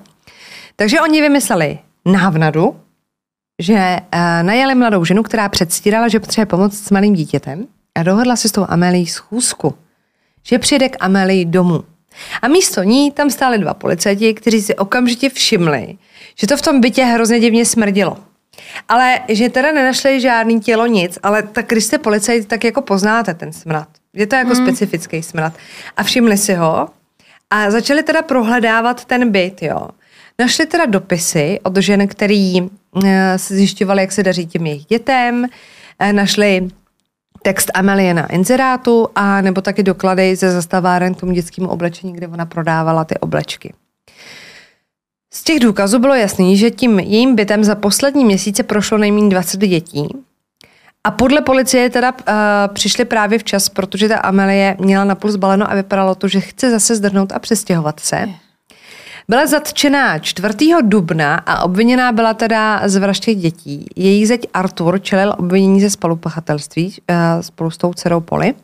Takže 0.76 1.00
oni 1.00 1.20
vymysleli 1.20 1.78
návnadu, 2.04 2.76
že 3.62 3.74
uh, 3.74 4.20
najali 4.42 4.74
mladou 4.74 5.04
ženu, 5.04 5.22
která 5.22 5.48
předstírala, 5.48 6.08
že 6.08 6.20
potřebuje 6.20 6.46
pomoct 6.46 6.78
s 6.78 6.90
malým 6.90 7.14
dítětem 7.14 7.66
a 7.94 8.02
dohodla 8.02 8.36
si 8.36 8.48
s 8.48 8.52
tou 8.52 8.66
Amelí 8.68 9.06
schůzku, 9.06 9.74
že 10.42 10.58
přijde 10.58 10.88
k 10.88 10.96
Amelii 11.00 11.44
domů. 11.44 11.84
A 12.42 12.48
místo 12.48 12.82
ní 12.82 13.10
tam 13.10 13.30
stáli 13.30 13.58
dva 13.58 13.74
policajti, 13.74 14.34
kteří 14.34 14.62
si 14.62 14.74
okamžitě 14.74 15.30
všimli, 15.30 15.98
že 16.38 16.46
to 16.46 16.56
v 16.56 16.62
tom 16.62 16.80
bytě 16.80 17.04
hrozně 17.04 17.40
divně 17.40 17.64
smrdilo. 17.64 18.16
Ale 18.88 19.20
že 19.28 19.48
teda 19.48 19.72
nenašli 19.72 20.20
žádný 20.20 20.60
tělo, 20.60 20.86
nic, 20.86 21.18
ale 21.22 21.42
tak 21.42 21.66
když 21.68 21.84
jste 21.84 21.98
policajt, 21.98 22.48
tak 22.48 22.64
jako 22.64 22.82
poznáte 22.82 23.34
ten 23.34 23.52
smrad. 23.52 23.88
Je 24.12 24.26
to 24.26 24.36
jako 24.36 24.54
mm. 24.54 24.56
specifický 24.56 25.22
smrad. 25.22 25.52
A 25.96 26.02
všimli 26.02 26.38
si 26.38 26.54
ho 26.54 26.88
a 27.50 27.70
začali 27.70 28.02
teda 28.02 28.22
prohledávat 28.22 29.04
ten 29.04 29.30
byt, 29.30 29.62
jo. 29.62 29.88
Našli 30.38 30.66
teda 30.66 30.86
dopisy 30.86 31.60
od 31.62 31.76
žen, 31.76 32.08
který 32.08 32.60
eh, 32.60 33.38
se 33.38 33.54
zjišťovali, 33.54 34.00
jak 34.00 34.12
se 34.12 34.22
daří 34.22 34.46
těm 34.46 34.66
jejich 34.66 34.84
dětem, 34.84 35.46
eh, 35.98 36.12
našli 36.12 36.68
text 37.42 37.70
Amelie 37.74 38.14
na 38.14 38.26
inzerátu 38.26 39.08
a 39.14 39.40
nebo 39.40 39.60
taky 39.60 39.82
doklady 39.82 40.36
ze 40.36 40.50
zastaváren 40.50 41.14
k 41.14 41.20
tomu 41.20 41.32
dětskému 41.32 41.68
oblečení, 41.68 42.12
kde 42.12 42.28
ona 42.28 42.46
prodávala 42.46 43.04
ty 43.04 43.18
oblečky. 43.18 43.74
Z 45.34 45.44
těch 45.44 45.60
důkazů 45.60 45.98
bylo 45.98 46.14
jasný, 46.14 46.56
že 46.56 46.70
tím 46.70 46.98
jejím 46.98 47.34
bytem 47.34 47.64
za 47.64 47.74
poslední 47.74 48.24
měsíce 48.24 48.62
prošlo 48.62 48.98
nejméně 48.98 49.28
20 49.28 49.60
dětí. 49.60 50.08
A 51.04 51.10
podle 51.10 51.40
policie 51.40 51.90
teda 51.90 52.12
uh, 52.12 52.26
přišli 52.74 53.04
právě 53.04 53.38
včas, 53.38 53.68
protože 53.68 54.08
ta 54.08 54.18
Amelie 54.18 54.76
měla 54.80 55.04
napůl 55.04 55.30
zbaleno 55.30 55.70
a 55.70 55.74
vypadalo 55.74 56.14
to, 56.14 56.28
že 56.28 56.40
chce 56.40 56.70
zase 56.70 56.96
zdrhnout 56.96 57.32
a 57.32 57.38
přestěhovat 57.38 58.00
se. 58.00 58.28
Byla 59.28 59.46
zatčená 59.46 60.18
4. 60.18 60.54
dubna 60.82 61.34
a 61.34 61.62
obviněná 61.62 62.12
byla 62.12 62.34
teda 62.34 62.88
z 62.88 62.96
vraždy 62.96 63.34
dětí. 63.34 63.86
Její 63.96 64.26
zeď 64.26 64.46
Artur 64.54 65.00
čelil 65.00 65.34
obvinění 65.38 65.80
ze 65.80 65.90
spolupachatelství 65.90 66.86
uh, 66.86 67.16
spolu 67.40 67.70
s 67.70 67.76
tou 67.76 67.92
dcerou 67.92 68.20
Poli. 68.20 68.54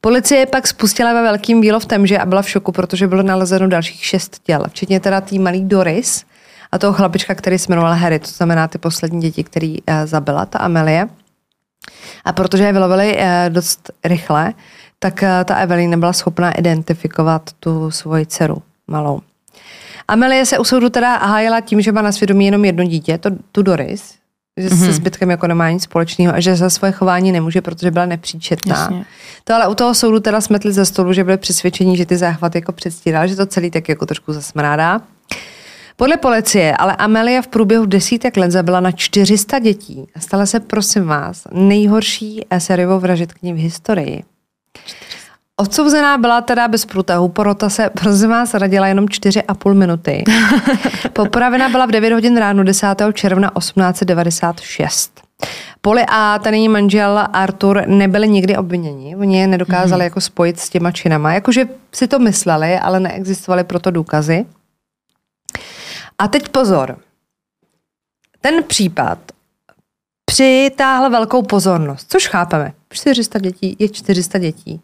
Policie 0.00 0.46
pak 0.46 0.66
spustila 0.66 1.12
ve 1.12 1.22
velkým 1.22 1.60
dílo 1.60 1.80
v 1.80 1.86
Temže 1.86 2.18
a 2.18 2.26
byla 2.26 2.42
v 2.42 2.48
šoku, 2.48 2.72
protože 2.72 3.06
bylo 3.06 3.22
nalezeno 3.22 3.68
dalších 3.68 4.04
šest 4.04 4.38
těl, 4.42 4.64
včetně 4.68 5.00
teda 5.00 5.20
tý 5.20 5.38
malý 5.38 5.64
Doris 5.64 6.24
a 6.72 6.78
toho 6.78 6.92
chlapička, 6.92 7.34
který 7.34 7.58
se 7.58 7.66
jmenoval 7.68 7.94
Harry, 7.94 8.18
to 8.18 8.30
znamená 8.30 8.68
ty 8.68 8.78
poslední 8.78 9.20
děti, 9.20 9.44
který 9.44 9.82
uh, 9.82 9.94
zabila, 10.04 10.46
ta 10.46 10.58
Amelie. 10.58 11.08
A 12.24 12.32
protože 12.32 12.64
je 12.64 12.72
vylovili 12.72 13.16
uh, 13.16 13.24
dost 13.48 13.90
rychle, 14.04 14.54
tak 14.98 15.24
ta 15.44 15.54
Evelyn 15.54 15.90
nebyla 15.90 16.12
schopná 16.12 16.52
identifikovat 16.52 17.50
tu 17.60 17.90
svoji 17.90 18.26
dceru 18.26 18.62
malou. 18.86 19.20
Amelie 20.10 20.46
se 20.46 20.58
u 20.58 20.64
soudu 20.64 20.90
teda 20.90 21.16
hájila 21.16 21.60
tím, 21.60 21.80
že 21.80 21.92
má 21.92 22.02
na 22.02 22.12
svědomí 22.12 22.46
jenom 22.46 22.64
jedno 22.64 22.84
dítě, 22.84 23.18
to, 23.18 23.30
tu 23.52 23.62
Doris, 23.62 24.14
že 24.56 24.68
mm-hmm. 24.68 24.78
se 24.78 24.84
mhm. 24.84 24.92
zbytkem 24.92 25.30
jako 25.30 25.46
nemá 25.46 25.70
nic 25.70 25.82
společného 25.82 26.34
a 26.34 26.40
že 26.40 26.56
za 26.56 26.70
svoje 26.70 26.92
chování 26.92 27.32
nemůže, 27.32 27.60
protože 27.60 27.90
byla 27.90 28.06
nepříčetná. 28.06 28.76
Jasně. 28.76 29.04
To 29.44 29.54
ale 29.54 29.68
u 29.68 29.74
toho 29.74 29.94
soudu 29.94 30.20
teda 30.20 30.40
smetli 30.40 30.72
ze 30.72 30.84
stolu, 30.84 31.12
že 31.12 31.24
byli 31.24 31.36
přesvědčení, 31.36 31.96
že 31.96 32.06
ty 32.06 32.16
záchvaty 32.16 32.58
jako 32.58 32.72
předstíral, 32.72 33.26
že 33.26 33.36
to 33.36 33.46
celý 33.46 33.70
tak 33.70 33.88
jako 33.88 34.06
trošku 34.06 34.32
zasmrádá. 34.32 35.00
Podle 35.96 36.16
policie 36.16 36.76
ale 36.76 36.96
Amelia 36.96 37.42
v 37.42 37.46
průběhu 37.46 37.86
desítek 37.86 38.36
let 38.36 38.50
zabila 38.50 38.80
na 38.80 38.92
400 38.92 39.58
dětí 39.58 40.06
a 40.14 40.20
stala 40.20 40.46
se, 40.46 40.60
prosím 40.60 41.04
vás, 41.04 41.46
nejhorší 41.52 42.46
sériovou 42.58 42.98
vražetkyní 42.98 43.52
v 43.52 43.56
historii. 43.56 44.22
Odsouzená 45.60 46.18
byla 46.18 46.40
teda 46.40 46.68
bez 46.68 46.84
průtahu, 46.86 47.28
porota 47.28 47.68
se 47.68 47.90
prosím 48.00 48.30
vás 48.30 48.54
radila 48.54 48.86
jenom 48.86 49.06
4,5 49.06 49.74
minuty. 49.74 50.24
Popravena 51.12 51.68
byla 51.68 51.86
v 51.86 51.90
9 51.90 52.12
hodin 52.12 52.36
ráno 52.36 52.64
10. 52.64 52.86
června 53.12 53.52
1896. 53.58 55.20
Poli 55.80 56.04
a 56.08 56.38
ten 56.38 56.54
její 56.54 56.68
manžel 56.68 57.26
Artur 57.32 57.82
nebyli 57.86 58.28
nikdy 58.28 58.56
obviněni. 58.56 59.16
Oni 59.16 59.40
je 59.40 59.46
nedokázali 59.46 60.00
mm. 60.00 60.04
jako 60.04 60.20
spojit 60.20 60.60
s 60.60 60.68
těma 60.68 60.90
činama. 60.90 61.34
Jakože 61.34 61.64
si 61.92 62.08
to 62.08 62.18
mysleli, 62.18 62.78
ale 62.78 63.00
neexistovaly 63.00 63.64
proto 63.64 63.90
důkazy. 63.90 64.46
A 66.18 66.28
teď 66.28 66.48
pozor. 66.48 66.98
Ten 68.40 68.64
případ 68.64 69.18
přitáhl 70.24 71.10
velkou 71.10 71.42
pozornost, 71.42 72.06
což 72.10 72.28
chápeme. 72.28 72.72
400 72.92 73.38
dětí 73.38 73.76
je 73.78 73.88
400 73.88 74.38
dětí. 74.38 74.80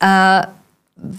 A 0.00 0.42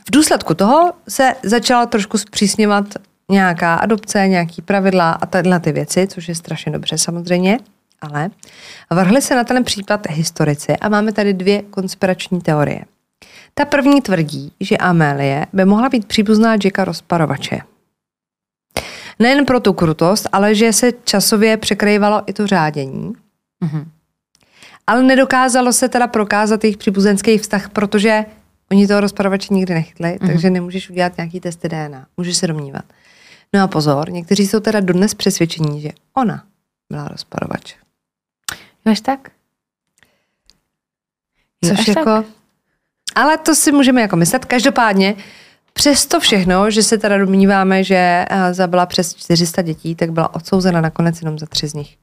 v 0.06 0.12
důsledku 0.12 0.54
toho 0.54 0.94
se 1.10 1.36
začala 1.44 1.86
trošku 1.86 2.18
zpřísňovat 2.18 2.86
nějaká 3.30 3.76
adopce, 3.76 4.28
nějaký 4.28 4.62
pravidla 4.62 5.12
a 5.12 5.26
tyhle 5.26 5.60
ty 5.60 5.72
věci, 5.72 6.08
což 6.08 6.28
je 6.28 6.36
strašně 6.36 6.72
dobře 6.72 6.98
samozřejmě. 6.98 7.60
Ale 8.02 8.30
vrhli 8.90 9.22
se 9.22 9.36
na 9.36 9.44
ten 9.44 9.64
případ 9.64 10.08
historici 10.10 10.78
a 10.78 10.90
máme 10.90 11.12
tady 11.12 11.34
dvě 11.34 11.62
konspirační 11.62 12.42
teorie. 12.42 12.86
Ta 13.54 13.66
první 13.66 14.02
tvrdí, 14.02 14.54
že 14.60 14.78
Amélie 14.78 15.46
by 15.54 15.66
mohla 15.66 15.90
být 15.90 16.06
příbuzná 16.06 16.54
Jacka 16.64 16.86
rozparovače. 16.86 17.60
Nejen 19.20 19.46
pro 19.46 19.60
tu 19.60 19.74
krutost, 19.74 20.28
ale 20.32 20.56
že 20.56 20.74
se 20.74 20.92
časově 21.04 21.58
překrývalo 21.58 22.24
i 22.26 22.34
to 22.34 22.48
řádění. 22.48 23.14
Mm-hmm. 23.64 23.86
Ale 24.88 25.04
nedokázalo 25.04 25.74
se 25.74 25.90
teda 25.90 26.08
prokázat 26.08 26.64
jejich 26.64 26.78
příbuzenský 26.78 27.38
vztah, 27.38 27.70
protože 27.70 28.26
oni 28.72 28.88
toho 28.88 29.02
rozparovače 29.02 29.54
nikdy 29.54 29.74
nechytli, 29.74 30.10
mm-hmm. 30.10 30.28
takže 30.28 30.50
nemůžeš 30.50 30.90
udělat 30.90 31.18
nějaký 31.18 31.40
testy 31.40 31.70
DNA. 31.70 32.08
Můžeš 32.18 32.38
se 32.38 32.48
domnívat. 32.48 32.86
No 33.54 33.64
a 33.64 33.68
pozor, 33.68 34.12
někteří 34.12 34.48
jsou 34.48 34.60
teda 34.60 34.80
dodnes 34.80 35.14
přesvědčení, 35.14 35.82
že 35.82 35.90
ona 36.14 36.44
byla 36.90 37.08
rozparovač. 37.08 37.76
Máš 38.86 39.02
tak? 39.02 39.32
Což 41.66 41.88
jako... 41.88 42.04
Tak? 42.04 42.26
Ale 43.16 43.38
to 43.38 43.56
si 43.56 43.72
můžeme 43.72 44.02
jako 44.02 44.16
myslet. 44.16 44.46
Každopádně, 44.46 45.16
přesto 45.74 46.20
všechno, 46.20 46.72
že 46.72 46.84
se 46.84 46.98
teda 46.98 47.18
domníváme, 47.18 47.84
že 47.84 48.26
eh, 48.30 48.54
zabila 48.54 48.86
přes 48.86 49.16
400 49.16 49.62
dětí, 49.62 49.96
tak 49.96 50.12
byla 50.12 50.36
odsouzena 50.36 50.82
nakonec 50.82 51.22
jenom 51.22 51.40
za 51.40 51.46
tři 51.46 51.68
z 51.68 51.74
nich. 51.74 51.98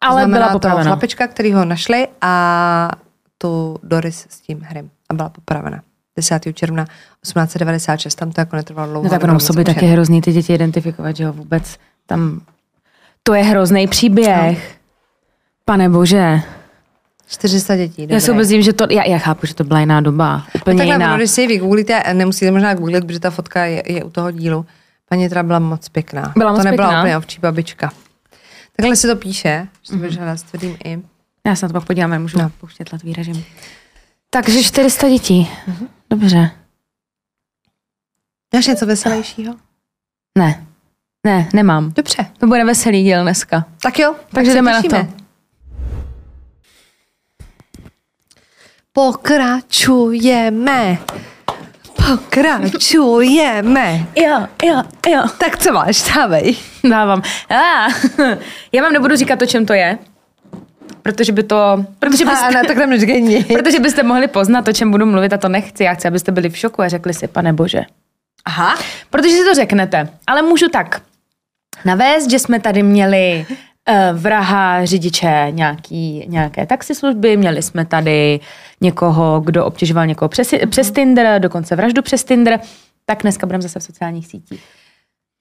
Ale 0.00 0.20
Znamená 0.20 0.46
byla 0.46 0.52
popravena. 0.52 0.82
toho 0.82 0.92
chlapečka, 0.92 1.28
který 1.28 1.52
ho 1.52 1.64
našli 1.64 2.08
a 2.20 2.90
tu 3.38 3.78
Doris 3.82 4.26
s 4.30 4.40
tím 4.40 4.60
hrem 4.60 4.90
a 5.08 5.14
byla 5.14 5.28
popravena. 5.28 5.82
10. 6.16 6.42
června 6.54 6.84
1896, 6.84 8.14
tam 8.14 8.32
to 8.32 8.40
jako 8.40 8.56
netrvalo 8.56 8.90
dlouho. 8.92 9.04
No 9.04 9.10
tak 9.10 9.24
ono 9.24 9.40
sobě 9.40 9.64
taky 9.64 9.86
hrozný 9.86 10.20
ty 10.20 10.32
děti 10.32 10.54
identifikovat, 10.54 11.16
že 11.16 11.24
jo, 11.24 11.32
vůbec 11.32 11.76
tam, 12.06 12.40
to 13.22 13.34
je 13.34 13.42
hrozný 13.42 13.86
příběh. 13.86 14.58
No. 14.58 14.74
Pane 15.64 15.88
bože. 15.88 16.40
400 17.26 17.76
dětí, 17.76 18.02
dobré. 18.02 18.14
Já 18.14 18.20
si 18.20 18.30
vůbec 18.30 18.48
že 18.48 18.72
to, 18.72 18.86
já, 18.90 19.04
já 19.04 19.18
chápu, 19.18 19.46
že 19.46 19.54
to 19.54 19.64
byla 19.64 19.80
jiná 19.80 20.00
doba, 20.00 20.46
úplně 20.54 20.76
no, 20.76 20.82
jiná. 20.82 20.98
Takhle, 20.98 21.18
když 21.18 21.30
si 21.30 21.40
ji 21.40 21.46
vygooglíte, 21.46 22.02
nemusíte 22.12 22.50
možná 22.50 22.74
googlit, 22.74 23.06
protože 23.06 23.20
ta 23.20 23.30
fotka 23.30 23.64
je, 23.64 23.82
je 23.86 24.04
u 24.04 24.10
toho 24.10 24.30
dílu. 24.30 24.66
Paní 25.08 25.28
teda 25.28 25.42
byla 25.42 25.58
moc 25.58 25.88
pěkná. 25.88 26.32
Byla 26.36 26.52
moc 26.52 26.60
to 26.60 26.64
nebyla 26.64 26.88
pěkná. 26.88 27.00
úplně 27.00 27.16
ovčí 27.16 27.40
babička. 27.40 27.92
Takhle 28.76 28.96
si 28.96 29.06
to 29.06 29.16
píše, 29.16 29.68
že 29.82 29.92
to 29.92 30.04
mm-hmm. 30.04 30.34
s 30.34 30.42
tvrdým 30.42 30.76
i. 30.84 31.02
Já 31.46 31.56
se 31.56 31.66
na 31.66 31.68
to 31.68 31.72
pak 31.72 31.86
podívám, 31.86 32.22
můžu 32.22 32.38
no. 32.38 32.50
pouštět 32.60 32.92
latví 32.92 33.12
režim. 33.12 33.44
Takže 34.34 34.62
400 34.62 35.08
dětí. 35.08 35.50
Mm-hmm. 35.68 35.88
Dobře. 36.10 36.50
Máš 38.54 38.66
něco 38.66 38.86
veselějšího? 38.86 39.54
Ne. 40.38 40.66
Ne, 41.26 41.48
nemám. 41.52 41.92
Dobře. 41.92 42.26
To 42.38 42.46
bude 42.46 42.64
veselý 42.64 43.02
díl 43.02 43.22
dneska. 43.22 43.64
Tak 43.82 43.98
jo. 43.98 44.14
Takže 44.30 44.50
tak 44.50 44.56
jdeme 44.56 44.72
na 44.72 44.82
to. 44.82 45.06
Pokračujeme. 48.92 50.98
Pokračujeme. 52.08 54.06
Jo, 54.16 54.46
jo, 54.64 54.82
jo. 55.08 55.22
Tak 55.38 55.58
co 55.58 55.72
máš, 55.72 56.14
dávej. 56.14 56.56
Dávám. 56.90 57.22
Ah, 57.50 57.92
já 58.72 58.82
vám 58.82 58.92
nebudu 58.92 59.16
říkat, 59.16 59.42
o 59.42 59.46
čem 59.46 59.66
to 59.66 59.72
je. 59.72 59.98
Protože 61.02 61.32
by 61.32 61.42
to... 61.42 61.84
Protože 61.98 62.24
byste, 62.24 62.50
ne, 62.50 62.62
tak 62.66 62.76
tam. 62.76 62.90
Protože 63.58 63.80
byste 63.80 64.02
mohli 64.02 64.28
poznat, 64.28 64.68
o 64.68 64.72
čem 64.72 64.90
budu 64.90 65.06
mluvit 65.06 65.32
a 65.32 65.38
to 65.38 65.48
nechci. 65.48 65.84
Já 65.84 65.94
chci, 65.94 66.08
abyste 66.08 66.32
byli 66.32 66.50
v 66.50 66.56
šoku 66.56 66.82
a 66.82 66.88
řekli 66.88 67.14
si, 67.14 67.28
pane 67.28 67.52
bože. 67.52 67.82
Aha. 68.44 68.78
Protože 69.10 69.30
si 69.30 69.44
to 69.44 69.54
řeknete. 69.54 70.08
Ale 70.26 70.42
můžu 70.42 70.68
tak 70.68 71.00
navést, 71.84 72.30
že 72.30 72.38
jsme 72.38 72.60
tady 72.60 72.82
měli 72.82 73.46
uh, 73.48 74.20
vraha, 74.20 74.84
řidiče 74.84 75.46
nějaký, 75.50 76.24
nějaké 76.28 76.66
taxislužby, 76.66 77.36
měli 77.36 77.62
jsme 77.62 77.84
tady 77.84 78.40
někoho, 78.80 79.40
kdo 79.40 79.64
obtěžoval 79.64 80.06
někoho 80.06 80.28
přes, 80.28 80.52
mm-hmm. 80.52 80.68
přes 80.68 80.90
Tinder, 80.90 81.40
dokonce 81.40 81.76
vraždu 81.76 82.02
přes 82.02 82.24
Tinder, 82.24 82.60
tak 83.06 83.22
dneska 83.22 83.46
budeme 83.46 83.62
zase 83.62 83.80
v 83.80 83.82
sociálních 83.82 84.26
sítích. 84.26 84.62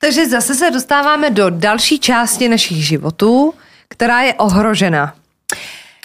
Takže 0.01 0.27
zase 0.27 0.55
se 0.55 0.71
dostáváme 0.71 1.29
do 1.29 1.49
další 1.49 1.99
části 1.99 2.49
našich 2.49 2.85
životů, 2.85 3.53
která 3.87 4.21
je 4.21 4.33
ohrožena. 4.33 5.15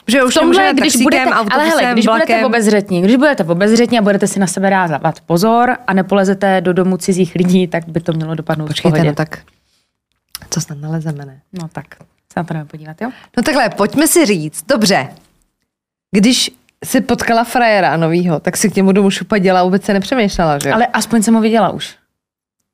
Že 0.09 0.25
už 0.25 0.35
tomhle, 0.35 0.73
když 0.75 0.97
budete, 0.97 1.31
ale 1.51 1.69
hele, 1.69 1.93
když 1.93 2.07
vlakem. 2.07 2.27
budete 2.27 2.47
obezřetní, 2.47 3.03
když 3.03 3.17
budete 3.17 3.45
obezřetní 3.45 3.99
a 3.99 4.03
budete 4.03 4.27
si 4.27 4.41
na 4.41 4.47
sebe 4.47 4.71
dávat 4.71 5.21
pozor 5.21 5.77
a 5.87 5.95
nepolezete 5.95 6.61
do 6.61 6.73
domu 6.73 6.97
cizích 6.97 7.35
lidí, 7.35 7.67
tak 7.67 7.89
by 7.89 8.01
to 8.01 8.13
mělo 8.13 8.35
dopadnout 8.35 8.67
Počkejte, 8.67 8.89
v 8.89 8.93
pohodě. 8.93 9.11
no 9.11 9.15
tak 9.15 9.39
co 10.51 10.61
snad 10.61 10.79
nalezeme, 10.79 11.25
ne? 11.25 11.41
No 11.53 11.69
tak, 11.73 11.85
se 12.33 12.41
na 12.43 12.45
to 12.45 12.67
podívat, 12.67 13.01
jo? 13.01 13.11
No 13.37 13.43
takhle, 13.43 13.69
pojďme 13.69 14.07
si 14.09 14.27
říct, 14.27 14.65
dobře, 14.67 15.09
když 16.15 16.51
si 16.85 17.01
potkala 17.01 17.45
frajera 17.45 17.97
novýho, 17.97 18.41
tak 18.41 18.57
si 18.57 18.71
k 18.71 18.77
němu 18.77 18.93
domů 18.93 19.11
šupadila 19.11 19.61
a 19.61 19.65
vůbec 19.65 19.85
se 19.85 19.93
nepřemýšlela, 19.93 20.59
že 20.59 20.73
Ale 20.73 20.87
aspoň 20.87 21.23
jsem 21.23 21.35
ho 21.35 21.41
viděla 21.41 21.71
už. 21.71 21.97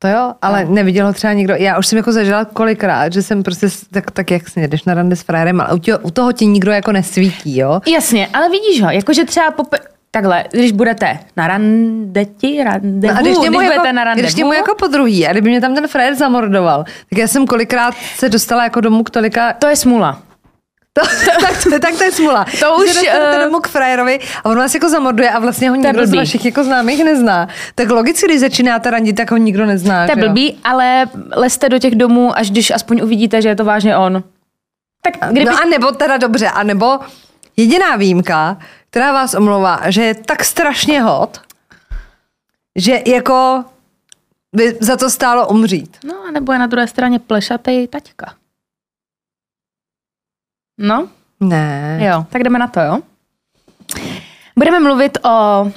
To 0.05 0.09
jo, 0.09 0.33
ale 0.43 0.64
no. 0.64 0.75
neviděl 0.75 1.07
ho 1.07 1.12
třeba 1.12 1.33
někdo. 1.33 1.55
Já 1.55 1.79
už 1.79 1.87
jsem 1.87 1.97
jako 1.97 2.12
zažila 2.12 2.45
kolikrát, 2.45 3.12
že 3.12 3.23
jsem 3.23 3.43
prostě 3.43 3.67
tak, 3.90 4.11
tak 4.11 4.31
jak 4.31 4.49
si 4.49 4.69
jdeš 4.69 4.85
na 4.85 4.95
rande 4.95 5.17
s 5.17 5.23
frajerem, 5.23 5.61
ale 5.61 5.75
u, 5.75 5.79
tě, 5.79 5.97
u 5.97 6.11
toho 6.11 6.33
ti 6.33 6.47
nikdo 6.47 6.73
jako 6.73 6.93
nesvítí, 6.93 7.59
jo? 7.59 7.81
Jasně, 7.87 8.29
ale 8.33 8.49
vidíš 8.51 8.83
ho, 8.83 8.90
jakože 8.90 9.25
třeba 9.25 9.51
popr- 9.51 9.79
takhle, 10.11 10.45
když 10.51 10.73
budete 10.73 11.19
na 11.37 11.49
randeti, 11.49 12.64
randevu, 12.64 13.14
no 13.14 13.19
a 13.19 13.23
když, 13.23 13.37
když 13.37 13.45
jako, 13.45 13.55
budete 13.55 13.93
na 13.93 14.05
randevu. 14.05 14.29
Když 14.29 14.45
mu 14.45 14.53
jako 14.53 14.75
po 14.75 14.87
druhý, 14.87 15.27
a 15.27 15.33
kdyby 15.33 15.51
mě 15.51 15.61
tam 15.61 15.75
ten 15.75 15.88
frajer 15.88 16.14
zamordoval, 16.14 16.85
tak 16.85 17.19
já 17.19 17.29
jsem 17.29 17.47
kolikrát 17.47 17.95
se 18.17 18.29
dostala 18.29 18.64
jako 18.64 18.81
domů 18.81 19.03
k 19.05 19.11
tolika... 19.11 19.53
To 19.53 19.67
je 19.67 19.77
smůla. 19.77 20.23
To, 20.96 21.02
tak, 21.40 21.64
to, 21.64 21.78
tak 21.80 21.94
to 21.98 22.04
je 22.04 22.12
smula. 22.12 22.46
To 22.61 22.76
už... 22.76 22.96
Uh... 22.96 23.44
domů 23.44 23.61
k 23.61 23.68
frajerovi 23.68 24.20
a 24.44 24.50
on 24.50 24.57
vás 24.57 24.74
jako 24.74 24.88
zamorduje 24.88 25.30
a 25.30 25.38
vlastně 25.38 25.70
ho 25.70 25.76
nikdo 25.76 26.07
z 26.07 26.14
vašich 26.14 26.44
jako 26.44 26.64
známých 26.64 27.04
nezná. 27.04 27.48
Tak 27.74 27.90
logicky, 27.90 28.26
když 28.26 28.40
začínáte 28.40 28.90
randit, 28.90 29.16
tak 29.16 29.30
ho 29.30 29.37
nikdo 29.37 29.66
nezná. 29.66 30.07
To 30.07 30.12
je 30.12 30.16
blbý, 30.16 30.61
ale 30.64 31.07
leste 31.37 31.68
do 31.68 31.78
těch 31.78 31.94
domů, 31.94 32.38
až 32.38 32.50
když 32.50 32.70
aspoň 32.70 33.00
uvidíte, 33.02 33.42
že 33.42 33.48
je 33.48 33.57
to 33.57 33.64
vážně 33.64 33.96
on. 33.96 34.22
Tak 35.02 35.30
kdyby... 35.30 35.44
No 35.44 35.52
a 35.62 35.64
nebo 35.64 35.92
teda 35.92 36.16
dobře, 36.16 36.48
a 36.48 36.62
nebo 36.62 36.98
jediná 37.57 37.96
výjimka, 37.96 38.59
která 38.90 39.12
vás 39.12 39.35
omlouvá, 39.35 39.80
že 39.87 40.02
je 40.02 40.14
tak 40.14 40.44
strašně 40.44 41.02
hot, 41.02 41.40
že 42.76 43.02
jako 43.07 43.64
by 44.57 44.76
za 44.80 44.96
to 44.96 45.11
stálo 45.11 45.48
umřít. 45.48 45.96
No 46.04 46.14
a 46.28 46.30
nebo 46.30 46.52
je 46.52 46.59
na 46.59 46.66
druhé 46.66 46.87
straně 46.87 47.18
plešatý 47.18 47.87
taťka. 47.87 48.35
No? 50.78 51.08
Ne. 51.40 52.00
Jo, 52.02 52.26
tak 52.30 52.42
jdeme 52.42 52.58
na 52.58 52.66
to, 52.66 52.80
jo? 52.80 52.98
Budeme 54.56 54.80
mluvit 54.80 55.18
o... 55.24 55.70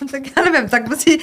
tak 0.10 0.22
já 0.36 0.44
nevím, 0.44 0.68
tak 0.68 0.88
musí, 0.88 1.18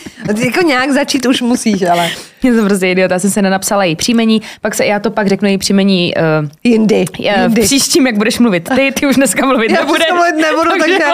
jako 0.46 0.62
nějak 0.62 0.92
začít 0.92 1.26
už 1.26 1.42
musíš, 1.42 1.82
ale. 1.82 2.10
Je 2.44 2.54
to 2.54 2.66
prostě 2.66 2.88
idiot, 2.88 3.12
já 3.12 3.20
jsem 3.20 3.30
se 3.30 3.42
nenapsala 3.42 3.84
její 3.84 3.96
příjmení, 3.96 4.42
pak 4.62 4.76
se, 4.76 4.86
já 4.86 5.00
to 5.00 5.12
pak 5.12 5.28
řeknu 5.28 5.48
její 5.48 5.58
příjmení 5.58 6.14
uh, 6.42 6.50
jindy, 6.64 7.06
uh, 7.20 7.26
jindy. 7.26 7.62
příštím, 7.62 8.08
jak 8.08 8.18
budeš 8.18 8.40
mluvit. 8.40 8.70
Ty, 8.76 8.92
ty 8.92 9.08
už 9.08 9.16
dneska 9.16 9.46
mluvit 9.46 9.72
já 9.72 9.80
nebudeš. 9.80 10.08
Já 10.10 10.16
mluvit 10.16 10.36
nebudu, 10.36 10.70
takže... 10.80 11.06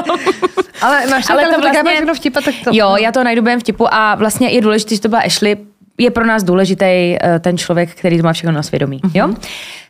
ale 0.82 1.08
máš 1.08 1.30
ale 1.30 1.44
to 1.44 1.62
vlastně... 1.62 1.92
všechno 1.92 2.14
vtipa, 2.14 2.42
tak 2.42 2.56
to... 2.64 2.70
Jo, 2.74 2.96
já 3.00 3.12
to 3.12 3.24
najdu 3.24 3.42
během 3.42 3.60
vtipu 3.60 3.94
a 3.94 4.16
vlastně 4.16 4.50
je 4.50 4.62
důležité, 4.62 4.96
že 4.96 5.02
to 5.02 5.10
byla 5.10 5.22
Ashley, 5.22 5.58
je 5.98 6.12
pro 6.12 6.26
nás 6.26 6.44
důležitý 6.44 6.86
uh, 6.86 7.40
ten 7.40 7.58
člověk, 7.58 7.90
který 7.96 8.18
to 8.18 8.24
má 8.24 8.34
všechno 8.34 8.52
na 8.52 8.64
svědomí. 8.64 9.00
Uh-huh. 9.00 9.12
Jo? 9.14 9.36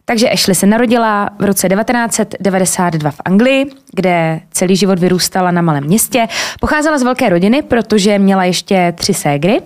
Takže 0.10 0.30
Ashley 0.30 0.56
se 0.56 0.66
narodila 0.66 1.30
v 1.40 1.44
roce 1.44 1.70
1992 1.70 3.12
v 3.12 3.22
Anglii, 3.26 3.66
kde 3.94 4.42
celý 4.52 4.76
život 4.76 5.00
vyrůstala 5.00 5.52
na 5.52 5.62
malém 5.62 5.84
městě. 5.84 6.28
Pocházela 6.60 6.98
z 6.98 7.04
velké 7.04 7.30
rodiny, 7.30 7.62
protože 7.62 8.20
měla 8.20 8.44
ještě 8.44 8.94
tři 8.98 9.14
ségry. 9.14 9.62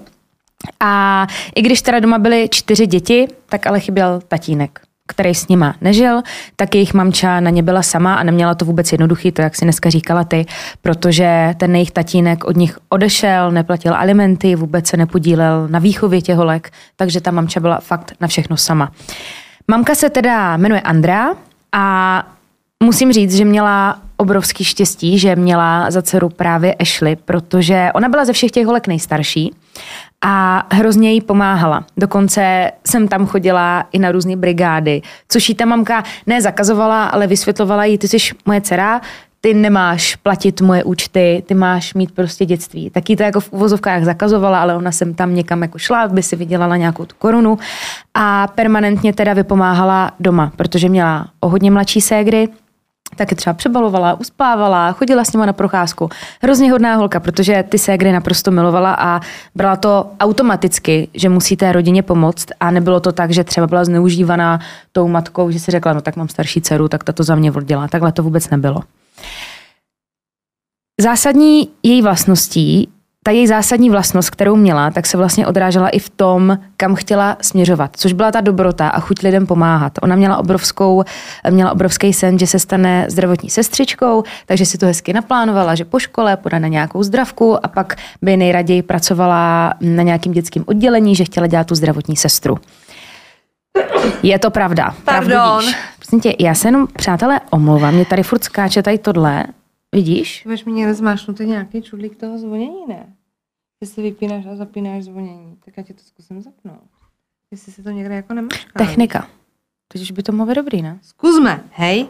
A 0.80 1.28
i 1.56 1.62
když 1.62 1.82
teda 1.82 2.00
doma 2.00 2.18
byly 2.18 2.50
čtyři 2.52 2.88
děti, 2.88 3.28
tak 3.50 3.68
ale 3.68 3.80
chyběl 3.80 4.22
tatínek. 4.28 4.80
který 5.08 5.36
s 5.36 5.48
nima 5.48 5.76
nežil, 5.82 6.22
tak 6.56 6.76
jejich 6.76 6.94
mamča 6.94 7.40
na 7.40 7.50
ně 7.50 7.64
byla 7.64 7.82
sama 7.82 8.16
a 8.16 8.24
neměla 8.24 8.56
to 8.56 8.66
vůbec 8.66 8.92
jednoduchý, 8.92 9.32
to 9.32 9.42
jak 9.42 9.56
si 9.56 9.66
dneska 9.66 9.90
říkala 9.90 10.24
ty, 10.24 10.46
protože 10.82 11.54
ten 11.58 11.76
jejich 11.76 11.92
tatínek 11.92 12.44
od 12.44 12.58
nich 12.58 12.78
odešel, 12.90 13.52
neplatil 13.52 13.96
alimenty, 13.96 14.56
vůbec 14.56 14.88
se 14.88 14.98
nepodílel 14.98 15.68
na 15.68 15.80
výchově 15.80 16.22
těch 16.22 16.36
holek, 16.36 16.72
takže 16.96 17.22
ta 17.22 17.32
mamča 17.32 17.60
byla 17.60 17.80
fakt 17.80 18.14
na 18.22 18.28
všechno 18.28 18.58
sama. 18.58 18.92
Mamka 19.68 19.96
se 19.96 20.10
teda 20.10 20.58
jmenuje 20.58 20.82
Andrea 20.82 21.30
a 21.72 22.24
musím 22.84 23.14
říct, 23.14 23.36
že 23.36 23.46
měla 23.46 24.00
obrovský 24.18 24.64
štěstí, 24.64 25.20
že 25.20 25.36
měla 25.36 25.92
za 25.92 26.02
dceru 26.02 26.30
právě 26.30 26.74
Ashley, 26.74 27.16
protože 27.16 27.90
ona 27.94 28.10
byla 28.10 28.26
ze 28.26 28.34
všech 28.34 28.52
těch 28.52 28.66
holek 28.66 28.88
nejstarší 28.88 29.54
a 30.22 30.66
hrozně 30.72 31.12
jí 31.12 31.22
pomáhala. 31.22 31.86
Dokonce 31.98 32.72
jsem 32.88 33.08
tam 33.08 33.26
chodila 33.26 33.86
i 33.92 34.00
na 34.00 34.12
různé 34.12 34.36
brigády, 34.36 35.02
což 35.28 35.50
jí 35.50 35.56
ta 35.56 35.66
mamka 35.66 36.04
ne 36.28 36.42
zakazovala, 36.42 37.06
ale 37.06 37.28
vysvětlovala 37.28 37.86
jí, 37.86 37.98
ty 37.98 38.08
jsi 38.08 38.18
moje 38.46 38.62
dcera, 38.62 39.02
ty 39.46 39.54
nemáš 39.54 40.16
platit 40.16 40.62
moje 40.62 40.84
účty, 40.84 41.44
ty 41.46 41.54
máš 41.54 41.94
mít 41.94 42.12
prostě 42.12 42.46
dětství. 42.46 42.90
Taky 42.90 43.16
to 43.16 43.24
jako 43.24 43.40
v 43.40 43.54
uvozovkách 43.54 44.04
zakazovala, 44.04 44.62
ale 44.62 44.76
ona 44.76 44.92
jsem 44.92 45.14
tam 45.14 45.36
někam 45.36 45.62
jako 45.62 45.78
šla, 45.78 46.02
aby 46.02 46.24
si 46.24 46.36
vydělala 46.36 46.78
nějakou 46.78 47.06
tu 47.06 47.16
korunu 47.20 47.58
a 48.14 48.48
permanentně 48.48 49.14
teda 49.14 49.34
vypomáhala 49.34 50.12
doma, 50.20 50.52
protože 50.56 50.90
měla 50.90 51.28
o 51.40 51.50
hodně 51.50 51.72
mladší 51.72 52.02
ségry, 52.02 52.50
taky 53.16 53.36
třeba 53.36 53.54
přebalovala, 53.54 54.20
uspávala, 54.20 54.92
chodila 54.92 55.26
s 55.26 55.34
nima 55.34 55.46
na 55.46 55.54
procházku. 55.54 56.10
Hrozně 56.42 56.72
hodná 56.72 56.96
holka, 56.96 57.20
protože 57.20 57.64
ty 57.70 57.78
ségry 57.78 58.12
naprosto 58.12 58.52
milovala 58.52 58.96
a 59.00 59.22
brala 59.56 59.76
to 59.76 60.12
automaticky, 60.20 61.08
že 61.14 61.30
musí 61.30 61.58
té 61.58 61.72
rodině 61.72 62.04
pomoct 62.04 62.46
a 62.60 62.72
nebylo 62.72 63.00
to 63.00 63.12
tak, 63.12 63.32
že 63.32 63.44
třeba 63.44 63.68
byla 63.68 63.86
zneužívaná 63.86 64.60
tou 64.92 65.08
matkou, 65.08 65.52
že 65.52 65.60
si 65.60 65.72
řekla, 65.72 65.94
no 65.94 66.02
tak 66.02 66.16
mám 66.16 66.30
starší 66.30 66.62
dceru, 66.62 66.88
tak 66.88 67.04
ta 67.04 67.14
to 67.14 67.24
za 67.24 67.36
mě 67.36 67.52
vodila. 67.52 67.88
Takhle 67.88 68.12
to 68.12 68.24
vůbec 68.24 68.50
nebylo. 68.50 68.82
Zásadní 71.02 71.70
její 71.84 72.02
vlastností 72.02 72.94
ta 73.24 73.32
její 73.32 73.48
zásadní 73.48 73.90
vlastnost, 73.90 74.30
kterou 74.30 74.56
měla, 74.56 74.92
tak 74.92 75.06
se 75.06 75.18
vlastně 75.18 75.48
odrážela 75.48 75.90
i 75.90 76.00
v 76.00 76.10
tom, 76.10 76.58
kam 76.78 76.96
chtěla 76.96 77.38
směřovat, 77.42 77.92
což 77.98 78.14
byla 78.14 78.32
ta 78.32 78.42
dobrota 78.42 78.88
a 78.88 79.00
chuť 79.00 79.24
lidem 79.24 79.48
pomáhat. 79.48 79.94
Ona 80.02 80.16
měla, 80.16 80.38
obrovskou, 80.38 81.04
měla 81.50 81.72
obrovský 81.72 82.14
sen, 82.14 82.40
že 82.40 82.48
se 82.48 82.60
stane 82.60 83.06
zdravotní 83.10 83.50
sestřičkou, 83.50 84.24
takže 84.46 84.66
si 84.66 84.78
to 84.78 84.86
hezky 84.86 85.14
naplánovala, 85.14 85.76
že 85.76 85.86
po 85.86 86.00
škole 86.00 86.38
půjde 86.38 86.60
na 86.60 86.68
nějakou 86.68 87.04
zdravku 87.04 87.66
a 87.66 87.68
pak 87.68 87.96
by 88.22 88.38
nejraději 88.38 88.82
pracovala 88.82 89.74
na 89.82 90.04
nějakém 90.04 90.34
dětském 90.34 90.64
oddělení, 90.68 91.16
že 91.16 91.24
chtěla 91.24 91.48
dělat 91.48 91.68
tu 91.68 91.76
zdravotní 91.76 92.16
sestru. 92.16 92.58
Je 94.24 94.40
to 94.40 94.52
pravda. 94.52 94.96
Pardon. 95.06 95.64
Prosím 96.06 96.20
tě, 96.22 96.36
já 96.40 96.56
se 96.56 96.68
jenom, 96.68 96.88
přátelé, 96.88 97.40
omlouvám, 97.50 97.94
mě 97.94 98.06
tady 98.06 98.24
furt 98.24 98.44
skáče 98.44 98.84
tady 98.84 98.98
tohle, 98.98 99.46
Vidíš? 99.94 100.46
Máš 100.46 100.66
mi 100.66 100.72
někde 100.72 100.94
zmášnutý 100.94 101.46
nějaký 101.46 101.82
čudlík 101.82 102.16
toho 102.16 102.38
zvonění, 102.38 102.88
ne? 102.88 103.06
Jestli 103.82 104.04
vypínáš 104.04 104.46
a 104.46 104.56
zapínáš 104.56 105.04
zvonění, 105.04 105.58
tak 105.66 105.78
já 105.78 105.84
ti 105.84 105.94
to 105.94 106.04
zkusím 106.04 106.42
zapnout. 106.42 106.90
Jestli 107.52 107.72
se 107.72 107.84
to 107.84 107.90
někde 107.90 108.16
jako 108.16 108.34
nemačká. 108.34 108.86
Technika. 108.86 109.28
Už 109.96 110.12
by 110.12 110.24
to 110.24 110.32
mohlo 110.32 110.46
být 110.46 110.56
dobrý, 110.56 110.82
ne? 110.82 111.00
Zkusme, 111.02 111.64
hej. 111.72 112.08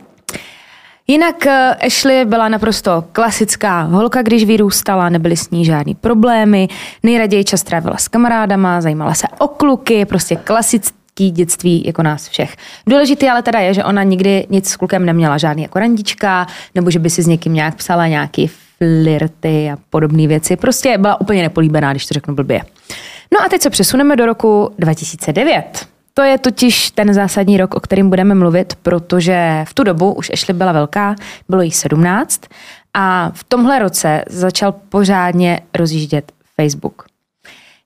Jinak 1.08 1.46
eh, 1.46 1.76
Ashley 1.86 2.26
byla 2.26 2.50
naprosto 2.50 3.06
klasická 3.12 3.82
holka, 3.82 4.22
když 4.22 4.46
vyrůstala, 4.46 5.10
nebyly 5.10 5.38
s 5.38 5.50
ní 5.50 5.66
žádný 5.66 5.96
problémy, 5.96 6.68
nejraději 7.04 7.44
čas 7.44 7.64
trávila 7.64 7.98
s 7.98 8.08
kamarádama, 8.08 8.82
zajímala 8.82 9.14
se 9.14 9.28
o 9.40 9.48
kluky, 9.48 10.06
prostě 10.06 10.36
klasický 11.14 11.32
dětství 11.32 11.84
jako 11.86 12.04
nás 12.04 12.28
všech. 12.28 12.56
Důležitý 12.88 13.30
ale 13.30 13.42
teda 13.42 13.60
je, 13.60 13.74
že 13.74 13.84
ona 13.84 14.04
nikdy 14.04 14.48
nic 14.50 14.70
s 14.70 14.78
klukem 14.78 15.06
neměla, 15.06 15.38
žádný 15.38 15.64
jako 15.64 15.80
randička, 15.80 16.48
nebo 16.76 16.92
že 16.92 17.00
by 17.00 17.10
si 17.10 17.24
s 17.24 17.28
někým 17.28 17.54
nějak 17.54 17.76
psala 17.76 18.08
nějaký 18.08 18.48
flirty 18.48 19.72
a 19.72 19.78
podobné 19.90 20.28
věci. 20.28 20.56
Prostě 20.56 20.98
byla 20.98 21.22
úplně 21.22 21.42
nepolíbená, 21.42 21.92
když 21.92 22.06
to 22.06 22.14
řeknu 22.14 22.36
blbě. 22.36 22.62
No 23.34 23.46
a 23.46 23.50
teď 23.50 23.62
se 23.62 23.70
přesuneme 23.70 24.16
do 24.16 24.26
roku 24.26 24.74
2009. 24.80 25.88
To 26.14 26.22
je 26.22 26.38
totiž 26.38 26.92
ten 26.92 27.14
zásadní 27.14 27.58
rok, 27.58 27.76
o 27.76 27.80
kterým 27.80 28.10
budeme 28.10 28.36
mluvit, 28.36 28.76
protože 28.82 29.66
v 29.68 29.74
tu 29.74 29.84
dobu 29.84 30.14
už 30.14 30.30
Ashley 30.34 30.58
byla 30.58 30.72
velká, 30.72 31.16
bylo 31.50 31.62
jí 31.62 31.72
17 31.72 32.42
a 32.94 33.32
v 33.34 33.44
tomhle 33.44 33.80
roce 33.80 34.24
začal 34.30 34.72
pořádně 34.72 35.60
rozjíždět 35.74 36.32
Facebook. 36.56 37.13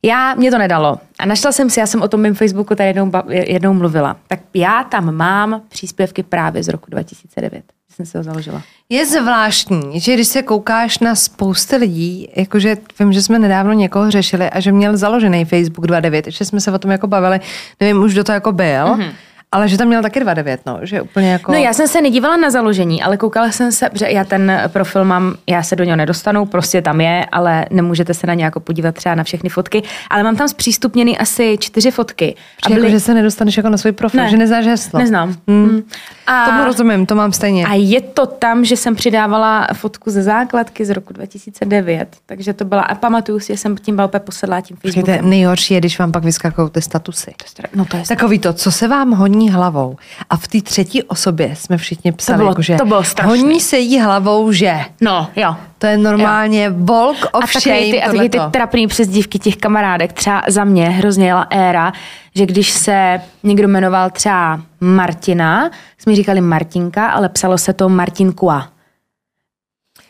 Já, 0.06 0.36
mě 0.36 0.52
to 0.52 0.58
nedalo. 0.58 1.00
A 1.20 1.26
našla 1.26 1.52
jsem 1.52 1.70
si, 1.70 1.80
já 1.80 1.86
jsem 1.86 2.02
o 2.02 2.08
tom 2.08 2.22
mém 2.22 2.36
Facebooku 2.36 2.76
tady 2.76 2.90
jednou, 2.90 3.12
jednou 3.30 3.74
mluvila. 3.74 4.18
Tak 4.28 4.40
já 4.54 4.84
tam 4.84 5.16
mám 5.16 5.62
příspěvky 5.70 6.24
právě 6.24 6.64
z 6.64 6.68
roku 6.68 6.92
2009 6.92 7.64
jsem 7.98 8.06
si 8.06 8.18
ho 8.18 8.24
založila. 8.24 8.62
Je 8.90 9.06
zvláštní, 9.06 10.00
že 10.00 10.14
když 10.14 10.28
se 10.28 10.42
koukáš 10.42 11.00
na 11.00 11.16
spousty 11.16 11.76
lidí, 11.76 12.30
jakože 12.36 12.78
vím, 13.00 13.14
že 13.14 13.22
jsme 13.22 13.40
nedávno 13.40 13.74
někoho 13.74 14.12
řešili 14.12 14.50
a 14.50 14.60
že 14.60 14.72
měl 14.72 14.98
založený 14.98 15.46
Facebook 15.46 15.88
29, 15.88 16.26
že 16.28 16.46
jsme 16.46 16.62
se 16.62 16.72
o 16.72 16.80
tom 16.80 16.92
jako 16.92 17.08
bavili, 17.08 17.40
nevím 17.80 18.04
už, 18.04 18.14
kdo 18.14 18.24
to 18.24 18.32
jako 18.32 18.52
byl, 18.52 18.86
mm-hmm. 18.86 19.12
Ale 19.52 19.68
že 19.68 19.78
tam 19.78 19.88
měl 19.88 20.02
taky 20.02 20.20
2,9, 20.20 20.58
no, 20.66 20.80
že 20.82 21.02
úplně 21.02 21.32
jako... 21.32 21.52
No 21.52 21.58
já 21.58 21.74
jsem 21.74 21.88
se 21.88 22.02
nedívala 22.02 22.38
na 22.38 22.50
založení, 22.50 23.04
ale 23.04 23.18
koukala 23.18 23.52
jsem 23.52 23.72
se, 23.72 23.90
že 23.94 24.06
já 24.10 24.24
ten 24.24 24.62
profil 24.68 25.06
mám, 25.06 25.36
já 25.50 25.64
se 25.64 25.76
do 25.76 25.84
něho 25.84 25.96
nedostanu, 25.96 26.46
prostě 26.46 26.82
tam 26.82 27.02
je, 27.02 27.26
ale 27.32 27.66
nemůžete 27.70 28.14
se 28.14 28.28
na 28.28 28.34
ně 28.34 28.44
jako 28.44 28.60
podívat 28.60 28.96
třeba 28.96 29.16
na 29.16 29.24
všechny 29.24 29.50
fotky, 29.50 29.84
ale 30.10 30.24
mám 30.24 30.36
tam 30.36 30.48
zpřístupněny 30.48 31.18
asi 31.18 31.58
čtyři 31.60 31.92
fotky. 31.92 32.36
A 32.64 32.70
byly... 32.70 32.82
jako, 32.82 32.92
že 32.92 33.00
se 33.00 33.14
nedostaneš 33.14 33.58
jako 33.58 33.70
na 33.70 33.78
svůj 33.78 33.92
profil, 33.92 34.24
ne, 34.24 34.30
že 34.30 34.38
neznáš 34.38 34.66
heslo. 34.66 35.00
Neznám. 35.00 35.36
Hmm. 35.48 35.82
A... 36.28 36.46
Tomu 36.46 36.64
rozumím, 36.66 37.06
to 37.06 37.16
mám 37.16 37.32
stejně. 37.32 37.66
A 37.66 37.74
je 37.74 38.02
to 38.02 38.26
tam, 38.26 38.66
že 38.66 38.78
jsem 38.78 38.96
přidávala 38.96 39.68
fotku 39.74 40.12
ze 40.12 40.24
základky 40.24 40.86
z 40.86 40.90
roku 40.90 41.14
2009, 41.14 42.18
takže 42.26 42.54
to 42.54 42.66
byla, 42.66 42.82
a 42.82 42.96
pamatuju 42.96 43.40
si, 43.40 43.54
že 43.54 43.58
jsem 43.58 43.78
tím 43.78 43.96
byla 43.96 44.08
úplně 44.08 44.20
posedlá 44.20 44.62
tím 44.62 44.78
Facebookem. 44.78 45.02
Počkejte, 45.04 45.30
nejhorší 45.30 45.74
je, 45.74 45.80
když 45.80 46.00
vám 46.00 46.12
pak 46.12 46.24
vyskakují 46.24 46.70
ty 46.70 46.82
statusy. 46.82 47.34
No 47.76 47.86
to 47.86 47.98
je 47.98 48.04
Takový 48.08 48.40
to, 48.40 48.54
co 48.54 48.72
se 48.72 48.88
vám 48.88 49.12
hodí 49.12 49.37
honí 49.38 49.50
hlavou. 49.50 49.96
A 50.30 50.38
v 50.38 50.48
té 50.48 50.62
třetí 50.62 51.04
osobě 51.04 51.56
jsme 51.56 51.78
všichni 51.78 52.12
psali, 52.12 52.38
to 52.38 52.38
bylo, 52.38 52.52
jako, 52.52 52.62
že 52.62 52.76
to 52.76 52.86
bylo 52.86 53.04
strašný. 53.04 53.40
honí 53.40 53.60
se 53.60 53.78
jí 53.78 54.00
hlavou, 54.00 54.52
že. 54.52 54.80
No, 55.02 55.30
jo. 55.36 55.56
To 55.78 55.86
je 55.88 55.98
normálně 55.98 56.64
jo. 56.64 56.72
volk 56.76 57.18
of 57.32 57.44
a 57.56 57.60
shame. 57.60 57.80
Ty, 57.80 58.04
a 58.04 58.12
taky 58.12 58.30
ty 58.30 58.40
trapný 58.52 58.88
přezdívky 58.88 59.40
těch 59.40 59.58
kamarádek, 59.58 60.14
třeba 60.14 60.44
za 60.48 60.64
mě 60.64 60.90
hrozně 60.90 61.28
jela 61.28 61.48
éra, 61.50 61.94
že 62.36 62.46
když 62.46 62.72
se 62.72 63.22
někdo 63.44 63.68
jmenoval 63.68 64.10
třeba 64.10 64.62
Martina, 64.80 65.70
jsme 65.98 66.16
říkali 66.16 66.42
Martinka, 66.42 67.08
ale 67.10 67.30
psalo 67.30 67.58
se 67.58 67.74
to 67.74 67.90
Martinkua. 67.90 68.68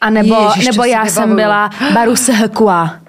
A 0.02 0.10
nebo, 0.10 0.36
Ježiš, 0.36 0.66
nebo 0.66 0.84
já 0.84 1.06
jsem 1.06 1.36
byla 1.36 1.70
Barusehkua. 1.94 3.07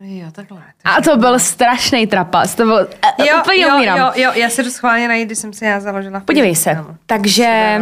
Jo, 0.00 0.26
takhle. 0.32 0.62
A 0.84 1.02
to 1.02 1.16
byl 1.16 1.38
strašný 1.38 2.06
trapas, 2.06 2.54
to 2.54 2.64
byl 2.64 2.88
eh, 3.02 3.28
jo, 3.28 3.36
úplně 3.40 3.62
jo, 3.62 3.76
umírám. 3.76 3.98
Jo, 3.98 4.12
jo, 4.16 4.30
já 4.34 4.50
se 4.50 4.62
jdu 4.62 4.70
schválně 4.70 5.08
najít, 5.08 5.26
když 5.26 5.38
jsem 5.38 5.52
si 5.52 5.64
já 5.64 5.80
založila. 5.80 6.20
Podívej 6.20 6.56
se, 6.56 6.74
no. 6.74 6.96
takže 7.06 7.80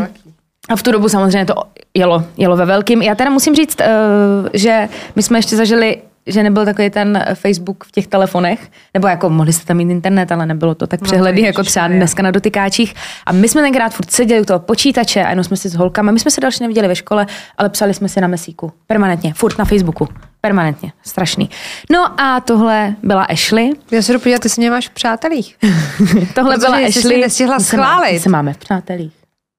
a 0.68 0.77
v 0.77 0.83
tu 0.83 0.92
dobu 0.92 1.09
samozřejmě 1.09 1.46
to 1.46 1.55
jelo, 1.94 2.25
jelo 2.37 2.57
ve 2.57 2.66
velkým. 2.66 3.03
Já 3.03 3.14
teda 3.14 3.31
musím 3.31 3.55
říct, 3.55 3.81
uh, 3.81 4.48
že 4.53 4.88
my 5.16 5.22
jsme 5.22 5.38
ještě 5.38 5.57
zažili 5.57 6.03
že 6.27 6.42
nebyl 6.42 6.64
takový 6.64 6.90
ten 6.90 7.25
Facebook 7.35 7.85
v 7.85 7.92
těch 7.92 8.07
telefonech, 8.07 8.70
nebo 8.94 9.09
jako 9.09 9.31
mohli 9.31 9.53
jste 9.53 9.66
tam 9.66 9.77
mít 9.77 9.90
internet, 9.90 10.33
ale 10.33 10.46
nebylo 10.46 10.75
to 10.75 10.87
tak 10.87 11.01
no, 11.01 11.05
přehledný, 11.05 11.42
jako 11.42 11.62
třeba 11.62 11.88
dneska 11.88 12.22
na 12.22 12.31
dotykáčích. 12.31 12.94
A 13.27 13.33
my 13.33 13.48
jsme 13.48 13.62
tenkrát 13.62 13.94
furt 13.94 14.11
seděli 14.11 14.40
u 14.40 14.44
toho 14.44 14.59
počítače 14.59 15.25
a 15.25 15.31
jenom 15.31 15.44
jsme 15.44 15.57
si 15.57 15.68
s 15.68 15.75
holkami, 15.75 16.12
my 16.12 16.20
jsme 16.20 16.31
se 16.31 16.40
další 16.40 16.62
neviděli 16.62 16.88
ve 16.88 16.96
škole, 16.96 17.27
ale 17.59 17.68
psali 17.68 17.94
jsme 17.94 18.09
si 18.09 18.20
na 18.20 18.29
mesíku. 18.29 18.72
Permanentně, 18.87 19.35
furt 19.35 19.59
na 19.59 19.64
Facebooku. 19.64 20.09
Permanentně, 20.46 20.92
strašný. 21.02 21.50
No 21.90 22.20
a 22.20 22.40
tohle 22.40 22.94
byla 23.02 23.22
Ashley. 23.24 23.72
Já 23.90 24.02
se 24.02 24.18
podívat, 24.18 24.42
ty 24.42 24.48
si 24.48 24.61
mě 24.61 24.70
máš 24.70 24.88
v 24.88 24.90
přátelích. 24.90 25.57
tohle 26.35 26.55
Protože 26.55 26.66
byla 26.66 26.87
Ashley. 26.87 27.20
nestihla 27.20 27.61
schválit. 27.61 28.12
My 28.12 28.20
se 28.20 28.28
máme 28.28 28.52
v 28.52 28.59
přátelích. 28.59 29.12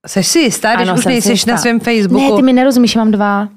Jsi 0.07 0.23
si 0.23 0.39
jistá, 0.39 0.75
když 0.75 0.87
ano, 0.89 0.97
už 0.97 1.05
nejsi 1.05 1.33
na 1.47 1.57
svém 1.57 1.79
Facebooku? 1.79 2.29
Ne, 2.29 2.35
ty 2.35 2.41
mi 2.41 2.53
nerozumíš, 2.53 2.95
mám 2.95 3.11
dva. 3.11 3.47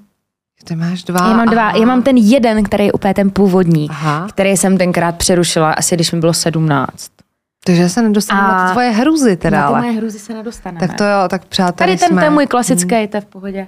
Ty 0.65 0.77
máš 0.77 1.05
dva. 1.05 1.29
Já 1.29 1.37
mám 1.37 1.47
dva. 1.47 1.69
Aha. 1.69 1.79
Já 1.79 1.87
mám 1.87 2.03
ten 2.03 2.17
jeden, 2.17 2.65
který 2.65 2.85
je 2.87 2.93
úplně 2.93 3.15
ten 3.15 3.31
původní, 3.31 3.87
Aha. 3.91 4.27
který 4.31 4.51
jsem 4.51 4.79
tenkrát 4.79 5.17
přerušila, 5.17 5.73
asi 5.73 5.95
když 5.95 6.13
mi 6.13 6.21
bylo 6.21 6.35
sedmnáct. 6.35 7.11
Takže 7.65 7.89
se 7.89 8.03
nedostane 8.03 8.41
a... 8.41 8.49
na 8.49 8.73
tvoje 8.73 8.91
hruzy 8.91 9.37
teda, 9.37 9.61
na 9.61 9.67
ty 9.81 9.87
moje 9.87 9.93
hruzy 9.99 10.19
se 10.19 10.35
nedostane. 10.35 10.81
Tak 10.81 10.95
to 10.95 11.05
jo, 11.05 11.29
tak 11.29 11.45
přátelé 11.45 11.87
Tady 11.89 11.99
ten, 11.99 12.09
jsme. 12.09 12.23
ten 12.23 12.33
můj 12.33 12.47
klasický, 12.47 12.95
hmm. 12.95 13.09
to 13.09 13.17
je 13.17 13.21
v 13.21 13.27
pohodě. 13.27 13.67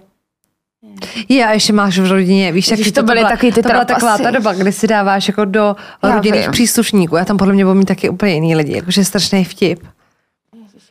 Je, 1.29 1.47
a 1.47 1.53
ještě 1.53 1.73
máš 1.73 1.99
v 1.99 2.07
rodině, 2.07 2.53
víš, 2.53 2.71
jak 2.71 2.81
to, 2.85 2.93
to 2.93 3.03
byly 3.03 3.23
taky 3.23 3.53
ty 3.53 3.63
to 3.63 3.69
byla 3.69 3.85
taková 3.85 4.19
ta 4.19 4.31
doba, 4.31 4.53
kdy 4.53 4.73
si 4.73 4.87
dáváš 4.87 5.29
jako 5.29 5.45
do 5.45 5.77
rodinných 6.03 6.51
příslušníků. 6.51 7.17
Já 7.17 7.25
tam 7.25 7.37
podle 7.37 7.55
mě 7.55 7.65
budu 7.65 7.79
mít 7.79 7.85
taky 7.85 8.09
úplně 8.09 8.35
jiný 8.35 8.57
lidi, 8.57 8.77
jakože 8.77 9.05
strašný 9.05 9.45
vtip. 9.45 9.81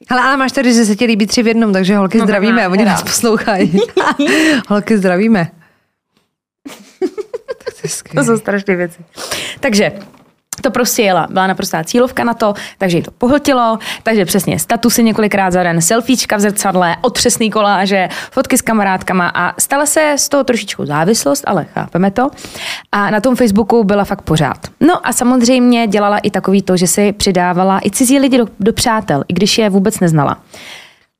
Ale, 0.09 0.21
ale 0.21 0.37
máš 0.37 0.51
tady, 0.51 0.73
že 0.73 0.85
se 0.85 0.95
ti 0.95 1.05
líbí 1.05 1.27
tři 1.27 1.43
v 1.43 1.47
jednom, 1.47 1.73
takže 1.73 1.97
holky 1.97 2.17
no, 2.17 2.23
zdravíme, 2.23 2.61
ne, 2.61 2.67
oni 2.67 2.85
nás 2.85 3.03
poslouchají. 3.03 3.79
holky 4.67 4.97
zdravíme. 4.97 5.47
to 8.15 8.23
jsou 8.23 8.37
strašné 8.37 8.75
věci. 8.75 8.99
Takže 9.59 9.91
to 10.61 10.71
prostě 10.71 11.01
jela. 11.01 11.27
Byla 11.29 11.47
naprostá 11.47 11.83
cílovka 11.83 12.23
na 12.23 12.33
to, 12.33 12.53
takže 12.77 12.97
jí 12.97 13.03
to 13.03 13.11
pohltilo, 13.11 13.79
takže 14.03 14.25
přesně 14.25 14.59
statusy 14.59 15.03
několikrát 15.03 15.51
za 15.51 15.63
den, 15.63 15.81
selfiečka 15.81 16.37
v 16.37 16.39
zrcadle, 16.39 16.95
otřesný 17.01 17.51
koláže, 17.51 18.07
fotky 18.31 18.57
s 18.57 18.61
kamarádkama 18.61 19.31
a 19.33 19.61
stala 19.61 19.85
se 19.85 20.15
z 20.17 20.29
toho 20.29 20.43
trošičku 20.43 20.85
závislost, 20.85 21.43
ale 21.47 21.65
chápeme 21.73 22.11
to. 22.11 22.29
A 22.91 23.09
na 23.09 23.21
tom 23.21 23.35
Facebooku 23.35 23.83
byla 23.83 24.03
fakt 24.03 24.21
pořád. 24.21 24.57
No 24.79 25.07
a 25.07 25.13
samozřejmě 25.13 25.87
dělala 25.87 26.17
i 26.17 26.31
takový 26.31 26.61
to, 26.61 26.77
že 26.77 26.87
si 26.87 27.13
přidávala 27.13 27.79
i 27.85 27.91
cizí 27.91 28.19
lidi 28.19 28.37
do, 28.37 28.45
do 28.59 28.73
přátel, 28.73 29.23
i 29.27 29.33
když 29.33 29.57
je 29.57 29.69
vůbec 29.69 29.99
neznala. 29.99 30.37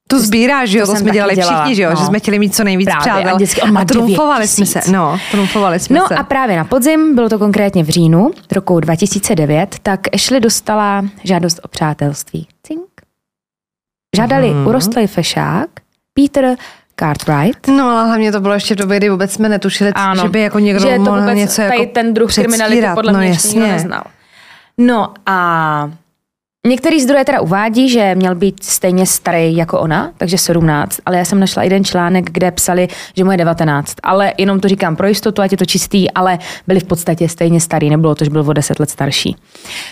To 0.08 0.20
sbírá, 0.20 0.65
že 0.65 0.78
jo, 0.80 0.86
to, 0.86 0.91
to 0.93 0.98
jsme 1.00 1.12
dělali 1.12 1.36
dělala, 1.36 1.58
všichni, 1.62 1.76
že 1.76 1.84
jo, 1.84 1.89
no. 1.89 1.96
že 1.96 2.06
jsme 2.06 2.20
chtěli 2.20 2.39
mít 2.39 2.56
co 2.56 2.63
nejvíc 2.63 2.86
Právě, 2.86 3.02
přátel. 3.02 3.32
a 3.32 3.36
vždycky 3.36 3.62
a 3.62 3.86
trumfovali 3.86 4.48
jsme 4.48 4.65
se, 4.65 4.80
no, 4.91 5.20
trumfovali 5.32 5.80
jsme 5.80 6.00
No 6.00 6.08
se. 6.08 6.15
a 6.15 6.24
právě 6.24 6.58
na 6.58 6.63
podzim, 6.65 7.15
bylo 7.15 7.30
to 7.30 7.39
konkrétně 7.39 7.84
v 7.84 7.89
říjnu 7.89 8.32
roku 8.52 8.80
2009, 8.80 9.76
tak 9.84 10.00
Ashley 10.13 10.39
dostala 10.39 11.06
žádost 11.24 11.60
o 11.63 11.67
přátelství. 11.67 12.48
Cink. 12.63 12.82
Žádali 14.15 14.50
Mhm. 14.50 14.60
mm. 14.62 14.67
urostlý 14.67 15.08
fešák, 15.08 15.67
Peter 16.13 16.56
Cartwright. 17.00 17.67
No 17.67 17.89
ale 17.89 18.08
hlavně 18.08 18.32
to 18.32 18.39
bylo 18.39 18.54
ještě 18.54 18.74
v 18.74 18.78
době, 18.78 18.98
kdy 18.98 19.10
vůbec 19.10 19.34
jsme 19.34 19.50
netušili, 19.50 19.91
Ano, 19.93 20.24
že 20.24 20.30
by 20.30 20.41
jako 20.41 20.60
někdo 20.60 20.80
že 20.89 20.96
to 20.96 21.02
mohl 21.02 21.34
něco 21.36 21.56
tady 21.62 21.80
jako 21.80 21.91
ten 21.93 22.13
druh 22.13 22.34
kriminality 22.36 22.65
předstírat. 22.76 22.96
podle 22.96 23.12
no, 23.13 23.20
mě 23.20 23.28
jasně. 23.28 23.60
neznal. 23.60 24.04
No 24.78 25.13
a 25.26 25.91
některý 26.67 27.01
zdroje 27.01 27.25
teda 27.25 27.41
uvádí, 27.41 27.89
že 27.89 28.15
měl 28.15 28.36
být 28.36 28.63
stejně 28.63 29.06
starý 29.06 29.56
jako 29.56 29.80
ona, 29.80 30.12
takže 30.17 30.38
17, 30.38 30.99
ale 31.06 31.17
já 31.17 31.25
jsem 31.25 31.39
našla 31.39 31.63
jeden 31.63 31.84
článek, 31.84 32.32
kde 32.32 32.51
psali, 32.51 32.88
že 33.15 33.23
mu 33.23 33.32
je 33.32 33.38
19, 33.38 33.95
ale 34.03 34.34
jenom 34.38 34.60
to 34.60 34.67
říkám 34.67 34.95
pro 34.95 35.08
jistotu, 35.08 35.41
ať 35.41 35.51
je 35.51 35.58
to 35.58 35.65
čistý, 35.65 36.12
ale 36.12 36.39
byli 36.67 36.80
v 36.80 36.84
podstatě 36.84 37.30
stejně 37.30 37.62
starý, 37.62 37.89
nebylo 37.89 38.15
to, 38.15 38.23
že 38.23 38.30
byl 38.30 38.45
o 38.47 38.53
10 38.53 38.80
let 38.80 38.89
starší. 38.89 39.36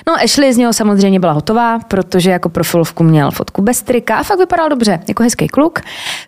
No 0.07 0.13
Ashley 0.23 0.53
z 0.53 0.57
něho 0.57 0.73
samozřejmě 0.73 1.19
byla 1.19 1.33
hotová, 1.33 1.79
protože 1.79 2.31
jako 2.31 2.49
profilovku 2.49 3.03
měl 3.03 3.31
fotku 3.31 3.61
bez 3.61 3.81
trika 3.81 4.15
a 4.15 4.23
fakt 4.23 4.39
vypadal 4.39 4.69
dobře, 4.69 4.99
jako 5.07 5.23
hezký 5.23 5.47
kluk, 5.47 5.79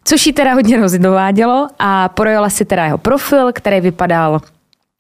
což 0.04 0.28
jí 0.28 0.34
teda 0.34 0.54
hodně 0.54 0.78
rozdovádělo 0.82 1.68
a 1.80 2.10
projela 2.10 2.50
si 2.50 2.66
teda 2.66 2.86
jeho 2.86 2.98
profil, 2.98 3.52
který 3.54 3.82
vypadal 3.82 4.42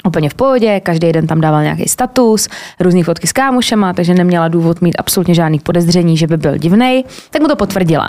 úplně 0.05 0.29
v 0.29 0.33
pohodě, 0.33 0.79
každý 0.79 1.12
den 1.12 1.27
tam 1.27 1.41
dával 1.41 1.63
nějaký 1.63 1.89
status, 1.89 2.47
různý 2.79 3.03
fotky 3.03 3.27
s 3.27 3.31
kámošema, 3.31 3.93
takže 3.93 4.13
neměla 4.13 4.47
důvod 4.47 4.81
mít 4.81 4.95
absolutně 4.99 5.33
žádný 5.33 5.60
podezření, 5.60 6.17
že 6.17 6.27
by 6.27 6.38
byl 6.38 6.57
divnej, 6.57 7.03
tak 7.29 7.41
mu 7.41 7.47
to 7.47 7.55
potvrdila. 7.55 8.07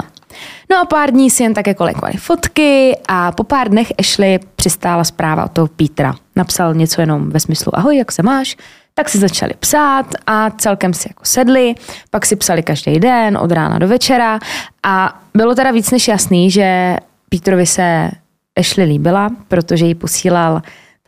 No 0.70 0.80
a 0.80 0.84
pár 0.84 1.10
dní 1.10 1.30
si 1.30 1.42
jen 1.42 1.54
tak 1.54 1.66
jako 1.66 1.84
lajkovali 1.84 2.14
fotky 2.16 2.96
a 3.08 3.32
po 3.32 3.44
pár 3.44 3.68
dnech 3.68 3.92
Ashley 3.98 4.38
přistála 4.56 5.04
zpráva 5.04 5.44
od 5.44 5.52
toho 5.52 5.66
Petra. 5.66 6.14
Napsal 6.36 6.74
něco 6.74 7.00
jenom 7.00 7.30
ve 7.30 7.40
smyslu 7.40 7.78
ahoj, 7.78 7.96
jak 7.96 8.12
se 8.12 8.22
máš? 8.22 8.56
Tak 8.94 9.08
si 9.08 9.18
začali 9.18 9.52
psát 9.60 10.06
a 10.26 10.50
celkem 10.50 10.94
si 10.94 11.08
jako 11.10 11.24
sedli, 11.24 11.74
pak 12.10 12.26
si 12.26 12.36
psali 12.36 12.62
každý 12.62 13.00
den 13.00 13.38
od 13.38 13.52
rána 13.52 13.78
do 13.78 13.88
večera 13.88 14.38
a 14.82 15.22
bylo 15.34 15.54
teda 15.54 15.70
víc 15.70 15.90
než 15.90 16.08
jasný, 16.08 16.50
že 16.50 16.96
Petrovi 17.28 17.66
se 17.66 18.10
Ashley 18.56 18.86
líbila, 18.86 19.30
protože 19.48 19.86
jí 19.86 19.94
posílal 19.94 20.62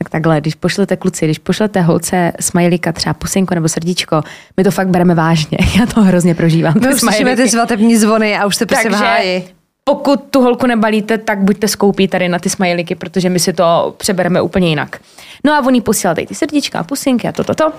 tak 0.04 0.10
takhle, 0.10 0.40
když 0.40 0.54
pošlete 0.54 0.96
kluci, 0.96 1.24
když 1.24 1.38
pošlete 1.38 1.80
holce 1.80 2.32
smajlíka, 2.40 2.92
třeba 2.92 3.14
pusinku 3.14 3.54
nebo 3.54 3.68
srdíčko, 3.68 4.22
my 4.56 4.64
to 4.64 4.70
fakt 4.70 4.88
bereme 4.88 5.14
vážně. 5.14 5.58
Já 5.78 5.86
to 5.86 6.02
hrozně 6.02 6.34
prožívám. 6.34 6.74
My 6.80 6.94
už 6.94 7.00
slyšíme 7.00 7.10
smajlíky. 7.20 7.42
ty 7.42 7.48
svatební 7.48 7.96
zvony 7.96 8.38
a 8.38 8.46
už 8.46 8.56
jste 8.56 8.66
prostě 8.66 8.88
v 8.88 8.92
Takže 8.92 9.04
háji. 9.04 9.48
pokud 9.84 10.24
tu 10.30 10.40
holku 10.42 10.66
nebalíte, 10.66 11.18
tak 11.18 11.38
buďte 11.38 11.68
skoupí 11.68 12.08
tady 12.08 12.28
na 12.28 12.38
ty 12.38 12.50
smajlíky, 12.50 12.94
protože 12.94 13.28
my 13.28 13.38
si 13.38 13.52
to 13.52 13.94
přebereme 13.96 14.42
úplně 14.42 14.68
jinak. 14.68 15.00
No 15.44 15.52
a 15.52 15.60
on 15.66 15.74
jí 15.74 15.80
posílal 15.80 16.14
tady 16.14 16.26
ty 16.26 16.34
srdíčka 16.34 16.78
a 16.78 16.82
pusinky 16.82 17.28
a 17.28 17.32
toto. 17.32 17.54
To, 17.54 17.70
to. 17.70 17.76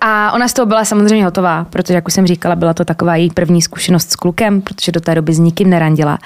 A 0.00 0.32
ona 0.32 0.48
z 0.48 0.52
toho 0.52 0.66
byla 0.66 0.84
samozřejmě 0.84 1.24
hotová, 1.24 1.64
protože, 1.70 1.94
jak 1.94 2.08
už 2.08 2.14
jsem 2.14 2.26
říkala, 2.26 2.56
byla 2.56 2.74
to 2.74 2.84
taková 2.84 3.16
její 3.16 3.30
první 3.30 3.62
zkušenost 3.62 4.10
s 4.10 4.16
klukem, 4.16 4.60
protože 4.60 4.92
do 4.92 5.00
té 5.00 5.14
doby 5.14 5.34
s 5.34 5.38
nikým 5.38 5.70
nerandila. 5.70 6.18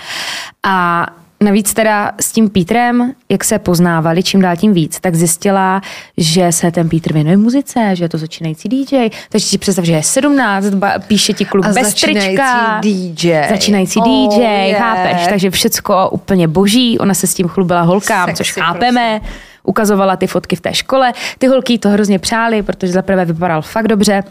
A 0.62 1.06
navíc 1.44 1.74
teda 1.74 2.12
s 2.20 2.33
tím 2.33 2.48
Pítrem, 2.50 3.12
jak 3.29 3.44
se 3.44 3.59
poznávali 3.59 4.22
čím 4.22 4.40
dál 4.40 4.57
tím 4.57 4.72
víc, 4.72 5.00
tak 5.00 5.14
zjistila, 5.14 5.81
že 6.16 6.53
se 6.53 6.70
ten 6.70 6.88
Pítr 6.88 7.12
věnuje 7.12 7.37
muzice, 7.37 7.90
že 7.92 8.05
je 8.05 8.09
to 8.09 8.18
začínající 8.18 8.68
DJ. 8.68 9.09
Takže 9.31 9.46
si 9.46 9.59
představ, 9.59 9.85
že 9.85 9.92
je 9.92 10.03
17, 10.03 10.70
ba- 10.70 10.98
píše 10.98 11.33
ti 11.33 11.44
kluk 11.44 11.66
A 11.66 11.68
bez 11.68 11.87
začínající 11.87 12.26
trička. 12.26 12.81
DJ. 12.83 13.42
Začínající 13.50 14.00
Oh, 14.00 14.35
DJ, 14.35 14.40
yeah. 14.42 14.79
chápeš? 14.83 15.26
Takže 15.29 15.50
všecko 15.50 16.09
úplně 16.11 16.48
boží. 16.48 16.98
Ona 16.98 17.14
se 17.14 17.26
s 17.26 17.35
tím 17.35 17.48
chlubila 17.48 17.81
holkám, 17.83 18.29
Sexy 18.29 18.37
což 18.38 18.53
chápeme. 18.53 19.20
Ukazovala 19.62 20.16
ty 20.16 20.26
fotky 20.26 20.57
v 20.57 20.61
té 20.61 20.74
škole. 20.74 21.12
Ty 21.38 21.46
holky 21.46 21.79
to 21.79 21.88
hrozně 21.88 22.18
přáli, 22.18 22.62
protože 22.62 22.92
zaprvé 22.92 23.24
vypadal 23.24 23.62
fakt 23.62 23.88
dobře. 23.88 24.24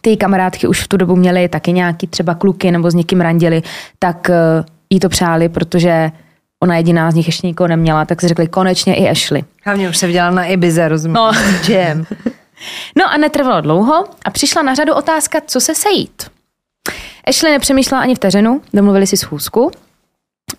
Ty 0.00 0.16
kamarádky 0.16 0.66
už 0.66 0.82
v 0.82 0.88
tu 0.88 0.96
dobu 0.96 1.16
měly 1.16 1.48
taky 1.48 1.72
nějaký 1.72 2.06
třeba 2.06 2.34
kluky 2.34 2.70
nebo 2.70 2.90
s 2.90 2.94
někým 2.94 3.20
randili, 3.20 3.62
tak 3.98 4.30
eh, 4.30 4.34
jí 4.90 5.00
to 5.00 5.08
přáli, 5.08 5.48
protože 5.48 6.10
ona 6.62 6.76
jediná 6.76 7.10
z 7.10 7.14
nich 7.14 7.26
ještě 7.26 7.46
nikoho 7.46 7.68
neměla, 7.68 8.04
tak 8.04 8.20
si 8.20 8.28
řekli 8.28 8.48
konečně 8.48 8.94
i 8.94 9.08
Ashley. 9.08 9.44
Hlavně 9.64 9.88
už 9.88 9.96
se 9.96 10.06
viděla 10.06 10.30
na 10.30 10.44
Ibize, 10.44 10.88
rozumíš? 10.88 11.14
No. 11.14 11.32
DJem. 11.66 12.06
No 12.98 13.12
a 13.12 13.16
netrvalo 13.16 13.60
dlouho 13.60 14.04
a 14.24 14.30
přišla 14.30 14.62
na 14.62 14.74
řadu 14.74 14.94
otázka, 14.94 15.40
co 15.46 15.60
se 15.60 15.74
sejít. 15.74 16.30
Ashley 17.28 17.52
nepřemýšlela 17.52 18.02
ani 18.02 18.14
vteřinu, 18.14 18.62
domluvili 18.74 19.06
si 19.06 19.16
schůzku 19.16 19.70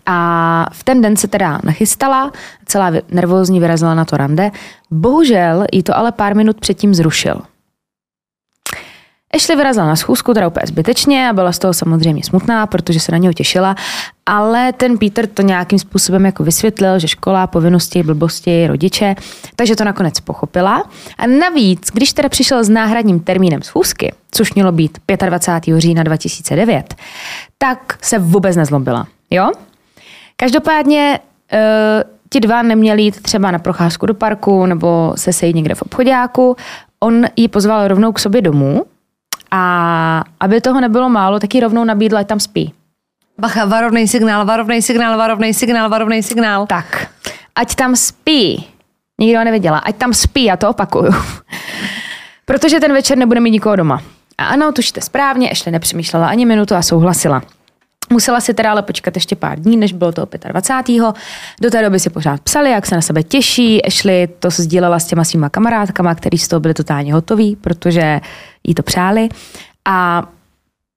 a 0.05 0.65
v 0.73 0.83
ten 0.83 1.01
den 1.01 1.17
se 1.17 1.27
teda 1.27 1.59
nachystala, 1.63 2.31
celá 2.65 2.91
nervózní 3.11 3.59
vyrazila 3.59 3.95
na 3.95 4.05
to 4.05 4.17
rande. 4.17 4.51
Bohužel 4.91 5.65
jí 5.71 5.83
to 5.83 5.97
ale 5.97 6.11
pár 6.11 6.35
minut 6.35 6.59
předtím 6.59 6.93
zrušil. 6.93 7.41
Ashley 9.33 9.55
vyrazila 9.57 9.85
na 9.85 9.95
schůzku, 9.95 10.33
teda 10.33 10.47
úplně 10.47 10.63
zbytečně 10.67 11.29
a 11.29 11.33
byla 11.33 11.51
z 11.51 11.59
toho 11.59 11.73
samozřejmě 11.73 12.23
smutná, 12.23 12.67
protože 12.67 12.99
se 12.99 13.11
na 13.11 13.17
něho 13.17 13.33
těšila, 13.33 13.75
ale 14.25 14.73
ten 14.73 14.97
Peter 14.97 15.27
to 15.27 15.41
nějakým 15.41 15.79
způsobem 15.79 16.25
jako 16.25 16.43
vysvětlil, 16.43 16.99
že 16.99 17.07
škola, 17.07 17.47
povinnosti, 17.47 18.03
blbosti, 18.03 18.67
rodiče, 18.67 19.15
takže 19.55 19.75
to 19.75 19.83
nakonec 19.83 20.19
pochopila. 20.19 20.83
A 21.17 21.27
navíc, 21.27 21.89
když 21.93 22.13
teda 22.13 22.29
přišel 22.29 22.63
s 22.63 22.69
náhradním 22.69 23.19
termínem 23.19 23.61
schůzky, 23.61 24.13
což 24.31 24.53
mělo 24.53 24.71
být 24.71 24.97
25. 25.25 25.79
října 25.79 26.03
2009, 26.03 26.95
tak 27.57 27.97
se 28.01 28.19
vůbec 28.19 28.55
nezlobila. 28.55 29.07
Jo? 29.29 29.51
Každopádně 30.35 31.19
uh, 31.53 31.59
ti 32.29 32.39
dva 32.39 32.61
neměli 32.61 33.01
jít 33.01 33.21
třeba 33.21 33.51
na 33.51 33.59
procházku 33.59 34.05
do 34.05 34.13
parku 34.13 34.65
nebo 34.65 35.13
se 35.15 35.33
sejít 35.33 35.55
někde 35.55 35.75
v 35.75 35.81
obchodáku. 35.81 36.55
On 36.99 37.25
ji 37.35 37.47
pozval 37.47 37.87
rovnou 37.87 38.11
k 38.11 38.19
sobě 38.19 38.41
domů 38.41 38.85
a 39.51 40.23
aby 40.39 40.61
toho 40.61 40.81
nebylo 40.81 41.09
málo, 41.09 41.39
tak 41.39 41.55
ji 41.55 41.61
rovnou 41.61 41.83
nabídla, 41.83 42.19
ať 42.19 42.27
tam 42.27 42.39
spí. 42.39 42.73
Bacha, 43.39 43.65
varovný 43.65 44.07
signál, 44.07 44.45
varovný 44.45 44.81
signál, 44.81 45.17
varovný 45.17 45.53
signál, 45.53 45.89
varovný 45.89 46.23
signál. 46.23 46.65
Tak, 46.67 47.07
ať 47.55 47.75
tam 47.75 47.95
spí. 47.95 48.67
Nikdo 49.19 49.39
ho 49.39 49.45
nevěděla. 49.45 49.77
Ať 49.77 49.95
tam 49.95 50.13
spí, 50.13 50.43
já 50.43 50.57
to 50.57 50.69
opakuju. 50.69 51.11
Protože 52.45 52.79
ten 52.79 52.93
večer 52.93 53.17
nebude 53.17 53.39
mít 53.39 53.51
nikoho 53.51 53.75
doma. 53.75 54.01
A 54.37 54.45
ano, 54.45 54.71
tušíte 54.71 55.01
správně, 55.01 55.47
ještě 55.47 55.71
nepřemýšlela 55.71 56.27
ani 56.27 56.45
minutu 56.45 56.75
a 56.75 56.81
souhlasila. 56.81 57.41
Musela 58.09 58.41
si 58.41 58.53
teda 58.53 58.71
ale 58.71 58.81
počkat 58.81 59.15
ještě 59.15 59.35
pár 59.35 59.59
dní, 59.59 59.77
než 59.77 59.93
bylo 59.93 60.11
toho 60.11 60.27
25. 60.49 61.03
Do 61.61 61.69
té 61.69 61.81
doby 61.81 61.99
si 61.99 62.09
pořád 62.09 62.41
psali, 62.41 62.71
jak 62.71 62.85
se 62.85 62.95
na 62.95 63.01
sebe 63.01 63.23
těší. 63.23 63.85
Ashley 63.85 64.27
to 64.27 64.49
sdílela 64.49 64.99
s 64.99 65.05
těma 65.05 65.23
svýma 65.23 65.49
kamarádkama, 65.49 66.15
který 66.15 66.37
z 66.37 66.47
toho 66.47 66.59
byli 66.59 66.73
totálně 66.73 67.13
hotoví, 67.13 67.55
protože 67.55 68.19
jí 68.67 68.73
to 68.73 68.83
přáli. 68.83 69.29
A 69.85 70.29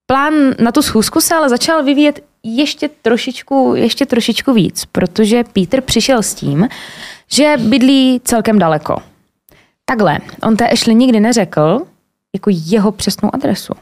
plán 0.06 0.34
na 0.58 0.72
tu 0.72 0.82
schůzku 0.82 1.20
se 1.20 1.34
ale 1.34 1.48
začal 1.48 1.84
vyvíjet 1.84 2.24
ještě 2.42 2.90
trošičku, 3.02 3.74
ještě 3.76 4.06
trošičku 4.06 4.52
víc, 4.52 4.84
protože 4.84 5.44
Peter 5.44 5.80
přišel 5.80 6.22
s 6.22 6.34
tím, 6.34 6.68
že 7.32 7.54
bydlí 7.58 8.20
celkem 8.24 8.58
daleko. 8.58 8.96
Takhle, 9.84 10.18
on 10.42 10.56
té 10.56 10.68
Ashley 10.68 10.94
nikdy 10.94 11.20
neřekl 11.20 11.80
jako 12.34 12.50
jeho 12.52 12.92
přesnou 12.92 13.34
adresu. 13.34 13.72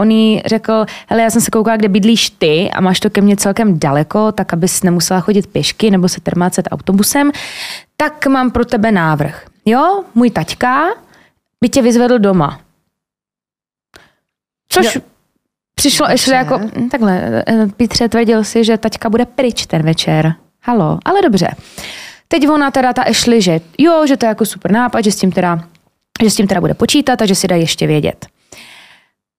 On 0.00 0.10
jí 0.10 0.42
řekl, 0.46 0.86
hele, 1.08 1.22
já 1.22 1.30
jsem 1.30 1.40
se 1.40 1.50
koukala, 1.50 1.76
kde 1.76 1.88
bydlíš 1.88 2.30
ty 2.30 2.70
a 2.70 2.80
máš 2.80 3.00
to 3.00 3.10
ke 3.10 3.20
mně 3.20 3.36
celkem 3.36 3.78
daleko, 3.78 4.32
tak 4.32 4.52
abys 4.52 4.82
nemusela 4.82 5.20
chodit 5.20 5.46
pěšky 5.46 5.90
nebo 5.90 6.08
se 6.08 6.20
termácet 6.20 6.68
autobusem, 6.70 7.32
tak 7.96 8.26
mám 8.26 8.50
pro 8.50 8.64
tebe 8.64 8.92
návrh. 8.92 9.46
Jo, 9.64 10.04
můj 10.14 10.30
taťka 10.30 10.84
by 11.60 11.68
tě 11.68 11.82
vyzvedl 11.82 12.18
doma. 12.18 12.60
Což 14.68 14.94
Jo. 14.94 15.00
přišlo 15.74 16.06
ještě 16.10 16.30
jako, 16.30 16.58
hm, 16.58 16.88
takhle, 16.88 17.44
eh, 17.46 17.66
Pítře 17.76 18.08
tvrdil 18.08 18.44
si, 18.44 18.64
že 18.64 18.78
taťka 18.78 19.10
bude 19.10 19.26
pryč 19.26 19.66
ten 19.66 19.82
večer. 19.82 20.34
Halo, 20.62 20.98
ale 21.04 21.22
dobře. 21.22 21.48
Teď 22.28 22.48
ona 22.48 22.70
teda 22.70 22.92
ta 22.92 23.02
Ashley, 23.02 23.42
že 23.42 23.60
jo, 23.78 24.06
že 24.06 24.16
to 24.16 24.26
je 24.26 24.28
jako 24.28 24.46
super 24.46 24.72
nápad, 24.72 25.04
že 25.04 25.12
s 25.12 25.16
tím 25.16 25.32
teda, 25.32 25.64
že 26.22 26.30
s 26.30 26.36
tím 26.36 26.46
teda 26.46 26.60
bude 26.60 26.74
počítat 26.74 27.22
a 27.22 27.26
že 27.26 27.34
si 27.34 27.48
dá 27.48 27.56
ještě 27.56 27.86
vědět. 27.86 28.26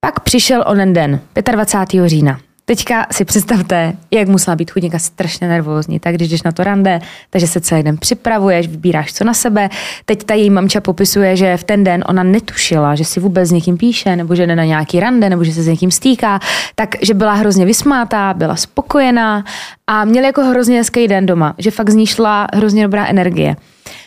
Pak 0.06 0.20
přišel 0.20 0.64
onen 0.66 0.92
den, 0.92 1.20
25. 1.50 2.08
října. 2.08 2.40
Teďka 2.64 3.06
si 3.12 3.24
představte, 3.24 3.92
jak 4.10 4.28
musela 4.28 4.56
být 4.56 4.70
chudinka 4.70 4.98
strašně 4.98 5.48
nervózní, 5.48 6.00
tak 6.00 6.14
když 6.14 6.28
jdeš 6.28 6.42
na 6.42 6.52
to 6.52 6.64
rande, 6.64 7.00
takže 7.30 7.46
se 7.46 7.60
celý 7.60 7.82
den 7.82 7.98
připravuješ, 7.98 8.68
vybíráš 8.68 9.12
co 9.12 9.24
na 9.24 9.34
sebe. 9.34 9.70
Teď 10.04 10.24
ta 10.24 10.34
její 10.34 10.50
mamča 10.50 10.80
popisuje, 10.80 11.36
že 11.36 11.56
v 11.56 11.64
ten 11.64 11.84
den 11.84 12.04
ona 12.08 12.22
netušila, 12.22 12.94
že 12.94 13.04
si 13.04 13.20
vůbec 13.20 13.48
s 13.48 13.52
někým 13.52 13.78
píše, 13.78 14.16
nebo 14.16 14.34
že 14.34 14.46
jde 14.46 14.56
na 14.56 14.64
nějaký 14.64 15.00
rande, 15.00 15.30
nebo 15.30 15.44
že 15.44 15.52
se 15.52 15.62
s 15.62 15.66
někým 15.66 15.90
stýká, 15.90 16.40
takže 16.74 17.14
byla 17.14 17.32
hrozně 17.32 17.64
vysmátá, 17.64 18.34
byla 18.34 18.56
spokojená 18.56 19.44
a 19.86 20.04
měli 20.04 20.26
jako 20.26 20.42
hrozně 20.42 20.78
hezký 20.78 21.08
den 21.08 21.26
doma, 21.26 21.54
že 21.58 21.70
fakt 21.70 21.90
z 21.90 21.94
ní 21.94 22.06
šla 22.06 22.46
hrozně 22.54 22.82
dobrá 22.82 23.06
energie. 23.06 23.56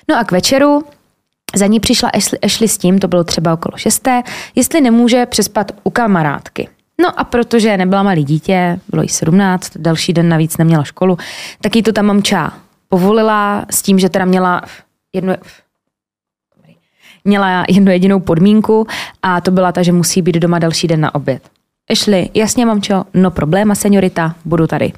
No 0.10 0.20
a 0.20 0.24
k 0.24 0.32
večeru 0.32 0.84
za 1.56 1.68
ní 1.68 1.80
přišla 1.80 2.10
Ashley, 2.10 2.40
Ashley 2.44 2.68
s 2.68 2.78
tím, 2.78 3.00
to 3.00 3.08
bylo 3.08 3.24
třeba 3.24 3.54
okolo 3.54 3.78
šesté, 3.78 4.24
jestli 4.56 4.82
nemůže 4.82 5.26
přespat 5.26 5.72
u 5.84 5.90
kamarádky. 5.90 6.70
No 7.02 7.20
a 7.20 7.24
protože 7.24 7.78
nebyla 7.78 8.04
malý 8.04 8.24
dítě, 8.24 8.80
bylo 8.90 9.02
jí 9.02 9.10
17, 9.10 9.78
další 9.78 10.14
den 10.14 10.30
navíc 10.30 10.58
neměla 10.58 10.84
školu, 10.84 11.18
tak 11.62 11.76
jí 11.76 11.84
to 11.84 11.92
ta 11.92 12.02
mamča 12.02 12.54
povolila 12.90 13.66
s 13.72 13.82
tím, 13.82 14.00
že 14.00 14.10
teda 14.10 14.26
měla 14.26 14.62
jednu, 15.14 15.34
měla 17.26 17.66
jednu 17.70 17.92
jedinou 17.92 18.20
podmínku 18.20 18.88
a 19.22 19.42
to 19.42 19.52
byla 19.52 19.72
ta, 19.72 19.84
že 19.84 19.92
musí 19.92 20.22
být 20.22 20.36
doma 20.36 20.60
další 20.60 20.88
den 20.88 21.02
na 21.02 21.16
oběd. 21.16 21.50
Ashley, 21.92 22.30
jasně 22.34 22.66
mamčo, 22.66 23.04
no 23.14 23.32
probléma, 23.32 23.76
seniorita, 23.76 24.36
budu 24.46 24.68
tady. 24.68 24.92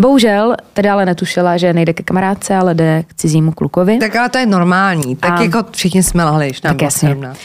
Bohužel 0.00 0.54
teda 0.72 0.92
ale 0.92 1.06
netušila, 1.06 1.56
že 1.56 1.72
nejde 1.72 1.92
ke 1.92 2.02
kamarádce, 2.02 2.54
ale 2.56 2.74
jde 2.74 3.04
k 3.06 3.14
cizímu 3.14 3.52
klukovi. 3.52 3.98
Tak 3.98 4.16
ale 4.16 4.28
to 4.28 4.38
je 4.38 4.46
normální. 4.46 5.16
Tak 5.16 5.32
A- 5.32 5.42
jako 5.42 5.64
všichni 5.70 6.02
jsme 6.02 6.24
lahli, 6.24 6.46
když 6.46 6.62
nám 6.62 6.74
Tak 6.74 6.82
jasně. 6.82 7.08
17. 7.08 7.38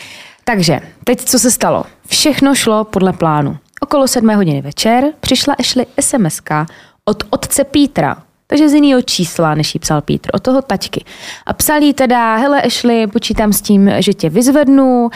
Takže, 0.43 0.79
teď 1.03 1.21
co 1.21 1.39
se 1.39 1.51
stalo? 1.51 1.83
Všechno 2.07 2.55
šlo 2.55 2.83
podle 2.83 3.13
plánu. 3.13 3.57
Okolo 3.81 4.07
sedmé 4.07 4.35
hodiny 4.35 4.61
večer 4.61 5.03
přišla 5.19 5.55
Ashley 5.59 5.85
sms 5.99 6.41
od 7.05 7.23
otce 7.29 7.63
Pítra, 7.63 8.15
takže 8.47 8.69
z 8.69 8.73
jiného 8.73 9.01
čísla, 9.01 9.55
než 9.55 9.75
jí 9.75 9.79
psal 9.79 10.01
Pítr, 10.01 10.29
od 10.33 10.43
toho 10.43 10.61
taťky. 10.61 11.05
A 11.45 11.53
psal 11.53 11.81
jí 11.81 11.93
teda, 11.93 12.35
hele 12.35 12.61
Ashley, 12.61 13.07
počítám 13.07 13.53
s 13.53 13.61
tím, 13.61 13.91
že 13.99 14.13
tě 14.13 14.29
vyzvednu, 14.29 15.03
uh, 15.03 15.09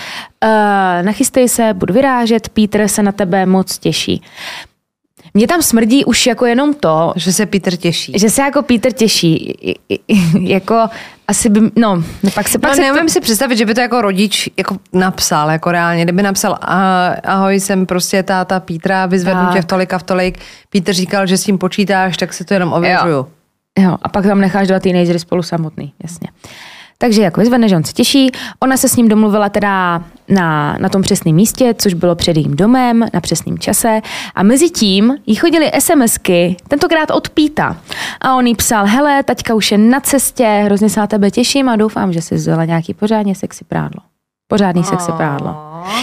nachystej 1.01 1.49
se, 1.49 1.73
budu 1.73 1.93
vyrážet, 1.93 2.49
Pítr 2.49 2.87
se 2.87 3.03
na 3.03 3.11
tebe 3.11 3.45
moc 3.45 3.77
těší. 3.77 4.21
Mně 5.33 5.47
tam 5.47 5.61
smrdí 5.61 6.05
už 6.05 6.25
jako 6.27 6.45
jenom 6.45 6.73
to, 6.73 7.13
Že 7.15 7.33
se 7.33 7.45
Peter 7.45 7.75
těší. 7.75 8.13
že 8.15 8.29
se 8.29 8.41
jako 8.41 8.61
Pítr 8.61 8.91
těší. 8.91 9.53
Jako 10.41 10.87
asi 11.27 11.49
by, 11.49 11.59
no, 11.75 12.03
pak 12.35 12.47
se, 12.49 12.59
pak 12.59 12.69
No, 12.71 12.75
se 12.75 12.81
neumím 12.81 13.09
si 13.09 13.21
představit, 13.21 13.57
že 13.57 13.65
by 13.65 13.73
to 13.73 13.81
jako 13.81 14.01
rodič 14.01 14.49
jako 14.57 14.77
napsal, 14.93 15.49
jako 15.51 15.71
reálně. 15.71 16.03
Kdyby 16.03 16.23
napsal, 16.23 16.57
"Ah, 16.61 17.15
ahoj, 17.23 17.59
jsem 17.59 17.85
prostě 17.85 18.23
táta 18.23 18.59
Pítra, 18.59 19.05
vyzvednu 19.05 19.43
Tak. 19.45 19.53
tě 19.53 19.61
v 19.61 19.65
tolik 19.65 19.93
a 19.93 19.97
v 19.97 20.03
tolik. 20.03 20.39
Pítr 20.69 20.93
říkal, 20.93 21.27
že 21.27 21.37
s 21.37 21.43
tím 21.43 21.57
počítáš, 21.57 22.17
tak 22.17 22.33
si 22.33 22.45
to 22.45 22.53
jenom 22.53 22.73
ověřuju. 22.73 23.27
Jo, 23.79 23.97
a 24.01 24.09
pak 24.09 24.23
tam 24.25 24.41
necháš 24.41 24.67
dva 24.67 24.79
teenagery 24.79 25.19
spolu 25.19 25.43
samotný, 25.43 25.93
jasně. 26.03 26.27
Takže 26.97 27.21
jako 27.21 27.39
vyzvedne, 27.41 27.69
že 27.69 27.75
on 27.75 27.83
se 27.83 27.93
těší. 27.93 28.31
Ona 28.59 28.77
se 28.77 28.89
s 28.89 28.95
ním 28.95 29.07
domluvila 29.07 29.49
teda 29.49 30.03
na, 30.27 30.77
na 30.79 30.89
tom 30.89 31.01
přesném 31.01 31.35
místě, 31.35 31.73
což 31.77 31.93
bylo 31.93 32.15
před 32.15 32.37
jejím 32.37 32.55
domem, 32.55 33.05
na 33.13 33.21
přesném 33.21 33.59
čase. 33.59 34.01
A 34.35 34.43
mezi 34.43 34.69
tím 34.69 35.17
jí 35.25 35.35
chodily 35.35 35.71
SMSky, 35.79 36.55
tentokrát 36.67 37.11
od 37.11 37.29
Píta. 37.29 37.77
A 38.21 38.35
on 38.35 38.47
jí 38.47 38.55
psal, 38.55 38.85
hele, 38.85 39.23
taťka 39.23 39.53
už 39.53 39.71
je 39.71 39.77
na 39.77 39.99
cestě, 39.99 40.61
hrozně 40.65 40.89
se 40.89 40.99
na 40.99 41.07
tebe 41.07 41.31
těším 41.31 41.69
a 41.69 41.75
doufám, 41.75 42.13
že 42.13 42.21
jsi 42.21 42.35
vzala 42.35 42.65
nějaký 42.65 42.93
pořádně 42.93 43.35
sexy 43.35 43.63
prádlo. 43.63 44.01
Pořádný 44.47 44.83
sexy 44.83 45.11
prádlo. 45.11 45.55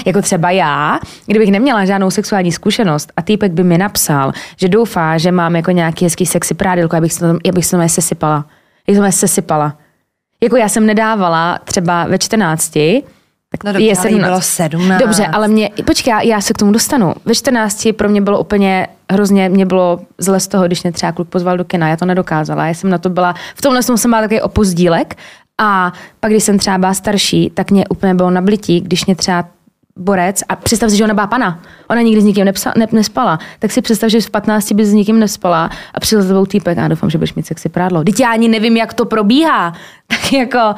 Jako 0.07 0.23
třeba 0.23 0.51
já, 0.51 0.99
kdybych 1.27 1.51
neměla 1.51 1.85
žádnou 1.85 2.11
sexuální 2.11 2.53
zkušenost 2.53 3.13
a 3.17 3.23
týpek 3.23 3.53
by 3.53 3.65
mi 3.65 3.79
napsal, 3.79 4.33
že 4.57 4.69
doufá, 4.69 5.19
že 5.19 5.33
mám 5.33 5.57
jako 5.57 5.71
nějaký 5.71 6.05
hezký 6.05 6.27
sexy 6.27 6.55
prádelko, 6.55 6.97
abych 6.97 7.13
se 7.13 7.21
tam, 7.21 7.39
abych 7.49 7.67
se 7.67 7.77
tam 7.77 7.89
sesypala. 7.89 8.45
Jak 8.87 8.97
jsem 8.97 9.13
se 9.13 9.19
sesypala. 9.19 9.77
Jako 10.43 10.57
já 10.57 10.69
jsem 10.69 10.87
nedávala 10.87 11.59
třeba 11.65 12.05
ve 12.05 12.19
14, 12.19 12.79
tak 13.53 13.65
No 13.65 13.73
dobře, 13.73 13.93
ale 13.99 14.11
jí 14.11 14.21
bylo 14.21 14.41
17. 14.41 15.01
Dobře, 15.03 15.27
ale 15.27 15.49
mě, 15.49 15.71
počkej, 15.87 16.15
já- 16.23 16.41
se 16.41 16.55
k 16.55 16.59
tomu 16.59 16.73
dostanu. 16.73 17.15
Ve 17.25 17.35
14 17.35 17.93
pro 17.93 18.09
mě 18.09 18.21
bylo 18.21 18.41
úplně 18.41 18.87
hrozně, 19.13 19.49
mě 19.49 19.67
bylo 19.67 20.01
zle 20.19 20.41
z 20.41 20.49
toho, 20.49 20.67
když 20.67 20.83
mě 20.83 20.93
třeba 20.93 21.13
kluk 21.13 21.29
pozval 21.29 21.57
do 21.57 21.65
kina, 21.65 21.89
já 21.89 21.97
to 21.97 22.05
nedokázala. 22.05 22.67
Já 22.67 22.75
jsem 22.75 22.91
na 22.91 22.99
to 22.99 23.11
byla, 23.11 23.35
v 23.55 23.63
tomhle 23.63 23.83
jsem 23.83 23.99
jsem 23.99 24.11
byla 24.11 24.21
takový 24.23 24.41
opozdílek 24.41 25.15
a 25.59 25.93
pak, 26.21 26.31
když 26.31 26.45
jsem 26.45 26.59
třeba 26.59 26.79
byla 26.79 26.95
starší, 26.95 27.51
tak 27.55 27.71
mě 27.71 27.89
úplně 27.89 28.15
bylo 28.15 28.31
na 28.31 28.41
blití, 28.41 28.81
když 28.81 29.07
mě 29.07 29.17
třeba 29.17 29.45
borec, 29.97 30.43
a 30.49 30.57
představ 30.57 30.91
si, 30.91 30.97
že 30.97 31.05
ona 31.05 31.15
byla 31.15 31.27
pana. 31.27 31.61
Ona 31.89 32.01
nikdy 32.01 32.21
s 32.21 32.25
nikým 32.25 32.45
nepsa, 32.45 32.73
ne, 32.77 32.87
nespala. 32.93 33.39
Tak 33.59 33.71
si 33.71 33.83
představ, 33.83 34.11
že 34.11 34.21
v 34.21 34.31
15 34.31 34.73
by 34.73 34.87
s 34.87 34.93
nikým 34.93 35.21
nespala 35.21 35.71
a 35.95 36.01
přišel 36.01 36.23
za 36.23 36.29
tebou 36.29 36.47
týpek 36.47 36.79
a 36.79 36.89
doufám, 36.89 37.11
že 37.11 37.19
budeš 37.19 37.35
mít 37.35 37.47
sexy 37.47 37.69
prádlo. 37.69 38.05
Teď 38.05 38.21
já 38.21 38.31
ani 38.31 38.49
nevím, 38.49 38.77
jak 38.77 38.95
to 38.95 39.05
probíhá. 39.05 39.73
Tak 40.07 40.33
jako, 40.33 40.75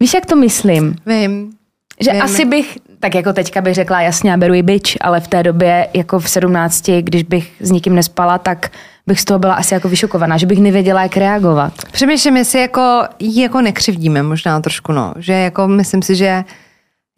víš, 0.00 0.14
jak 0.14 0.26
to 0.26 0.36
myslím? 0.36 0.96
Vím. 1.06 1.57
Že 2.00 2.12
Vím. 2.12 2.22
asi 2.22 2.44
bych, 2.44 2.78
tak 3.00 3.14
jako 3.14 3.32
teďka 3.32 3.60
bych 3.60 3.74
řekla, 3.74 4.00
jasně, 4.00 4.30
já 4.30 4.36
beru 4.36 4.54
i 4.54 4.62
bič, 4.62 4.96
ale 5.00 5.20
v 5.20 5.28
té 5.28 5.42
době, 5.42 5.88
jako 5.94 6.18
v 6.18 6.30
17, 6.30 6.90
když 7.00 7.22
bych 7.22 7.52
s 7.60 7.70
nikým 7.70 7.94
nespala, 7.94 8.38
tak 8.38 8.70
bych 9.06 9.20
z 9.20 9.24
toho 9.24 9.38
byla 9.38 9.54
asi 9.54 9.74
jako 9.74 9.88
vyšokovaná, 9.88 10.36
že 10.36 10.46
bych 10.46 10.58
nevěděla, 10.60 11.02
jak 11.02 11.16
reagovat. 11.16 11.72
Přemýšlím, 11.92 12.36
jestli 12.36 12.60
jako, 12.60 13.02
jako 13.20 13.60
nekřivdíme 13.60 14.22
možná 14.22 14.60
trošku, 14.60 14.92
no. 14.92 15.14
Že 15.16 15.32
jako 15.32 15.68
myslím 15.68 16.02
si, 16.02 16.16
že 16.16 16.44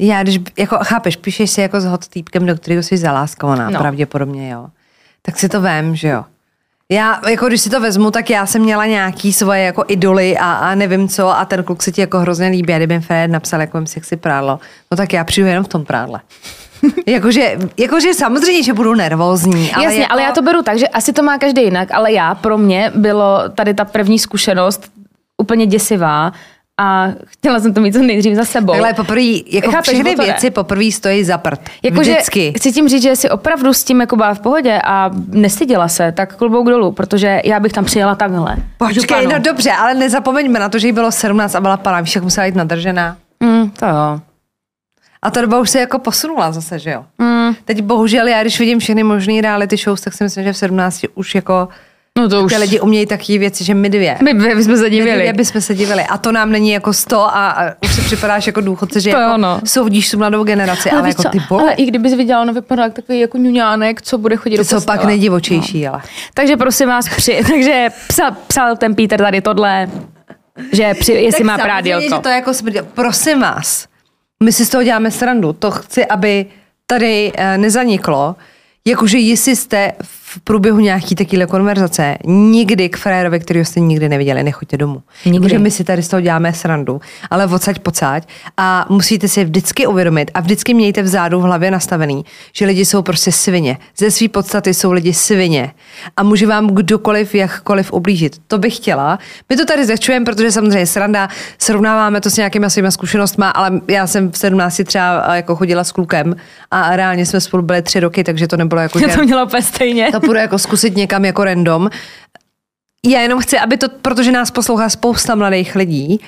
já, 0.01 0.22
když, 0.22 0.41
jako 0.59 0.78
chápeš, 0.83 1.16
píšeš 1.16 1.51
si 1.51 1.61
jako 1.61 1.81
s 1.81 1.85
hot 1.85 2.09
týpkem, 2.09 2.47
do 2.47 2.55
kterého 2.57 2.83
jsi 2.83 2.97
zaláskovaná, 2.97 3.70
No. 3.70 3.78
pravděpodobně, 3.78 4.51
jo. 4.51 4.66
Tak 5.22 5.39
si 5.39 5.49
to 5.49 5.61
vem, 5.61 5.97
že 5.97 6.09
jo. 6.09 6.24
Já, 6.93 7.20
jako 7.28 7.47
když 7.47 7.61
si 7.61 7.70
to 7.70 7.80
vezmu, 7.80 8.11
tak 8.11 8.30
já 8.30 8.47
jsem 8.47 8.62
měla 8.62 8.86
nějaký 8.86 9.32
svoje 9.32 9.62
jako 9.62 9.84
idoly 9.88 10.38
a, 10.38 10.53
a 10.53 10.74
nevím 10.74 11.09
co 11.09 11.28
a 11.28 11.45
ten 11.45 11.64
kluk 11.64 11.82
se 11.82 11.93
ti 11.93 12.01
jako 12.01 12.18
hrozně 12.18 12.49
líbí 12.49 12.72
a 12.72 12.76
kdyby 12.76 13.01
Fred 13.01 13.30
napsal 13.30 13.61
jako 13.61 13.86
sexy 13.86 14.16
prádlo, 14.16 14.59
no 14.91 14.97
tak 14.97 15.12
já 15.12 15.24
přijdu 15.24 15.49
jenom 15.49 15.64
v 15.64 15.68
tom 15.68 15.84
prádle. 15.84 16.20
jakože, 17.07 17.59
jakože 17.76 18.14
samozřejmě, 18.14 18.62
že 18.62 18.72
budu 18.72 18.95
nervózní. 18.95 19.72
Ale 19.72 19.84
Jasně, 19.84 20.01
jako, 20.01 20.12
ale 20.12 20.22
já 20.22 20.32
to 20.32 20.43
beru 20.43 20.62
tak, 20.62 20.78
že 20.78 20.88
asi 20.88 21.12
to 21.12 21.22
má 21.22 21.38
každý 21.38 21.62
jinak, 21.62 21.88
ale 21.93 22.12
já, 22.12 22.34
pro 22.34 22.59
mě 22.59 22.93
bylo 22.95 23.43
tady 23.55 23.74
ta 23.74 23.84
první 23.84 24.18
zkušenost 24.18 24.93
úplně 25.38 25.66
děsivá 25.66 26.32
a 26.81 27.09
chtěla 27.26 27.61
jsem 27.61 27.74
to 27.74 27.81
mít 27.81 27.93
co 27.93 28.03
nejdřív 28.03 28.35
za 28.35 28.45
sebou. 28.45 28.72
Takhle 28.72 28.95
poprvé, 28.95 29.22
jako 29.47 29.70
Chápeš, 29.70 29.95
všechny 29.95 30.14
věci 30.14 30.51
poprvé 30.51 30.93
stojí 30.93 31.24
za 31.24 31.39
prd. 31.39 31.61
Jakože 31.83 32.12
Vždycky. 32.12 32.53
chci 32.57 32.72
tím 32.72 32.89
říct, 32.89 33.03
že 33.03 33.16
si 33.16 33.31
opravdu 33.31 33.72
s 33.74 33.85
tím 33.85 34.01
jako 34.01 34.16
byla 34.16 34.35
v 34.35 34.41
pohodě 34.41 34.81
a 34.85 35.11
nestyděla 35.28 35.89
se, 35.89 36.12
tak 36.12 36.37
klobouk 36.37 36.66
dolů, 36.66 36.93
protože 36.93 37.41
já 37.45 37.61
bych 37.61 37.72
tam 37.72 37.85
přijela 37.85 38.14
takhle. 38.14 38.57
Počkej, 38.78 39.26
no 39.26 39.39
dobře, 39.39 39.72
ale 39.72 39.95
nezapomeňme 39.95 40.59
na 40.59 40.68
to, 40.68 40.78
že 40.78 40.87
jí 40.89 40.93
bylo 40.93 41.12
17 41.12 41.55
a 41.55 41.61
byla 41.61 41.76
pana, 41.76 42.01
víš, 42.01 42.14
jak 42.14 42.24
musela 42.24 42.47
jít 42.47 42.55
nadržená. 42.55 43.16
Mm, 43.41 43.70
to 43.70 43.87
jo. 43.87 44.20
A 45.22 45.31
ta 45.31 45.41
doba 45.41 45.59
už 45.61 45.70
se 45.70 45.81
jako 45.81 45.99
posunula 45.99 46.53
zase, 46.53 46.78
že 46.78 46.91
jo? 46.91 47.05
Mm, 47.18 47.55
Teď 47.64 47.83
bohužel 47.83 48.28
já, 48.28 48.41
když 48.43 48.59
vidím 48.61 48.78
všechny 48.78 49.03
možný 49.03 49.41
reality 49.41 49.76
shows, 49.76 50.01
tak 50.01 50.14
si 50.14 50.24
myslím, 50.24 50.45
že 50.45 50.53
v 50.53 50.57
17 50.57 51.05
už 51.14 51.35
jako 51.35 51.68
no 52.19 52.29
to 52.29 52.43
už. 52.45 52.53
ty 52.53 52.59
lidi 52.59 52.81
umějí 52.81 53.07
takové 53.07 53.39
věci, 53.39 53.65
že 53.65 53.75
my 53.75 53.89
dvě. 53.89 54.17
My, 54.23 54.35
my, 54.35 54.55
my 54.55 54.65
jsme 54.65 54.77
se 54.77 54.83
My 54.85 54.91
divili. 54.91 55.17
dvě 55.17 55.33
bychom 55.33 55.61
se 55.61 55.75
divili. 55.75 56.03
A 56.03 56.19
to 56.19 56.33
nám 56.33 56.53
není 56.53 56.71
jako 56.71 56.93
100 56.93 57.21
a, 57.21 57.51
a 57.51 57.73
už 57.85 57.95
si 57.95 58.01
připadáš 58.01 58.47
jako 58.47 58.61
důchodce, 58.61 59.01
že 59.01 59.11
To 59.11 59.17
jako 59.17 59.31
jo, 59.33 59.39
no. 59.39 59.61
soudíš 59.65 60.11
tu 60.11 60.19
mladou 60.19 60.45
generaci, 60.45 60.91
ale, 60.91 61.03
víš 61.03 61.09
jako 61.11 61.23
co, 61.23 61.29
ty 61.29 61.39
vole, 61.51 61.63
ale 61.63 61.73
i 61.73 61.87
kdybys 61.87 62.15
viděla, 62.15 62.43
ono 62.43 62.53
vypadá 62.53 62.83
jak 62.83 62.93
takový 62.93 63.21
jako 63.21 63.39
ňuňánek, 63.39 64.03
co 64.03 64.19
bude 64.19 64.37
chodit 64.37 64.57
ty 64.57 64.63
do 64.63 64.65
kostela. 64.77 64.97
pak 64.97 65.05
nejdivočejší, 65.07 65.87
ale. 65.89 66.03
Takže 66.35 66.57
prosím 66.57 66.89
vás, 66.89 67.09
při, 67.17 67.41
takže 67.49 67.89
psal, 68.09 68.31
psal 68.47 68.77
ten 68.77 68.95
Peter 68.95 69.21
tady 69.21 69.41
tohle, 69.41 69.89
že 70.73 70.95
při, 70.95 71.13
jestli 71.13 71.45
má 71.45 71.53
samozřejmě, 71.53 71.65
prádělko. 71.73 72.17
že 72.17 72.21
to 72.23 72.29
jako 72.29 72.55
smrdí. 72.55 72.79
Prosím 72.95 73.41
vás, 73.41 73.87
my 74.45 74.53
si 74.53 74.67
z 74.67 74.69
toho 74.69 74.85
děláme 74.85 75.11
srandu. 75.11 75.53
To 75.53 75.71
chci, 75.71 76.07
aby 76.07 76.47
tady 76.87 77.33
eh, 77.35 77.59
nezaniklo. 77.59 78.37
Jakože 78.87 79.19
jestli 79.19 79.57
jste 79.57 79.93
v 80.03 80.20
průběhu 80.45 80.78
nějaký 80.81 81.14
takovéhle 81.14 81.47
konverzace 81.47 82.18
nikdy 82.26 82.89
k 82.89 82.97
frérovi, 82.97 83.41
který 83.41 83.64
jste 83.64 83.81
nikdy 83.81 84.09
neviděli, 84.09 84.43
nechoďte 84.43 84.76
domů. 84.76 85.03
Nikdy. 85.26 85.59
My 85.59 85.70
si 85.70 85.85
tady 85.85 86.03
z 86.03 86.09
toho 86.09 86.20
děláme 86.20 86.53
srandu, 86.53 87.01
ale 87.31 87.47
odsaď 87.47 87.78
pocať 87.78 88.28
a 88.57 88.87
musíte 88.89 89.28
si 89.28 89.45
vždycky 89.45 89.87
uvědomit 89.87 90.31
a 90.35 90.41
vždycky 90.41 90.74
mějte 90.74 91.03
vzadu 91.03 91.41
v 91.41 91.43
hlavě 91.43 91.70
nastavený, 91.70 92.24
že 92.53 92.66
lidi 92.66 92.85
jsou 92.85 93.03
prostě 93.03 93.33
svině. 93.33 93.78
Ze 93.97 94.11
své 94.11 94.28
podstaty 94.28 94.74
jsou 94.74 94.93
lidi 94.93 95.14
svině 95.14 95.72
a 96.16 96.22
může 96.22 96.47
vám 96.47 96.66
kdokoliv, 96.66 97.35
jakkoliv 97.35 97.93
ublížit. 97.93 98.37
To 98.47 98.59
bych 98.59 98.76
chtěla. 98.76 99.18
My 99.49 99.57
to 99.57 99.64
tady 99.64 99.87
zečujeme, 99.87 100.24
protože 100.24 100.53
samozřejmě 100.53 100.87
sranda, 100.87 101.28
srovnáváme 101.59 102.20
to 102.20 102.31
s 102.31 102.37
nějakýma 102.37 102.70
svýma 102.70 102.91
zkušenostmi, 102.91 103.45
ale 103.55 103.81
já 103.89 104.07
jsem 104.07 104.31
v 104.31 104.39
17 104.39 104.81
třeba 104.85 105.24
eh, 105.28 105.37
jako 105.37 105.57
chodila 105.57 105.85
s 105.85 105.93
klukem 105.93 106.37
a 106.70 106.97
reálně 106.97 107.26
jsme 107.26 107.41
spolu 107.41 107.62
byli 107.62 107.83
tři 107.83 108.01
roky, 108.01 108.24
takže 108.24 108.49
to 108.49 108.57
nebylo 108.57 108.81
jako, 108.81 108.99
že 108.99 109.07
Já 109.09 109.16
to 109.16 109.22
měla 109.22 109.45
úplně 109.45 109.62
stejně. 109.62 110.09
to 110.12 110.20
půjde 110.21 110.41
jako 110.41 110.59
zkusit 110.59 110.97
někam 110.97 111.25
jako 111.25 111.45
random. 111.45 111.91
Já 113.07 113.21
jenom 113.21 113.41
chci, 113.41 113.59
aby 113.59 113.77
to, 113.77 113.89
protože 113.89 114.33
nás 114.33 114.51
poslouchá 114.51 114.89
spousta 114.89 115.35
mladých 115.35 115.77
lidí 115.77 116.21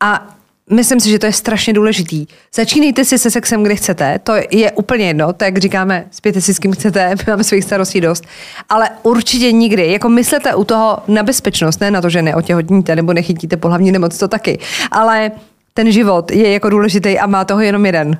a 0.00 0.28
myslím 0.70 1.00
si, 1.00 1.10
že 1.10 1.18
to 1.18 1.26
je 1.26 1.32
strašně 1.32 1.72
důležitý. 1.72 2.26
Začínejte 2.54 3.04
si 3.04 3.18
se 3.18 3.30
sexem, 3.30 3.62
kdy 3.62 3.76
chcete, 3.76 4.18
to 4.18 4.32
je 4.50 4.72
úplně 4.72 5.06
jedno, 5.06 5.32
to 5.32 5.44
jak 5.44 5.58
říkáme, 5.58 6.06
spějte 6.10 6.40
si 6.40 6.54
s 6.54 6.58
kým 6.58 6.72
chcete, 6.72 7.14
máme 7.28 7.44
svých 7.44 7.64
starostí 7.64 8.00
dost, 8.00 8.24
ale 8.68 8.88
určitě 9.02 9.52
nikdy, 9.52 9.92
jako 9.92 10.08
myslete 10.08 10.54
u 10.54 10.64
toho 10.64 10.98
na 11.08 11.22
bezpečnost, 11.22 11.80
ne 11.80 11.90
na 11.90 12.00
to, 12.00 12.10
že 12.10 12.22
neotěhotníte 12.22 12.96
nebo 12.96 13.12
nechytíte 13.12 13.56
pohlavní 13.56 13.92
nemoc, 13.92 14.18
to 14.18 14.28
taky, 14.28 14.58
ale 14.90 15.30
ten 15.74 15.92
život 15.92 16.30
je 16.30 16.52
jako 16.52 16.70
důležitý 16.70 17.18
a 17.18 17.26
má 17.26 17.44
toho 17.44 17.60
jenom 17.60 17.86
jeden. 17.86 18.18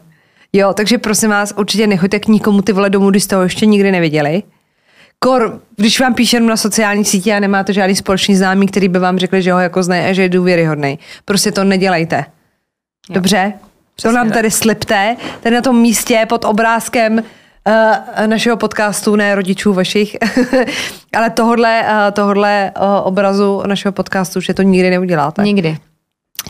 Jo, 0.53 0.73
takže 0.75 0.99
prosím 0.99 1.31
vás, 1.31 1.55
určitě 1.57 1.87
nechoďte 1.87 2.21
k 2.21 2.29
nikomu 2.29 2.63
ty 2.63 2.73
vole 2.73 2.91
domů, 2.91 3.11
když 3.11 3.25
jste 3.25 3.37
ho 3.37 3.43
ještě 3.43 3.67
nikdy 3.67 3.93
neviděli. 3.93 4.43
Kor, 5.19 5.61
když 5.77 6.01
vám 6.01 6.15
píše 6.15 6.41
na 6.41 6.57
sociální 6.57 7.05
sítě 7.05 7.35
a 7.35 7.41
nemáte 7.41 7.73
žádný 7.73 7.97
společný 7.97 8.37
známý, 8.37 8.67
který 8.67 8.89
by 8.89 8.99
vám 8.99 9.19
řekli, 9.19 9.43
že 9.43 9.53
ho 9.53 9.59
jako 9.59 9.83
znají 9.83 10.05
a 10.05 10.13
že 10.13 10.23
je 10.23 10.29
důvěryhodný. 10.29 10.99
Prostě 11.25 11.53
to 11.53 11.65
nedělejte. 11.65 12.17
Jo. 12.17 13.15
Dobře? 13.15 13.53
To 14.03 14.13
nám 14.13 14.31
tady 14.31 14.51
slipte, 14.51 15.17
tady 15.41 15.55
na 15.55 15.63
tom 15.63 15.81
místě 15.81 16.27
pod 16.29 16.45
obrázkem 16.45 17.15
uh, 17.19 18.27
našeho 18.27 18.57
podcastu, 18.57 19.17
ne 19.17 19.35
rodičů 19.35 19.73
vašich, 19.73 20.17
ale 21.17 21.31
tohodle, 21.31 21.83
uh, 21.83 22.13
tohodle 22.13 22.73
uh, 22.77 23.07
obrazu 23.07 23.63
našeho 23.67 23.93
podcastu, 23.93 24.41
že 24.41 24.55
to 24.55 24.63
nikdy 24.63 24.91
neuděláte. 24.91 25.43
Nikdy. 25.43 25.79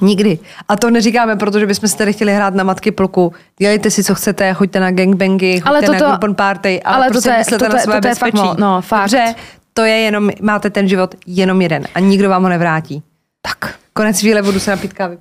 Nikdy. 0.01 0.39
A 0.69 0.77
to 0.77 0.91
neříkáme, 0.91 1.37
protože 1.37 1.67
bychom 1.67 1.89
si 1.89 1.97
tady 1.97 2.13
chtěli 2.13 2.35
hrát 2.35 2.55
na 2.55 2.65
matky 2.65 2.91
pluku. 2.91 3.33
Dělejte 3.59 3.91
si, 3.91 4.05
co 4.05 4.15
chcete, 4.15 4.53
choďte 4.53 4.81
na 4.81 4.91
gangbangy, 4.91 5.61
choďte 5.61 5.69
ale 5.69 5.83
toto, 5.83 6.05
na 6.05 6.13
urban 6.13 6.35
party, 6.35 6.83
ale, 6.83 6.97
ale 6.97 7.09
prostě 7.09 7.29
to 7.29 7.33
je, 7.33 7.39
myslete 7.39 7.67
to 7.67 7.73
na 7.73 7.79
své 7.79 8.01
to 8.01 8.09
bezpečí. 8.09 8.39
fakt, 8.39 8.59
no, 8.59 8.81
fakt. 8.83 9.03
Dobře, 9.03 9.35
to 9.73 9.85
je 9.85 9.95
jenom, 9.95 10.31
máte 10.41 10.71
ten 10.71 10.89
život 10.89 11.15
jenom 11.27 11.63
jeden 11.63 11.87
a 11.95 12.01
nikdo 12.01 12.31
vám 12.31 12.43
ho 12.43 12.49
nevrátí. 12.49 13.03
Tak. 13.43 13.75
Konec 13.93 14.21
chvíle 14.21 14.43
budu 14.43 14.61
se 14.61 14.71
napít 14.71 14.93
kávy. 14.93 15.19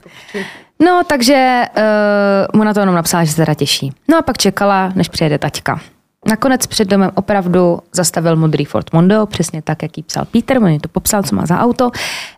No, 0.80 1.02
takže 1.08 1.64
uh, 1.78 2.60
mu 2.60 2.64
na 2.64 2.74
to 2.74 2.80
jenom 2.80 2.96
napsala, 2.96 3.24
že 3.24 3.32
se 3.32 3.38
teda 3.38 3.54
těší. 3.54 3.94
No 4.08 4.18
a 4.18 4.22
pak 4.22 4.38
čekala, 4.38 4.92
než 4.96 5.10
přijede 5.10 5.38
taťka. 5.38 5.80
Nakonec 6.28 6.68
před 6.68 6.88
domem 6.88 7.12
opravdu 7.16 7.80
zastavil 7.94 8.36
modrý 8.36 8.66
Ford 8.66 8.94
Mondeo, 8.94 9.26
přesně 9.26 9.62
tak, 9.62 9.84
jak 9.84 9.98
jí 9.98 10.04
psal 10.04 10.26
Peter, 10.26 10.64
on 10.64 10.80
to 10.80 10.90
popsal, 10.90 11.24
co 11.24 11.36
má 11.36 11.46
za 11.46 11.60
auto. 11.60 11.92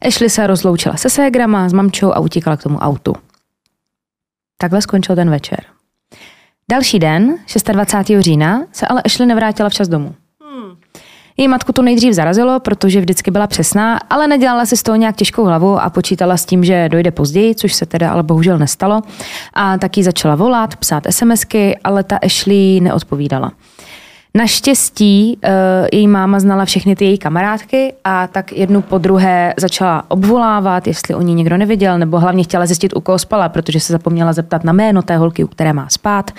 Ashley 0.08 0.30
se 0.30 0.48
rozloučila 0.48 0.98
se 0.98 1.10
ségrama, 1.10 1.70
s 1.70 1.74
mamčou 1.74 2.14
a 2.14 2.20
utíkala 2.20 2.58
k 2.58 2.64
tomu 2.64 2.78
autu. 2.78 3.16
Takhle 4.58 4.82
skončil 4.82 5.16
ten 5.16 5.30
večer. 5.30 5.60
Další 6.72 7.00
den, 7.00 7.38
26. 7.72 8.20
října, 8.20 8.64
se 8.72 8.88
ale 8.88 9.02
Ashley 9.02 9.28
nevrátila 9.28 9.70
včas 9.70 9.88
domů. 9.88 10.16
Její 11.38 11.48
matku 11.48 11.72
to 11.72 11.82
nejdřív 11.82 12.14
zarazilo, 12.14 12.60
protože 12.60 13.00
vždycky 13.00 13.32
byla 13.32 13.48
přesná, 13.48 13.98
ale 13.98 14.28
nedělala 14.28 14.66
si 14.66 14.78
z 14.78 14.84
toho 14.84 14.96
nějak 14.96 15.16
těžkou 15.16 15.46
hlavu 15.46 15.80
a 15.80 15.90
počítala 15.90 16.38
s 16.38 16.46
tím, 16.46 16.64
že 16.64 16.90
dojde 16.90 17.12
později, 17.12 17.56
což 17.56 17.74
se 17.74 17.86
teda 17.86 18.12
ale 18.12 18.24
bohužel 18.24 18.58
nestalo. 18.58 19.02
A 19.54 19.78
taky 19.78 20.04
začala 20.04 20.36
volat, 20.36 20.76
psát 20.76 21.04
SMSky, 21.10 21.78
ale 21.84 22.04
ta 22.04 22.18
Ashley 22.18 22.80
neodpovídala. 22.82 23.52
Naštěstí 24.34 25.38
uh, 25.44 25.52
její 25.94 26.08
máma 26.08 26.40
znala 26.40 26.66
všechny 26.66 26.96
ty 26.96 27.06
její 27.06 27.18
kamarádky 27.18 27.94
a 28.04 28.28
tak 28.28 28.52
jednu 28.52 28.82
po 28.82 28.98
druhé 28.98 29.54
začala 29.60 30.04
obvolávat, 30.08 30.88
jestli 30.88 31.16
o 31.16 31.22
ní 31.22 31.34
někdo 31.36 31.58
neviděl, 31.58 31.98
nebo 31.98 32.20
hlavně 32.20 32.44
chtěla 32.44 32.66
zjistit, 32.66 32.96
u 32.96 33.02
koho 33.02 33.20
spala, 33.20 33.50
protože 33.50 33.80
se 33.80 33.94
zapomněla 33.94 34.34
zeptat 34.34 34.64
na 34.64 34.74
jméno 34.74 35.02
té 35.02 35.18
holky, 35.18 35.44
u 35.44 35.48
které 35.48 35.74
má 35.74 35.90
spát. 35.90 36.32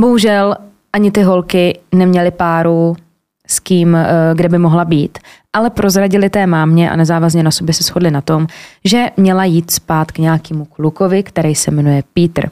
Bohužel 0.00 0.56
ani 0.92 1.10
ty 1.10 1.22
holky 1.22 1.78
neměly 1.92 2.30
páru 2.30 2.96
s 3.46 3.60
kým, 3.60 3.96
eh, 3.96 4.06
kde 4.34 4.48
by 4.48 4.58
mohla 4.58 4.84
být. 4.84 5.18
Ale 5.52 5.70
prozradili 5.70 6.30
té 6.30 6.46
mámě 6.46 6.90
a 6.90 6.96
nezávazně 6.96 7.42
na 7.42 7.50
sobě 7.50 7.74
se 7.74 7.84
shodli 7.84 8.10
na 8.10 8.20
tom, 8.20 8.46
že 8.84 9.06
měla 9.16 9.44
jít 9.44 9.70
spát 9.70 10.12
k 10.12 10.18
nějakému 10.18 10.64
klukovi, 10.64 11.22
který 11.22 11.54
se 11.54 11.70
jmenuje 11.70 12.02
Peter. 12.14 12.50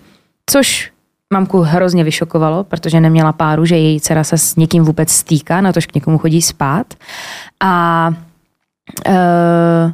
Což 0.50 0.92
mamku 1.32 1.60
hrozně 1.60 2.04
vyšokovalo, 2.04 2.64
protože 2.64 3.00
neměla 3.00 3.32
páru, 3.32 3.64
že 3.64 3.76
její 3.76 4.00
dcera 4.00 4.24
se 4.24 4.38
s 4.38 4.56
někým 4.56 4.84
vůbec 4.84 5.10
stýká, 5.10 5.60
na 5.60 5.72
to, 5.72 5.80
k 5.80 5.94
někomu 5.94 6.18
chodí 6.18 6.42
spát. 6.42 6.94
A 7.60 8.08
uh, 9.08 9.92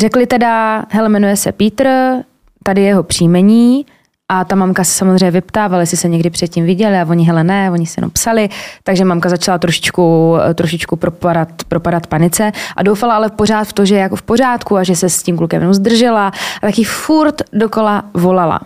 řekli 0.00 0.26
teda, 0.26 0.84
hele, 0.90 1.08
jmenuje 1.08 1.36
se 1.36 1.52
Peter, 1.52 2.24
tady 2.62 2.82
jeho 2.82 3.02
příjmení, 3.02 3.86
a 4.28 4.44
ta 4.44 4.54
mamka 4.54 4.84
se 4.84 4.92
samozřejmě 4.92 5.30
vyptávala, 5.30 5.80
jestli 5.80 5.96
se 5.96 6.08
někdy 6.08 6.30
předtím 6.30 6.64
viděli 6.64 6.98
a 6.98 7.06
oni, 7.08 7.24
hele 7.24 7.44
ne, 7.44 7.70
oni 7.70 7.86
se 7.86 7.98
jenom 7.98 8.10
psali, 8.10 8.48
takže 8.82 9.04
mamka 9.04 9.28
začala 9.28 9.58
trošičku, 9.58 10.36
trošičku 10.54 10.96
propadat, 10.96 11.48
propadat 11.68 12.06
panice 12.06 12.52
a 12.76 12.82
doufala 12.82 13.14
ale 13.14 13.30
pořád 13.30 13.64
v 13.64 13.72
to, 13.72 13.84
že 13.84 13.94
je 13.94 14.00
jako 14.00 14.16
v 14.16 14.22
pořádku 14.22 14.76
a 14.76 14.84
že 14.84 14.96
se 14.96 15.08
s 15.08 15.22
tím 15.22 15.36
klukem 15.36 15.60
jenom 15.60 15.74
zdržela 15.74 16.28
a 16.28 16.32
taky 16.60 16.84
furt 16.84 17.42
dokola 17.52 18.04
volala. 18.14 18.60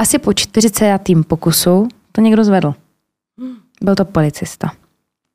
Asi 0.00 0.18
po 0.18 0.32
40. 0.32 0.98
pokusu 1.28 1.88
to 2.12 2.20
někdo 2.20 2.44
zvedl. 2.44 2.74
Byl 3.82 3.94
to 3.94 4.04
policista. 4.04 4.70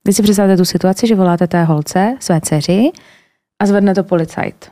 Vy 0.08 0.14
si 0.14 0.24
představte 0.24 0.58
tu 0.58 0.66
situaci, 0.66 1.08
že 1.08 1.16
voláte 1.16 1.48
té 1.48 1.64
holce, 1.64 2.18
své 2.20 2.42
dceři 2.42 2.92
a 3.60 3.66
zvedne 3.66 3.96
to 3.96 4.04
policajt. 4.04 4.72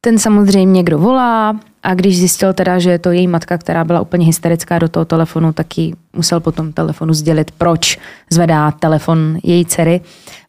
Ten 0.00 0.18
samozřejmě 0.18 0.82
kdo 0.82 0.98
volá 0.98 1.60
a 1.82 1.94
když 1.94 2.18
zjistil 2.18 2.52
teda, 2.52 2.78
že 2.78 2.90
je 2.90 2.98
to 2.98 3.10
její 3.10 3.26
matka, 3.26 3.58
která 3.58 3.84
byla 3.84 4.00
úplně 4.00 4.26
hysterická 4.26 4.78
do 4.78 4.88
toho 4.88 5.04
telefonu, 5.04 5.52
taky 5.52 5.96
musel 6.16 6.40
potom 6.40 6.72
telefonu 6.72 7.14
sdělit, 7.14 7.50
proč 7.50 7.98
zvedá 8.30 8.70
telefon 8.70 9.38
její 9.42 9.64
dcery. 9.64 10.00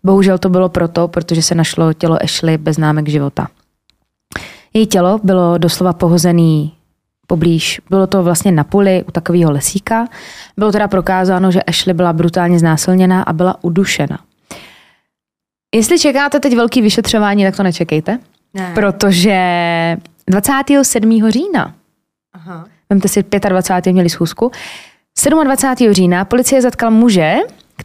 Bohužel 0.03 0.37
to 0.37 0.49
bylo 0.49 0.69
proto, 0.69 1.07
protože 1.07 1.41
se 1.41 1.55
našlo 1.55 1.93
tělo 1.93 2.23
Ashley 2.23 2.57
bez 2.57 2.75
známek 2.75 3.07
života. 3.07 3.47
Její 4.73 4.87
tělo 4.87 5.19
bylo 5.23 5.57
doslova 5.57 5.93
pohozený 5.93 6.73
poblíž. 7.29 7.81
Bylo 7.89 8.07
to 8.07 8.23
vlastně 8.23 8.51
na 8.51 8.63
poli 8.63 9.03
u 9.07 9.11
takového 9.11 9.51
lesíka. 9.51 10.07
Bylo 10.57 10.71
teda 10.71 10.87
prokázáno, 10.87 11.51
že 11.51 11.63
Ashley 11.63 11.93
byla 11.93 12.13
brutálně 12.13 12.59
znásilněná 12.59 13.23
a 13.23 13.33
byla 13.33 13.63
udušena. 13.63 14.19
Jestli 15.75 15.99
čekáte 15.99 16.39
teď 16.39 16.55
velký 16.55 16.81
vyšetřování, 16.81 17.43
tak 17.43 17.55
to 17.55 17.63
nečekejte. 17.63 18.19
Ne. 18.53 18.71
Protože 18.75 19.37
27. 20.27 21.29
října, 21.29 21.73
Aha. 22.33 22.65
vemte 22.89 23.07
si 23.07 23.23
25. 23.49 23.93
měli 23.93 24.09
schůzku, 24.09 24.51
27. 25.43 25.93
října 25.93 26.25
policie 26.25 26.61
zatkala 26.61 26.89
muže, 26.89 27.35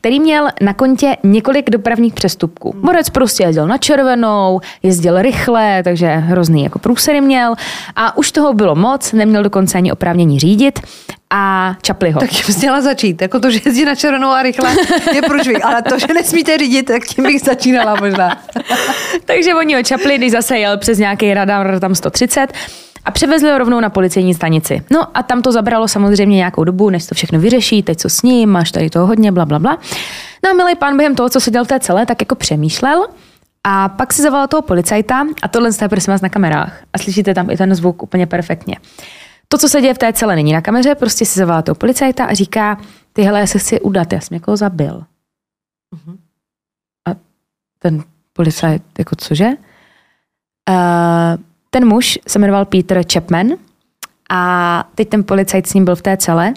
který 0.05 0.21
měl 0.21 0.49
na 0.61 0.75
kontě 0.75 1.17
několik 1.23 1.71
dopravních 1.71 2.15
přestupků. 2.15 2.75
Borec 2.83 3.11
prostě 3.11 3.43
jezdil 3.43 3.67
na 3.67 3.79
červenou, 3.79 4.61
jezdil 4.83 5.23
rychle, 5.23 5.83
takže 5.83 6.07
hrozný 6.07 6.65
jako 6.65 6.79
průsery 6.79 7.21
měl 7.21 7.55
a 7.97 8.17
už 8.17 8.33
toho 8.33 8.55
bylo 8.55 8.75
moc, 8.75 9.13
neměl 9.13 9.43
dokonce 9.43 9.79
ani 9.79 9.93
oprávnění 9.93 10.39
řídit 10.39 10.81
a 11.31 11.75
čapli 11.83 12.11
ho. 12.11 12.21
Tak 12.21 12.31
tím 12.31 12.55
měla 12.59 12.81
začít, 12.81 13.23
jako 13.23 13.41
to, 13.41 13.51
že 13.51 13.61
jezdí 13.65 13.85
na 13.85 13.95
červenou 13.95 14.29
a 14.29 14.43
rychle 14.43 14.77
je 15.15 15.23
průšvih, 15.23 15.65
ale 15.65 15.83
to, 15.83 15.99
že 15.99 16.07
nesmíte 16.15 16.59
řídit, 16.59 16.83
tak 16.83 17.05
tím 17.05 17.25
bych 17.25 17.41
začínala 17.41 17.97
možná. 18.01 18.43
takže 19.25 19.55
oni 19.55 19.75
ho 19.75 19.83
čapli, 19.83 20.19
když 20.19 20.33
zase 20.33 20.59
jel 20.59 20.79
přes 20.79 20.99
nějaký 20.99 21.35
radar 21.35 21.81
tam 21.81 21.95
130 21.95 22.53
a 23.05 23.11
převezli 23.11 23.51
ho 23.51 23.59
rovnou 23.59 23.81
na 23.81 23.91
policejní 23.91 24.35
stanici. 24.35 24.83
No 24.91 25.17
a 25.17 25.23
tam 25.23 25.43
to 25.43 25.53
zabralo 25.53 25.89
samozřejmě 25.89 26.37
nějakou 26.37 26.65
dobu, 26.65 26.91
než 26.91 27.07
to 27.07 27.15
všechno 27.15 27.41
vyřeší, 27.41 27.83
teď 27.83 27.99
co 27.99 28.09
s 28.09 28.23
ním, 28.23 28.51
máš 28.51 28.73
tady 28.73 28.91
toho 28.91 29.07
hodně, 29.07 29.33
bla, 29.33 29.47
bla, 29.47 29.59
bla. 29.59 29.79
No 30.45 30.51
a 30.51 30.53
milý 30.53 30.75
pán 30.75 30.97
během 30.97 31.15
toho, 31.15 31.29
co 31.31 31.41
se 31.41 31.51
dělal 31.51 31.65
v 31.65 31.69
té 31.69 31.81
celé, 31.81 32.07
tak 32.07 32.23
jako 32.23 32.35
přemýšlel 32.35 33.07
a 33.65 33.89
pak 33.89 34.13
si 34.13 34.23
zavolal 34.23 34.49
toho 34.49 34.63
policajta 34.63 35.27
a 35.43 35.49
tohle 35.49 35.71
je 35.83 35.89
prosím 35.89 36.11
vás 36.11 36.21
na 36.21 36.29
kamerách 36.29 36.83
a 36.93 36.99
slyšíte 36.99 37.35
tam 37.35 37.51
i 37.51 37.57
ten 37.57 37.75
zvuk 37.75 38.03
úplně 38.03 38.27
perfektně. 38.27 38.77
To, 39.49 39.59
co 39.59 39.69
se 39.69 39.81
děje 39.81 39.95
v 39.95 39.99
té 39.99 40.13
celé, 40.13 40.37
není 40.37 40.53
na 40.53 40.61
kameře, 40.61 40.95
prostě 40.95 41.27
si 41.27 41.39
zavolá 41.39 41.63
toho 41.63 41.75
policajta 41.75 42.25
a 42.25 42.35
říká, 42.35 42.79
ty 43.13 43.23
hele, 43.23 43.41
já 43.41 43.47
se 43.47 43.59
chci 43.59 43.81
udat, 43.81 44.13
já 44.13 44.21
jsem 44.21 44.35
někoho 44.35 44.57
zabil. 44.57 45.05
Uh-huh. 45.95 46.17
A 47.09 47.15
ten 47.79 48.05
policajt, 48.33 48.83
jako 48.99 49.17
cože? 49.17 49.49
Uh, 50.69 51.43
ten 51.75 51.89
muž 51.89 52.18
se 52.29 52.39
jmenoval 52.39 52.64
Peter 52.64 53.05
Chapman 53.12 53.47
a 54.31 54.85
teď 54.95 55.09
ten 55.09 55.25
policajt 55.25 55.66
s 55.66 55.75
ním 55.75 55.85
byl 55.85 55.97
v 55.97 56.03
té 56.03 56.16
cele 56.16 56.55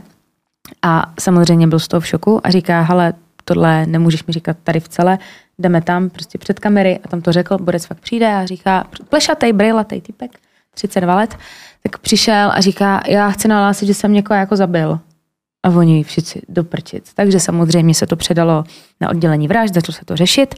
a 0.82 1.14
samozřejmě 1.20 1.68
byl 1.68 1.80
z 1.80 1.88
toho 1.88 2.02
v 2.02 2.08
šoku 2.08 2.42
a 2.44 2.52
říká, 2.52 2.82
hele, 2.82 3.14
tohle 3.46 3.86
nemůžeš 3.86 4.26
mi 4.26 4.34
říkat 4.34 4.58
tady 4.64 4.80
v 4.80 4.88
celé, 4.88 5.20
jdeme 5.60 5.82
tam 5.82 6.10
prostě 6.10 6.38
před 6.38 6.60
kamery 6.60 7.00
a 7.04 7.08
tam 7.08 7.22
to 7.22 7.32
řekl, 7.32 7.58
Borec 7.58 7.86
fakt 7.86 8.00
přijde 8.00 8.34
a 8.34 8.46
říká, 8.46 8.88
plešatej, 9.10 9.54
brejlatej 9.54 10.02
typek, 10.02 10.32
32 10.74 11.16
let, 11.16 11.38
tak 11.84 11.98
přišel 11.98 12.52
a 12.54 12.62
říká, 12.62 13.02
já 13.08 13.30
chci 13.30 13.48
nahlásit, 13.48 13.86
že 13.86 13.94
jsem 13.94 14.14
někoho 14.14 14.40
jako 14.40 14.56
zabil. 14.56 15.00
A 15.64 15.70
oni 15.70 16.04
všichni 16.04 16.42
doprčit. 16.50 17.10
Takže 17.14 17.40
samozřejmě 17.40 17.94
se 17.94 18.08
to 18.08 18.16
předalo 18.16 18.64
na 19.02 19.10
oddělení 19.10 19.48
vražd, 19.48 19.74
začalo 19.74 19.94
se 19.94 20.06
to 20.06 20.16
řešit. 20.16 20.56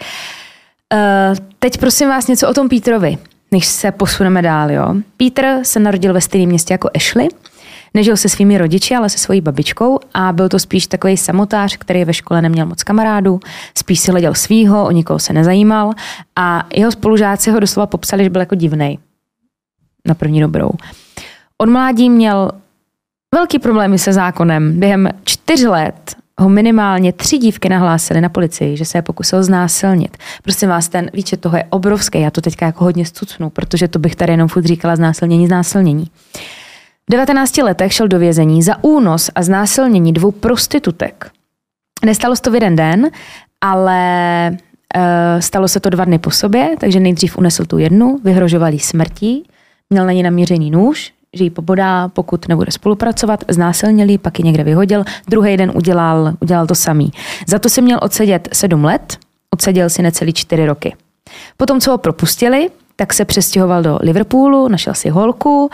Uh, 0.93 1.37
teď 1.59 1.77
prosím 1.77 2.09
vás 2.09 2.27
něco 2.27 2.49
o 2.49 2.53
tom 2.53 2.69
Petrovi 2.69 3.17
než 3.51 3.65
se 3.65 3.91
posuneme 3.91 4.41
dál. 4.41 4.71
Jo. 4.71 4.95
Peter 5.17 5.59
se 5.63 5.79
narodil 5.79 6.13
ve 6.13 6.21
stejném 6.21 6.49
městě 6.49 6.73
jako 6.73 6.89
Ashley. 6.95 7.27
Nežil 7.93 8.17
se 8.17 8.29
svými 8.29 8.57
rodiči, 8.57 8.95
ale 8.95 9.09
se 9.09 9.17
svojí 9.17 9.41
babičkou 9.41 9.99
a 10.13 10.33
byl 10.33 10.49
to 10.49 10.59
spíš 10.59 10.87
takový 10.87 11.17
samotář, 11.17 11.77
který 11.77 12.05
ve 12.05 12.13
škole 12.13 12.41
neměl 12.41 12.65
moc 12.65 12.83
kamarádů, 12.83 13.39
spíš 13.77 13.99
si 13.99 14.11
hleděl 14.11 14.33
svýho, 14.33 14.85
o 14.85 14.91
nikoho 14.91 15.19
se 15.19 15.33
nezajímal 15.33 15.91
a 16.35 16.67
jeho 16.75 16.91
spolužáci 16.91 17.51
ho 17.51 17.59
doslova 17.59 17.87
popsali, 17.87 18.23
že 18.23 18.29
byl 18.29 18.41
jako 18.41 18.55
divnej. 18.55 18.97
Na 20.07 20.13
první 20.13 20.41
dobrou. 20.41 20.69
Od 21.57 21.69
mládí 21.69 22.09
měl 22.09 22.51
velký 23.35 23.59
problémy 23.59 23.99
se 23.99 24.13
zákonem. 24.13 24.79
Během 24.79 25.09
čtyř 25.23 25.63
let 25.63 26.15
ho 26.39 26.49
minimálně 26.49 27.13
tři 27.13 27.37
dívky 27.37 27.69
nahlásily 27.69 28.21
na 28.21 28.29
policii, 28.29 28.77
že 28.77 28.85
se 28.85 28.97
je 28.97 29.01
pokusil 29.01 29.43
znásilnit. 29.43 30.17
Prosím 30.43 30.69
vás, 30.69 30.89
ten 30.89 31.09
výčet 31.13 31.41
toho 31.41 31.57
je 31.57 31.63
obrovský, 31.69 32.21
já 32.21 32.31
to 32.31 32.41
teďka 32.41 32.65
jako 32.65 32.83
hodně 32.83 33.05
zcucnu, 33.05 33.49
protože 33.49 33.87
to 33.87 33.99
bych 33.99 34.15
tady 34.15 34.33
jenom 34.33 34.47
furt 34.47 34.65
říkala 34.65 34.95
znásilnění, 34.95 35.47
znásilnění. 35.47 36.05
V 37.09 37.11
19 37.11 37.57
letech 37.57 37.93
šel 37.93 38.07
do 38.07 38.19
vězení 38.19 38.63
za 38.63 38.83
únos 38.83 39.29
a 39.35 39.41
znásilnění 39.41 40.13
dvou 40.13 40.31
prostitutek. 40.31 41.31
Nestalo 42.05 42.35
se 42.35 42.41
to 42.41 42.51
v 42.51 42.55
jeden 42.55 42.75
den, 42.75 43.09
ale 43.61 44.51
uh, 44.51 45.39
stalo 45.39 45.67
se 45.67 45.79
to 45.79 45.89
dva 45.89 46.05
dny 46.05 46.19
po 46.19 46.31
sobě, 46.31 46.69
takže 46.79 46.99
nejdřív 46.99 47.37
unesl 47.37 47.65
tu 47.65 47.77
jednu, 47.77 48.19
vyhrožoval 48.23 48.73
jí 48.73 48.79
smrtí, 48.79 49.43
měl 49.89 50.05
na 50.05 50.11
ní 50.11 50.23
namířený 50.23 50.71
nůž, 50.71 51.13
že 51.33 51.43
ji 51.43 51.49
pobodá, 51.49 52.07
pokud 52.07 52.47
nebude 52.47 52.71
spolupracovat, 52.71 53.43
znásilnili, 53.47 54.17
pak 54.17 54.39
ji 54.39 54.45
někde 54.45 54.63
vyhodil, 54.63 55.03
druhý 55.29 55.57
den 55.57 55.71
udělal, 55.75 56.33
udělal 56.39 56.67
to 56.67 56.75
samý. 56.75 57.11
Za 57.47 57.59
to 57.59 57.69
si 57.69 57.81
měl 57.81 57.99
odsedět 58.01 58.49
sedm 58.53 58.83
let, 58.83 59.17
odseděl 59.53 59.89
si 59.89 60.01
necelý 60.01 60.33
čtyři 60.33 60.65
roky. 60.65 60.95
Potom, 61.57 61.79
co 61.81 61.91
ho 61.91 61.97
propustili, 61.97 62.69
tak 62.95 63.13
se 63.13 63.25
přestěhoval 63.25 63.83
do 63.83 63.99
Liverpoolu, 64.01 64.67
našel 64.67 64.93
si 64.93 65.09
holku, 65.09 65.69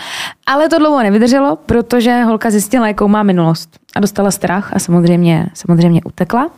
ale 0.45 0.69
to 0.69 0.79
dlouho 0.79 1.03
nevydrželo, 1.03 1.55
protože 1.55 2.23
holka 2.23 2.51
zjistila, 2.51 2.87
jakou 2.87 3.07
má 3.07 3.23
minulost 3.23 3.69
a 3.95 3.99
dostala 3.99 4.31
strach 4.31 4.73
a 4.73 4.79
samozřejmě, 4.79 5.47
samozřejmě 5.53 6.01
utekla. 6.03 6.49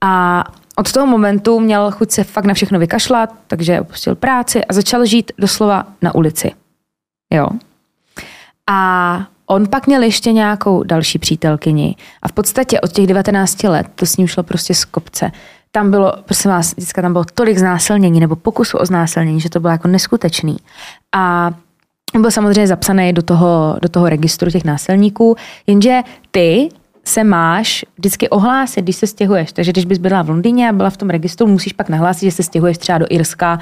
A 0.00 0.44
od 0.76 0.92
toho 0.92 1.06
momentu 1.06 1.60
měl 1.60 1.90
chuť 1.90 2.10
se 2.10 2.24
fakt 2.24 2.44
na 2.44 2.54
všechno 2.54 2.78
vykašlat, 2.78 3.34
takže 3.46 3.80
opustil 3.80 4.14
práci 4.14 4.64
a 4.64 4.72
začal 4.72 5.06
žít 5.06 5.32
doslova 5.38 5.86
na 6.02 6.14
ulici. 6.14 6.52
Jo. 7.34 7.48
A 8.70 9.20
on 9.46 9.66
pak 9.66 9.86
měl 9.86 10.02
ještě 10.02 10.32
nějakou 10.32 10.82
další 10.82 11.18
přítelkyni 11.18 11.96
a 12.22 12.28
v 12.28 12.32
podstatě 12.32 12.80
od 12.80 12.92
těch 12.92 13.06
19 13.06 13.62
let 13.62 13.86
to 13.94 14.06
s 14.06 14.16
ním 14.16 14.26
šlo 14.26 14.42
prostě 14.42 14.74
z 14.74 14.84
kopce. 14.84 15.32
Tam 15.72 15.90
bylo, 15.90 16.12
prosím 16.24 16.50
vás, 16.50 16.72
vždycky 16.72 17.02
tam 17.02 17.12
bylo 17.12 17.24
tolik 17.34 17.58
znásilnění 17.58 18.20
nebo 18.20 18.36
pokusu 18.36 18.78
o 18.78 18.86
znásilnění, 18.86 19.40
že 19.40 19.50
to 19.50 19.60
bylo 19.60 19.70
jako 19.70 19.88
neskutečný. 19.88 20.56
A 21.14 21.50
byl 22.18 22.30
samozřejmě 22.30 22.66
zapsaný 22.66 23.12
do 23.12 23.22
toho, 23.22 23.76
do 23.82 23.88
toho 23.88 24.08
registru 24.08 24.50
těch 24.50 24.64
násilníků, 24.64 25.36
jenže 25.66 26.00
ty 26.30 26.68
se 27.04 27.24
máš 27.24 27.84
vždycky 27.98 28.28
ohlásit, 28.28 28.82
když 28.82 28.96
se 28.96 29.06
stěhuješ. 29.06 29.52
Takže 29.52 29.72
když 29.72 29.84
bys 29.84 29.98
byla 29.98 30.22
v 30.22 30.28
Londýně 30.28 30.68
a 30.68 30.72
byla 30.72 30.90
v 30.90 30.96
tom 30.96 31.10
registru, 31.10 31.46
musíš 31.46 31.72
pak 31.72 31.88
nahlásit, 31.88 32.26
že 32.26 32.32
se 32.32 32.42
stěhuješ 32.42 32.78
třeba 32.78 32.98
do 32.98 33.06
Irska 33.10 33.58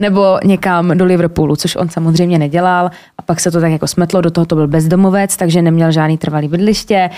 nebo 0.00 0.38
někam 0.44 0.98
do 0.98 1.04
Liverpoolu, 1.04 1.56
což 1.56 1.76
on 1.76 1.88
samozřejmě 1.88 2.38
nedělal 2.38 2.90
pak 3.26 3.40
se 3.40 3.50
to 3.50 3.60
tak 3.60 3.72
jako 3.72 3.86
smetlo, 3.86 4.20
do 4.20 4.30
toho 4.30 4.46
to 4.46 4.54
byl 4.54 4.68
bezdomovec, 4.68 5.36
takže 5.36 5.62
neměl 5.62 5.92
žádný 5.92 6.18
trvalý 6.18 6.48
bydliště, 6.48 7.10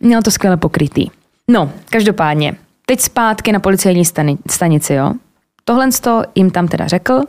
měl 0.00 0.22
to 0.22 0.30
skvěle 0.30 0.56
pokrytý. 0.56 1.06
No, 1.48 1.70
každopádně, 1.90 2.54
teď 2.86 3.00
zpátky 3.00 3.52
na 3.52 3.60
policejní 3.60 4.04
stanici, 4.50 4.94
jo. 4.94 5.12
Tohle 5.64 5.88
jim 6.34 6.50
tam 6.50 6.68
teda 6.68 6.86
řekl, 6.86 7.20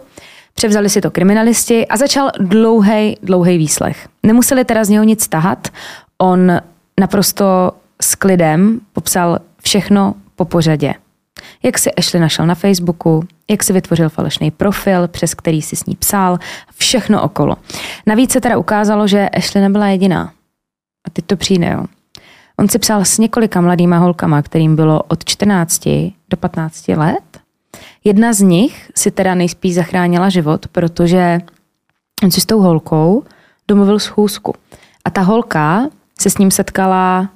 převzali 0.53 0.89
si 0.89 1.01
to 1.01 1.11
kriminalisti 1.11 1.87
a 1.87 1.97
začal 1.97 2.29
dlouhý, 2.39 3.17
dlouhý 3.23 3.57
výslech. 3.57 4.07
Nemuseli 4.23 4.65
teda 4.65 4.83
z 4.83 4.89
něho 4.89 5.03
nic 5.03 5.27
tahat, 5.27 5.67
on 6.17 6.61
naprosto 6.99 7.71
s 8.01 8.15
klidem 8.15 8.79
popsal 8.93 9.39
všechno 9.61 10.13
po 10.35 10.45
pořadě 10.45 10.93
jak 11.65 11.79
si 11.79 11.93
Ashley 11.93 12.21
našel 12.21 12.45
na 12.45 12.55
Facebooku, 12.55 13.23
jak 13.49 13.63
si 13.63 13.73
vytvořil 13.73 14.09
falešný 14.09 14.51
profil, 14.51 15.07
přes 15.07 15.33
který 15.33 15.61
si 15.61 15.75
s 15.75 15.85
ní 15.85 15.95
psal, 15.95 16.37
všechno 16.77 17.23
okolo. 17.23 17.55
Navíc 18.05 18.31
se 18.31 18.41
teda 18.41 18.57
ukázalo, 18.57 19.07
že 19.07 19.29
Ashley 19.29 19.63
nebyla 19.63 19.87
jediná. 19.87 20.31
A 21.07 21.09
teď 21.09 21.25
to 21.25 21.35
přijde, 21.35 21.67
jo. 21.73 21.85
On 22.59 22.69
si 22.69 22.79
psal 22.79 23.05
s 23.05 23.17
několika 23.17 23.61
mladýma 23.61 23.97
holkama, 23.97 24.41
kterým 24.41 24.75
bylo 24.75 25.03
od 25.03 25.25
14 25.25 25.85
do 26.29 26.37
15 26.39 26.87
let. 26.87 27.39
Jedna 28.03 28.33
z 28.33 28.41
nich 28.41 28.91
si 28.95 29.11
teda 29.11 29.35
nejspíš 29.35 29.75
zachránila 29.75 30.29
život, 30.29 30.67
protože 30.67 31.39
on 32.23 32.31
si 32.31 32.41
s 32.41 32.45
tou 32.45 32.61
holkou 32.61 33.23
domluvil 33.67 33.99
schůzku. 33.99 34.53
A 35.05 35.09
ta 35.09 35.21
holka 35.21 35.89
se 36.19 36.29
s 36.29 36.37
ním 36.37 36.51
setkala 36.51 37.29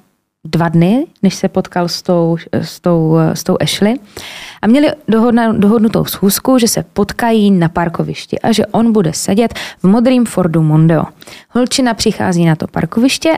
dva 0.44 0.68
dny, 0.68 1.06
než 1.22 1.34
se 1.34 1.48
potkal 1.48 1.88
s 1.88 2.02
tou, 2.02 2.36
s 2.52 2.80
tou, 2.80 3.16
s 3.32 3.44
tou 3.44 3.56
Ashley. 3.60 3.94
A 4.62 4.66
měli 4.66 4.88
dohodnutou 5.52 6.04
schůzku, 6.04 6.58
že 6.58 6.68
se 6.68 6.84
potkají 6.92 7.50
na 7.50 7.68
parkovišti 7.68 8.38
a 8.38 8.52
že 8.52 8.66
on 8.66 8.92
bude 8.92 9.12
sedět 9.12 9.54
v 9.82 9.84
modrým 9.84 10.24
Fordu 10.24 10.62
Mondeo. 10.62 11.04
Holčina 11.50 11.94
přichází 11.94 12.44
na 12.44 12.56
to 12.56 12.66
parkoviště 12.66 13.36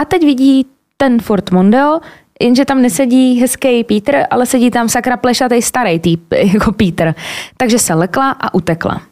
a 0.00 0.04
teď 0.04 0.22
vidí 0.22 0.66
ten 0.96 1.20
Ford 1.20 1.50
Mondeo, 1.50 2.00
jenže 2.42 2.64
tam 2.64 2.82
nesedí 2.82 3.40
hezký 3.40 3.84
Peter, 3.84 4.26
ale 4.30 4.46
sedí 4.46 4.70
tam 4.70 4.88
sakra 4.88 5.16
plešatý 5.16 5.62
starý 5.62 5.98
typ 5.98 6.32
jako 6.54 6.72
Peter. 6.72 7.14
Takže 7.56 7.78
se 7.78 7.94
lekla 7.94 8.30
a 8.30 8.54
utekla 8.54 9.07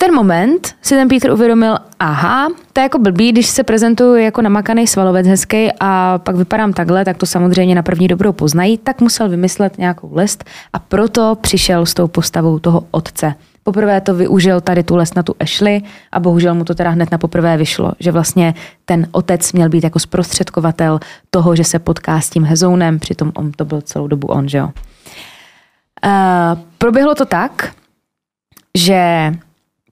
ten 0.00 0.14
moment 0.14 0.74
si 0.82 0.94
ten 0.94 1.08
Peter 1.08 1.30
uvědomil, 1.30 1.76
aha, 1.98 2.48
to 2.72 2.80
je 2.80 2.82
jako 2.82 2.98
blbý, 2.98 3.32
když 3.32 3.46
se 3.46 3.62
prezentuju 3.62 4.16
jako 4.16 4.42
namakaný 4.42 4.86
svalovec 4.86 5.26
hezký 5.26 5.68
a 5.80 6.18
pak 6.18 6.36
vypadám 6.36 6.72
takhle, 6.72 7.04
tak 7.04 7.16
to 7.16 7.26
samozřejmě 7.26 7.74
na 7.74 7.82
první 7.82 8.08
dobrou 8.08 8.32
poznají, 8.32 8.78
tak 8.78 9.00
musel 9.00 9.28
vymyslet 9.28 9.78
nějakou 9.78 10.10
list 10.14 10.44
a 10.72 10.78
proto 10.78 11.36
přišel 11.40 11.86
s 11.86 11.94
tou 11.94 12.08
postavou 12.08 12.58
toho 12.58 12.84
otce. 12.90 13.34
Poprvé 13.62 14.00
to 14.00 14.14
využil 14.14 14.60
tady 14.60 14.82
tu 14.82 14.96
lest 14.96 15.16
na 15.16 15.22
tu 15.22 15.34
Ashley 15.40 15.82
a 16.12 16.20
bohužel 16.20 16.54
mu 16.54 16.64
to 16.64 16.74
teda 16.74 16.90
hned 16.90 17.10
na 17.10 17.18
poprvé 17.18 17.56
vyšlo, 17.56 17.92
že 18.00 18.12
vlastně 18.12 18.54
ten 18.84 19.06
otec 19.12 19.52
měl 19.52 19.68
být 19.68 19.84
jako 19.84 19.98
zprostředkovatel 19.98 21.00
toho, 21.30 21.56
že 21.56 21.64
se 21.64 21.78
potká 21.78 22.20
s 22.20 22.30
tím 22.30 22.44
hezounem, 22.44 22.98
přitom 22.98 23.32
on 23.34 23.52
to 23.52 23.64
byl 23.64 23.80
celou 23.80 24.06
dobu 24.06 24.26
on, 24.26 24.48
že 24.48 24.58
jo. 24.58 24.70
Uh, 26.04 26.60
proběhlo 26.78 27.14
to 27.14 27.24
tak, 27.24 27.72
že 28.78 29.32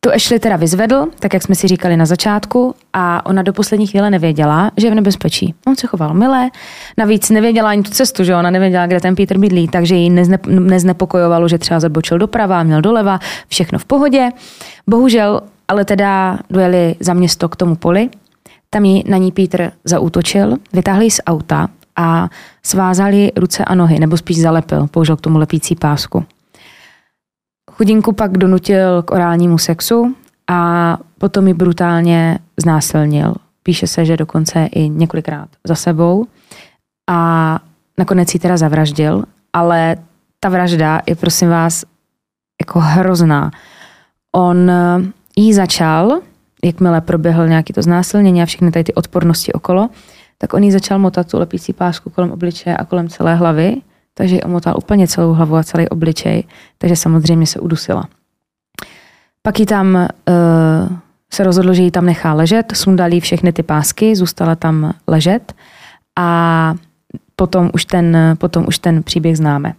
tu 0.01 0.13
Ashley 0.13 0.39
teda 0.39 0.57
vyzvedl, 0.57 1.07
tak 1.19 1.35
jak 1.35 1.43
jsme 1.43 1.55
si 1.55 1.69
říkali 1.69 1.97
na 1.97 2.07
začátku, 2.07 2.75
a 2.93 3.27
ona 3.27 3.43
do 3.43 3.53
poslední 3.53 3.87
chvíle 3.87 4.11
nevěděla, 4.11 4.71
že 4.77 4.87
je 4.87 4.91
v 4.91 4.95
nebezpečí. 4.95 5.55
On 5.67 5.77
se 5.77 5.87
choval 5.87 6.15
milé, 6.15 6.51
navíc 6.97 7.31
nevěděla 7.31 7.71
ani 7.71 7.83
tu 7.83 7.91
cestu, 7.91 8.25
že 8.25 8.37
ona 8.37 8.51
nevěděla, 8.51 8.87
kde 8.87 9.01
ten 9.01 9.17
Peter 9.17 9.39
bydlí, 9.39 9.69
takže 9.69 9.95
ji 9.95 10.11
nezne, 10.11 10.39
neznepokojovalo, 10.47 11.49
že 11.49 11.59
třeba 11.59 11.81
zabočil 11.81 12.19
doprava, 12.19 12.63
měl 12.63 12.81
doleva, 12.81 13.19
všechno 13.49 13.79
v 13.79 13.85
pohodě. 13.85 14.29
Bohužel, 14.87 15.41
ale 15.69 15.85
teda 15.85 16.39
dojeli 16.51 16.95
za 17.01 17.15
město 17.15 17.49
k 17.49 17.57
tomu 17.57 17.77
poli, 17.77 18.09
tam 18.71 18.85
ji 18.85 19.05
na 19.09 19.17
ní 19.17 19.33
Peter 19.33 19.73
zaútočil, 19.85 20.57
vytáhli 20.73 21.11
z 21.11 21.21
auta 21.27 21.69
a 21.97 22.29
svázali 22.63 23.33
ruce 23.37 23.65
a 23.65 23.75
nohy, 23.75 23.99
nebo 23.99 24.17
spíš 24.17 24.41
zalepil, 24.41 24.87
použil 24.87 25.17
k 25.17 25.21
tomu 25.21 25.39
lepící 25.39 25.75
pásku. 25.75 26.25
Chudinku 27.79 28.13
pak 28.13 28.39
donutil 28.39 29.03
k 29.03 29.11
orálnímu 29.11 29.59
sexu 29.59 30.15
a 30.51 30.99
potom 31.19 31.47
ji 31.49 31.55
brutálně 31.55 32.39
znásilnil. 32.57 33.35
Píše 33.63 33.87
se, 33.87 34.05
že 34.05 34.17
dokonce 34.17 34.67
i 34.67 34.89
několikrát 34.89 35.49
za 35.65 35.75
sebou. 35.75 36.27
A 37.11 37.59
nakonec 37.99 38.35
ji 38.35 38.41
teda 38.41 38.57
zavraždil, 38.57 39.25
ale 39.53 39.97
ta 40.41 40.49
vražda 40.49 41.01
je 41.07 41.17
prosím 41.17 41.49
vás 41.49 41.85
jako 42.61 42.81
hrozná. 42.81 43.51
On 44.37 44.73
jí 45.37 45.55
začal, 45.55 46.21
jakmile 46.65 47.01
proběhl 47.01 47.49
nějaký 47.49 47.73
to 47.73 47.83
znásilnění 47.83 48.43
a 48.43 48.47
všechny 48.47 48.71
tady 48.71 48.85
ty 48.85 48.95
odpornosti 48.95 49.53
okolo, 49.53 49.89
tak 50.39 50.55
on 50.55 50.63
jí 50.63 50.73
začal 50.73 50.99
motat 50.99 51.31
tu 51.31 51.39
lepící 51.39 51.73
pásku 51.73 52.11
kolem 52.11 52.31
obličeje 52.31 52.77
a 52.77 52.85
kolem 52.85 53.09
celé 53.09 53.35
hlavy 53.35 53.77
takže 54.19 54.35
ji 54.35 54.43
omotal 54.43 54.75
úplně 54.79 55.09
celou 55.09 55.33
hlavu 55.33 55.57
a 55.57 55.65
celý 55.65 55.89
obličej, 55.89 56.45
takže 56.79 56.97
samozřejmě 56.97 57.47
se 57.47 57.61
udusila. 57.61 58.09
Pak 59.43 59.61
ji 59.61 59.67
tam 59.67 59.95
uh, 59.95 60.97
se 61.33 61.45
rozhodl, 61.45 61.75
že 61.75 61.83
ji 61.83 61.91
tam 61.91 62.07
nechá 62.07 62.35
ležet, 62.35 62.73
sundal 62.75 63.13
jí 63.13 63.21
všechny 63.21 63.53
ty 63.53 63.63
pásky, 63.63 64.17
zůstala 64.17 64.55
tam 64.55 64.95
ležet 65.07 65.55
a 66.19 66.75
potom 67.37 67.71
už 67.75 67.85
ten, 67.85 68.17
potom 68.39 68.65
už 68.69 68.79
ten 68.79 69.03
příběh 69.03 69.37
známe. 69.37 69.73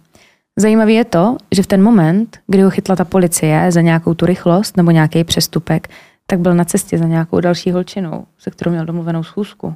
Zajímavé 0.58 0.92
je 0.92 1.04
to, 1.04 1.36
že 1.52 1.62
v 1.62 1.66
ten 1.66 1.82
moment, 1.82 2.38
kdy 2.46 2.62
ho 2.62 2.70
chytla 2.70 2.96
ta 2.96 3.04
policie 3.04 3.72
za 3.72 3.80
nějakou 3.80 4.14
tu 4.14 4.26
rychlost 4.26 4.76
nebo 4.76 4.90
nějaký 4.90 5.24
přestupek, 5.24 5.88
tak 6.26 6.40
byl 6.40 6.54
na 6.54 6.64
cestě 6.64 6.98
za 6.98 7.04
nějakou 7.04 7.40
další 7.40 7.72
holčinou, 7.72 8.24
se 8.38 8.50
kterou 8.50 8.70
měl 8.70 8.84
domluvenou 8.84 9.22
schůzku. 9.22 9.74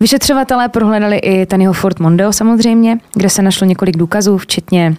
Vyšetřovatelé 0.00 0.68
prohledali 0.68 1.16
i 1.16 1.46
ten 1.46 1.60
jeho 1.60 1.72
Ford 1.72 2.00
Mondeo 2.00 2.32
samozřejmě, 2.32 2.98
kde 3.14 3.30
se 3.30 3.42
našlo 3.42 3.66
několik 3.66 3.96
důkazů, 3.96 4.38
včetně 4.38 4.96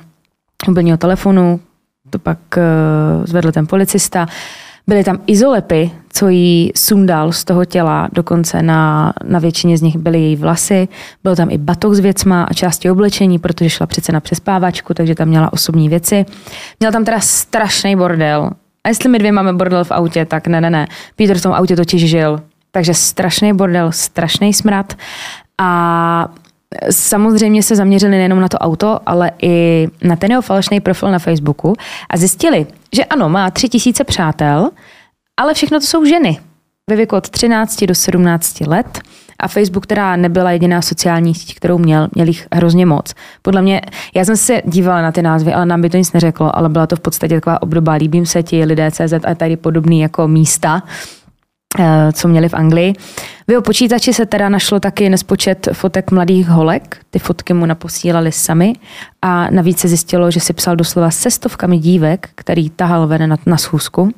mobilního 0.68 0.98
telefonu, 0.98 1.60
to 2.10 2.20
pak 2.20 2.38
uh, 2.58 3.26
zvedl 3.26 3.52
ten 3.52 3.68
policista. 3.68 4.28
Byly 4.88 5.04
tam 5.04 5.20
izolepy, 5.28 5.91
co 6.14 6.28
jí 6.30 6.72
sundal 6.76 7.32
z 7.32 7.43
toho 7.43 7.66
těla, 7.66 8.10
dokonce 8.14 8.62
na, 8.62 9.14
na 9.24 9.39
většině 9.39 9.78
z 9.78 9.82
nich 9.82 9.98
byly 9.98 10.20
její 10.20 10.36
vlasy, 10.36 10.88
byl 11.24 11.36
tam 11.36 11.50
i 11.52 11.58
batok 11.58 11.93
s 11.93 12.00
věcma 12.00 12.43
a 12.43 12.54
části 12.54 12.91
oblečení, 12.91 13.39
protože 13.39 13.70
šla 13.70 13.86
přece 13.86 14.12
na 14.12 14.20
přespávačku, 14.20 14.93
takže 14.93 15.16
tam 15.16 15.28
měla 15.28 15.54
osobní 15.54 15.89
věci. 15.89 16.26
Měla 16.80 16.91
tam 16.91 17.06
teda 17.06 17.20
strašný 17.20 17.96
bordel, 17.96 18.50
A 18.84 18.89
jestli 18.89 19.10
my 19.10 19.20
dvě 19.20 19.32
máme 19.32 19.54
bordel 19.54 19.84
v 19.84 19.91
autě, 19.91 20.26
tak 20.26 20.48
ne, 20.48 20.62
ne, 20.62 20.70
ne. 20.70 20.88
Peter 21.16 21.38
v 21.38 21.41
tom 21.41 21.54
autě 21.54 21.76
totiž 21.76 22.10
žil. 22.10 22.41
Takže 22.76 22.93
strašný 22.93 23.53
bordel, 23.53 23.91
strašný 23.91 24.53
smrad. 24.53 24.93
A 25.57 26.28
samozřejmě 26.91 27.63
se 27.63 27.76
zaměřili 27.76 28.11
nejenom 28.11 28.39
na 28.39 28.47
to 28.47 28.57
auto, 28.57 28.99
ale 29.05 29.32
i 29.41 29.88
na 30.03 30.15
ten 30.15 30.32
jeho 30.32 30.41
falešný 30.41 30.80
profil 30.80 31.11
na 31.11 31.19
Facebooku 31.19 31.73
a 32.09 32.17
zjistili, 32.17 32.67
že 32.95 33.05
ano, 33.05 33.30
má 33.30 33.51
tři 33.51 33.69
tisíce 33.69 34.03
přátel, 34.03 34.69
ale 35.38 35.53
všechno 35.53 35.80
to 35.80 35.86
jsou 35.86 36.05
ženy 36.05 36.39
ve 36.89 36.95
věku 36.95 37.15
od 37.15 37.30
13 37.30 37.84
do 37.84 37.95
17 37.95 38.61
let 38.61 38.99
a 39.39 39.47
Facebook, 39.47 39.84
která 39.84 40.15
nebyla 40.15 40.51
jediná 40.51 40.82
sociální 40.82 41.36
síť, 41.36 41.55
kterou 41.55 41.78
měl, 41.78 42.07
měl 42.15 42.28
jich 42.28 42.47
hrozně 42.53 42.86
moc. 42.86 43.13
Podle 43.41 43.61
mě, 43.61 43.82
já 44.15 44.26
jsem 44.26 44.38
se 44.38 44.61
dívala 44.65 45.01
na 45.01 45.11
ty 45.11 45.21
názvy, 45.21 45.53
ale 45.53 45.65
nám 45.65 45.82
by 45.82 45.89
to 45.89 45.97
nic 45.97 46.13
neřeklo, 46.13 46.57
ale 46.57 46.69
byla 46.69 46.88
to 46.88 46.95
v 46.95 46.99
podstatě 46.99 47.36
taková 47.36 47.61
obdoba 47.61 47.93
Líbím 47.93 48.26
se 48.26 48.43
ti, 48.43 48.65
lidé 48.65 48.91
CZ 48.91 49.13
a 49.28 49.36
tady 49.36 49.57
podobný 49.57 49.99
jako 49.99 50.28
místa, 50.28 50.84
co 52.13 52.28
měli 52.28 52.49
v 52.49 52.53
Anglii. 52.53 52.93
V 53.47 53.51
jeho 53.51 53.61
počítači 53.61 54.13
se 54.13 54.26
teda 54.26 54.49
našlo 54.49 54.80
taky 54.80 55.09
nespočet 55.09 55.67
fotek 55.73 56.11
mladých 56.11 56.47
holek. 56.47 56.97
Ty 57.09 57.19
fotky 57.19 57.53
mu 57.53 57.65
naposílali 57.65 58.32
sami 58.32 58.73
a 59.21 59.49
navíc 59.49 59.80
se 59.80 59.88
zjistilo, 59.88 60.32
že 60.32 60.39
si 60.39 60.53
psal 60.53 60.76
doslova 60.76 61.11
se 61.11 61.32
stovkami 61.32 61.78
dívek, 61.78 62.30
který 62.36 62.69
tahal 62.69 63.07
ven 63.07 63.30
na, 63.30 63.38
na 63.45 63.57
schůzku. 63.57 64.11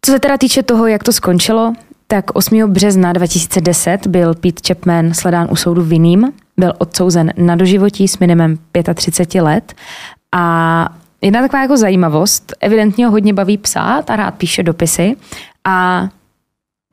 Co 0.00 0.12
se 0.12 0.18
teda 0.18 0.38
týče 0.38 0.62
toho, 0.62 0.86
jak 0.86 1.04
to 1.04 1.12
skončilo, 1.12 1.72
tak 2.06 2.24
8. 2.34 2.72
března 2.72 3.12
2010 3.12 4.06
byl 4.06 4.34
Pete 4.34 4.62
Chapman 4.66 5.14
sledán 5.14 5.48
u 5.50 5.56
soudu 5.56 5.82
vinným, 5.82 6.32
byl 6.56 6.72
odsouzen 6.78 7.32
na 7.36 7.56
doživotí 7.56 8.08
s 8.08 8.18
minimem 8.18 8.58
35 8.94 9.42
let 9.42 9.74
a 10.32 10.88
jedna 11.22 11.42
taková 11.42 11.62
jako 11.62 11.76
zajímavost, 11.76 12.52
evidentně 12.60 13.06
ho 13.06 13.12
hodně 13.12 13.34
baví 13.34 13.58
psát 13.58 14.10
a 14.10 14.16
rád 14.16 14.34
píše 14.34 14.62
dopisy 14.62 15.16
a 15.64 16.08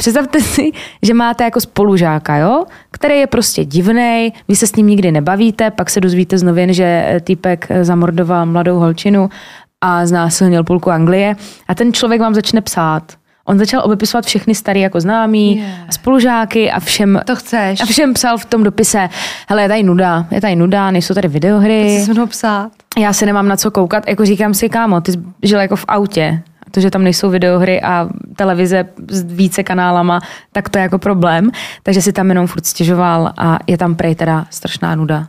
Představte 0.04 0.41
si, 0.41 0.72
že 1.01 1.14
máte 1.14 1.43
jako 1.43 1.62
spolužáka, 1.62 2.38
jo? 2.38 2.66
který 2.91 3.20
je 3.20 3.28
prostě 3.28 3.66
divný, 3.66 4.34
vy 4.47 4.56
se 4.56 4.68
s 4.68 4.76
ním 4.76 4.88
nikdy 4.88 5.12
nebavíte, 5.12 5.72
pak 5.72 5.89
se 5.89 6.01
dozvíte 6.01 6.38
z 6.38 6.43
novin, 6.43 6.74
že 6.74 7.20
týpek 7.24 7.68
zamordoval 7.82 8.45
mladou 8.45 8.80
holčinu 8.80 9.30
a 9.82 10.06
znásilnil 10.06 10.64
půlku 10.64 10.91
Anglie 10.91 11.36
a 11.68 11.76
ten 11.76 11.93
člověk 11.93 12.22
vám 12.22 12.36
začne 12.36 12.62
psát. 12.62 13.04
On 13.45 13.60
začal 13.60 13.82
obepisovat 13.86 14.26
všechny 14.26 14.56
starý 14.56 14.82
jako 14.82 14.99
známí, 14.99 15.58
yeah. 15.58 15.70
spolužáky 15.89 16.72
a 16.72 16.80
všem, 16.80 17.22
to 17.26 17.36
chceš. 17.36 17.82
a 17.82 17.86
všem 17.86 18.14
psal 18.14 18.38
v 18.38 18.45
tom 18.45 18.64
dopise, 18.64 19.10
hele, 19.49 19.62
je 19.62 19.68
tady 19.68 19.84
nuda, 19.84 20.26
je 20.32 20.41
tady 20.41 20.56
nuda, 20.56 20.91
nejsou 20.91 21.14
tady 21.14 21.28
videohry. 21.28 22.06
To 22.08 22.14
se 22.14 22.26
psát. 22.28 22.72
Já 22.99 23.14
se 23.14 23.26
nemám 23.26 23.47
na 23.47 23.58
co 23.58 23.72
koukat, 23.72 24.08
jako 24.08 24.26
říkám 24.26 24.54
si, 24.54 24.70
kámo, 24.70 25.01
ty 25.01 25.12
jsi 25.12 25.20
žil 25.43 25.60
jako 25.60 25.76
v 25.76 25.86
autě, 25.88 26.41
to, 26.74 26.80
že 26.80 26.92
tam 26.92 27.04
nejsou 27.04 27.30
videohry 27.30 27.82
a 27.82 28.10
televize 28.36 28.86
s 29.08 29.24
více 29.24 29.64
kanálama, 29.64 30.20
tak 30.52 30.70
to 30.70 30.78
je 30.78 30.82
jako 30.82 31.00
problém. 31.00 31.52
Takže 31.84 32.02
si 32.02 32.14
tam 32.14 32.30
jenom 32.30 32.48
furt 32.48 32.66
stěžoval 32.66 33.34
a 33.38 33.60
je 33.68 33.78
tam 33.78 33.96
prej 33.96 34.16
teda 34.16 34.48
strašná 34.50 34.96
nuda. 34.96 35.28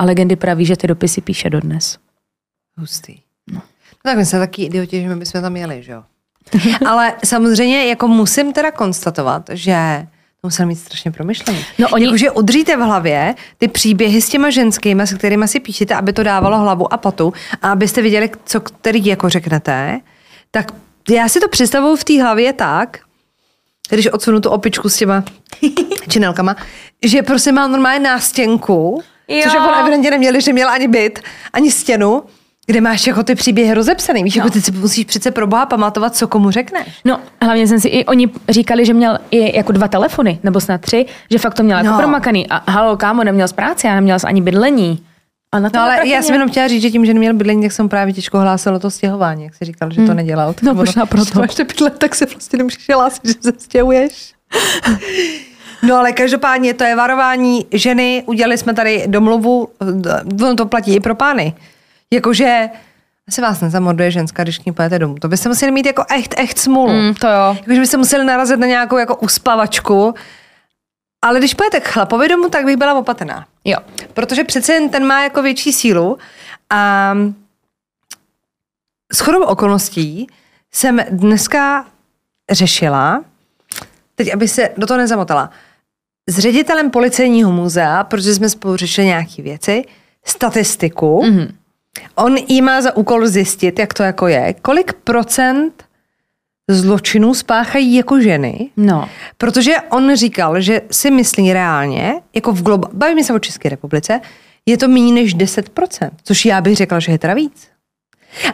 A 0.00 0.04
legendy 0.04 0.36
praví, 0.36 0.66
že 0.66 0.76
ty 0.76 0.86
dopisy 0.86 1.20
píše 1.20 1.50
dodnes. 1.50 1.98
Hustý. 2.78 3.16
No. 3.52 3.56
no 3.56 3.62
tak 4.02 4.16
my 4.16 4.26
jsme 4.26 4.38
taky 4.38 4.64
idioti, 4.64 5.02
že 5.02 5.08
my 5.08 5.16
bychom 5.16 5.42
tam 5.42 5.56
jeli, 5.56 5.82
že 5.82 5.92
jo? 5.92 6.02
Ale 6.86 7.14
samozřejmě 7.24 7.86
jako 7.86 8.08
musím 8.08 8.52
teda 8.52 8.70
konstatovat, 8.70 9.50
že 9.52 10.06
to 10.40 10.46
musel 10.46 10.66
mít 10.66 10.76
strašně 10.76 11.10
promyšlený. 11.10 11.58
No 11.78 11.88
oni... 11.88 12.04
Jakože 12.04 12.30
udříte 12.30 12.76
v 12.76 12.80
hlavě 12.80 13.34
ty 13.58 13.68
příběhy 13.68 14.20
s 14.20 14.28
těma 14.28 14.50
ženskými, 14.50 15.02
s 15.06 15.14
kterými 15.14 15.48
si 15.48 15.60
píšete, 15.60 15.94
aby 15.94 16.12
to 16.12 16.22
dávalo 16.22 16.58
hlavu 16.58 16.92
a 16.92 16.96
patu 16.96 17.32
a 17.62 17.72
abyste 17.72 18.02
viděli, 18.02 18.30
co 18.44 18.60
který 18.60 19.06
jako 19.06 19.28
řeknete, 19.28 20.00
tak 20.54 20.72
já 21.10 21.28
si 21.28 21.40
to 21.40 21.48
představuju 21.48 21.96
v 21.96 22.04
té 22.04 22.22
hlavě 22.22 22.52
tak, 22.52 22.98
když 23.90 24.06
odsunu 24.06 24.40
tu 24.40 24.50
opičku 24.50 24.88
s 24.88 24.96
těma 24.96 25.24
činelkama, 26.08 26.56
že 27.04 27.22
prostě 27.22 27.52
mám 27.52 27.72
normálně 27.72 28.00
nástěnku, 28.00 29.02
jo. 29.28 29.40
což 29.42 29.54
jako 29.54 29.74
evidentně 29.80 30.10
neměli, 30.10 30.40
že 30.40 30.52
měl 30.52 30.68
ani 30.68 30.88
byt, 30.88 31.20
ani 31.52 31.70
stěnu, 31.70 32.22
kde 32.66 32.80
máš 32.80 33.06
jako 33.06 33.22
ty 33.22 33.34
příběhy 33.34 33.74
rozepsaný, 33.74 34.24
víš, 34.24 34.36
jako 34.36 34.44
no. 34.44 34.48
jako 34.48 34.54
ty 34.54 34.62
si 34.62 34.72
musíš 34.72 35.04
přece 35.04 35.30
pro 35.30 35.46
boha 35.46 35.66
pamatovat, 35.66 36.16
co 36.16 36.28
komu 36.28 36.50
řekneš. 36.50 37.00
No, 37.04 37.20
hlavně 37.42 37.66
jsem 37.66 37.80
si 37.80 37.88
i 37.88 38.04
oni 38.04 38.30
říkali, 38.48 38.86
že 38.86 38.94
měl 38.94 39.18
i 39.30 39.56
jako 39.56 39.72
dva 39.72 39.88
telefony, 39.88 40.38
nebo 40.42 40.60
snad 40.60 40.80
tři, 40.80 41.06
že 41.30 41.38
fakt 41.38 41.54
to 41.54 41.62
měl 41.62 41.78
jako 41.78 41.86
no. 41.86 41.92
jako 41.92 42.02
promakaný. 42.02 42.46
A 42.50 42.70
halo, 42.70 42.96
kámo, 42.96 43.24
neměl 43.24 43.48
z 43.48 43.52
práce, 43.52 43.86
já 43.86 43.94
neměl 43.94 44.18
ani 44.24 44.42
bydlení. 44.42 45.06
A 45.54 45.58
na 45.58 45.70
to 45.70 45.78
no, 45.78 45.84
ale 45.84 46.08
já 46.08 46.22
jsem 46.22 46.32
jenom 46.32 46.48
chtěla 46.48 46.68
říct, 46.68 46.82
že 46.82 46.90
tím, 46.90 47.06
že 47.06 47.14
neměl 47.14 47.34
bydlení, 47.34 47.62
tak 47.62 47.72
jsem 47.72 47.88
právě 47.88 48.14
těžko 48.14 48.38
hlásilo 48.38 48.78
to 48.78 48.90
stěhování, 48.90 49.44
jak 49.44 49.54
jsi 49.54 49.64
říkal, 49.64 49.90
že 49.90 50.00
hmm. 50.00 50.08
to 50.08 50.14
nedělal. 50.14 50.52
Tak 50.52 50.62
no 50.62 50.74
možná 50.74 51.06
proto. 51.06 51.40
Když 51.40 51.56
máš 51.56 51.66
bydlet, 51.66 51.98
tak 51.98 52.14
se 52.14 52.26
prostě 52.26 52.56
nemůžeš 52.56 52.88
hlásit, 52.94 53.26
že 53.26 53.34
se 53.40 53.52
stěhuješ. 53.58 54.34
No 55.82 55.96
ale 55.96 56.12
každopádně 56.12 56.74
to 56.74 56.84
je 56.84 56.96
varování 56.96 57.66
ženy, 57.72 58.22
udělali 58.26 58.58
jsme 58.58 58.74
tady 58.74 59.04
domluvu, 59.06 59.68
ono 60.42 60.54
to 60.54 60.66
platí 60.66 60.94
i 60.94 61.00
pro 61.00 61.14
pány. 61.14 61.54
Jakože 62.10 62.68
se 63.30 63.42
vás 63.42 63.60
nezamorduje 63.60 64.10
ženská, 64.10 64.42
když 64.42 64.58
k 64.58 64.66
ní 64.66 64.72
pojete 64.72 64.98
domů. 64.98 65.14
To 65.14 65.28
byste 65.28 65.48
museli 65.48 65.72
mít 65.72 65.86
jako 65.86 66.04
echt, 66.16 66.34
echt 66.38 66.58
smůlu. 66.58 66.92
Mm, 66.92 67.14
to 67.14 67.26
jo. 67.26 67.56
Jakože 67.60 67.80
byste 67.80 67.96
museli 67.96 68.24
narazit 68.24 68.58
na 68.58 68.66
nějakou 68.66 68.96
jako 68.96 69.16
uspavačku. 69.16 70.14
Ale 71.24 71.38
když 71.38 71.54
pojete 71.54 71.80
k 71.80 71.88
chlapovi 71.88 72.28
domů, 72.28 72.48
tak 72.48 72.64
bych 72.64 72.76
byla 72.76 72.94
opatrná. 72.94 73.46
Jo. 73.64 73.78
Protože 74.14 74.44
přece 74.44 74.72
jen 74.72 74.88
ten 74.88 75.06
má 75.06 75.22
jako 75.22 75.42
větší 75.42 75.72
sílu 75.72 76.18
a 76.70 77.14
s 79.12 79.20
chodou 79.20 79.44
okolností 79.44 80.26
jsem 80.72 81.00
dneska 81.10 81.86
řešila, 82.50 83.24
teď 84.14 84.34
aby 84.34 84.48
se 84.48 84.70
do 84.76 84.86
toho 84.86 84.98
nezamotala, 84.98 85.50
s 86.28 86.38
ředitelem 86.38 86.90
policejního 86.90 87.52
muzea, 87.52 88.04
protože 88.04 88.34
jsme 88.34 88.48
spolu 88.48 88.76
řešili 88.76 89.06
nějaké 89.06 89.42
věci, 89.42 89.84
statistiku, 90.24 91.22
mm-hmm 91.24 91.54
On 92.14 92.36
jí 92.36 92.62
má 92.62 92.82
za 92.82 92.96
úkol 92.96 93.26
zjistit, 93.26 93.78
jak 93.78 93.94
to 93.94 94.02
jako 94.02 94.26
je, 94.28 94.54
kolik 94.62 94.92
procent 94.92 95.84
zločinů 96.70 97.34
spáchají 97.34 97.94
jako 97.94 98.20
ženy. 98.20 98.70
No. 98.76 99.08
Protože 99.38 99.74
on 99.90 100.16
říkal, 100.16 100.60
že 100.60 100.80
si 100.90 101.10
myslí 101.10 101.52
reálně, 101.52 102.14
jako 102.34 102.52
v 102.52 102.62
globa, 102.62 102.88
bavíme 102.92 103.24
se 103.24 103.32
o 103.32 103.38
České 103.38 103.68
republice, 103.68 104.20
je 104.66 104.78
to 104.78 104.88
méně 104.88 105.12
než 105.12 105.36
10%, 105.36 106.10
což 106.22 106.44
já 106.44 106.60
bych 106.60 106.76
řekla, 106.76 107.00
že 107.00 107.12
je 107.12 107.18
teda 107.18 107.34
víc. 107.34 107.68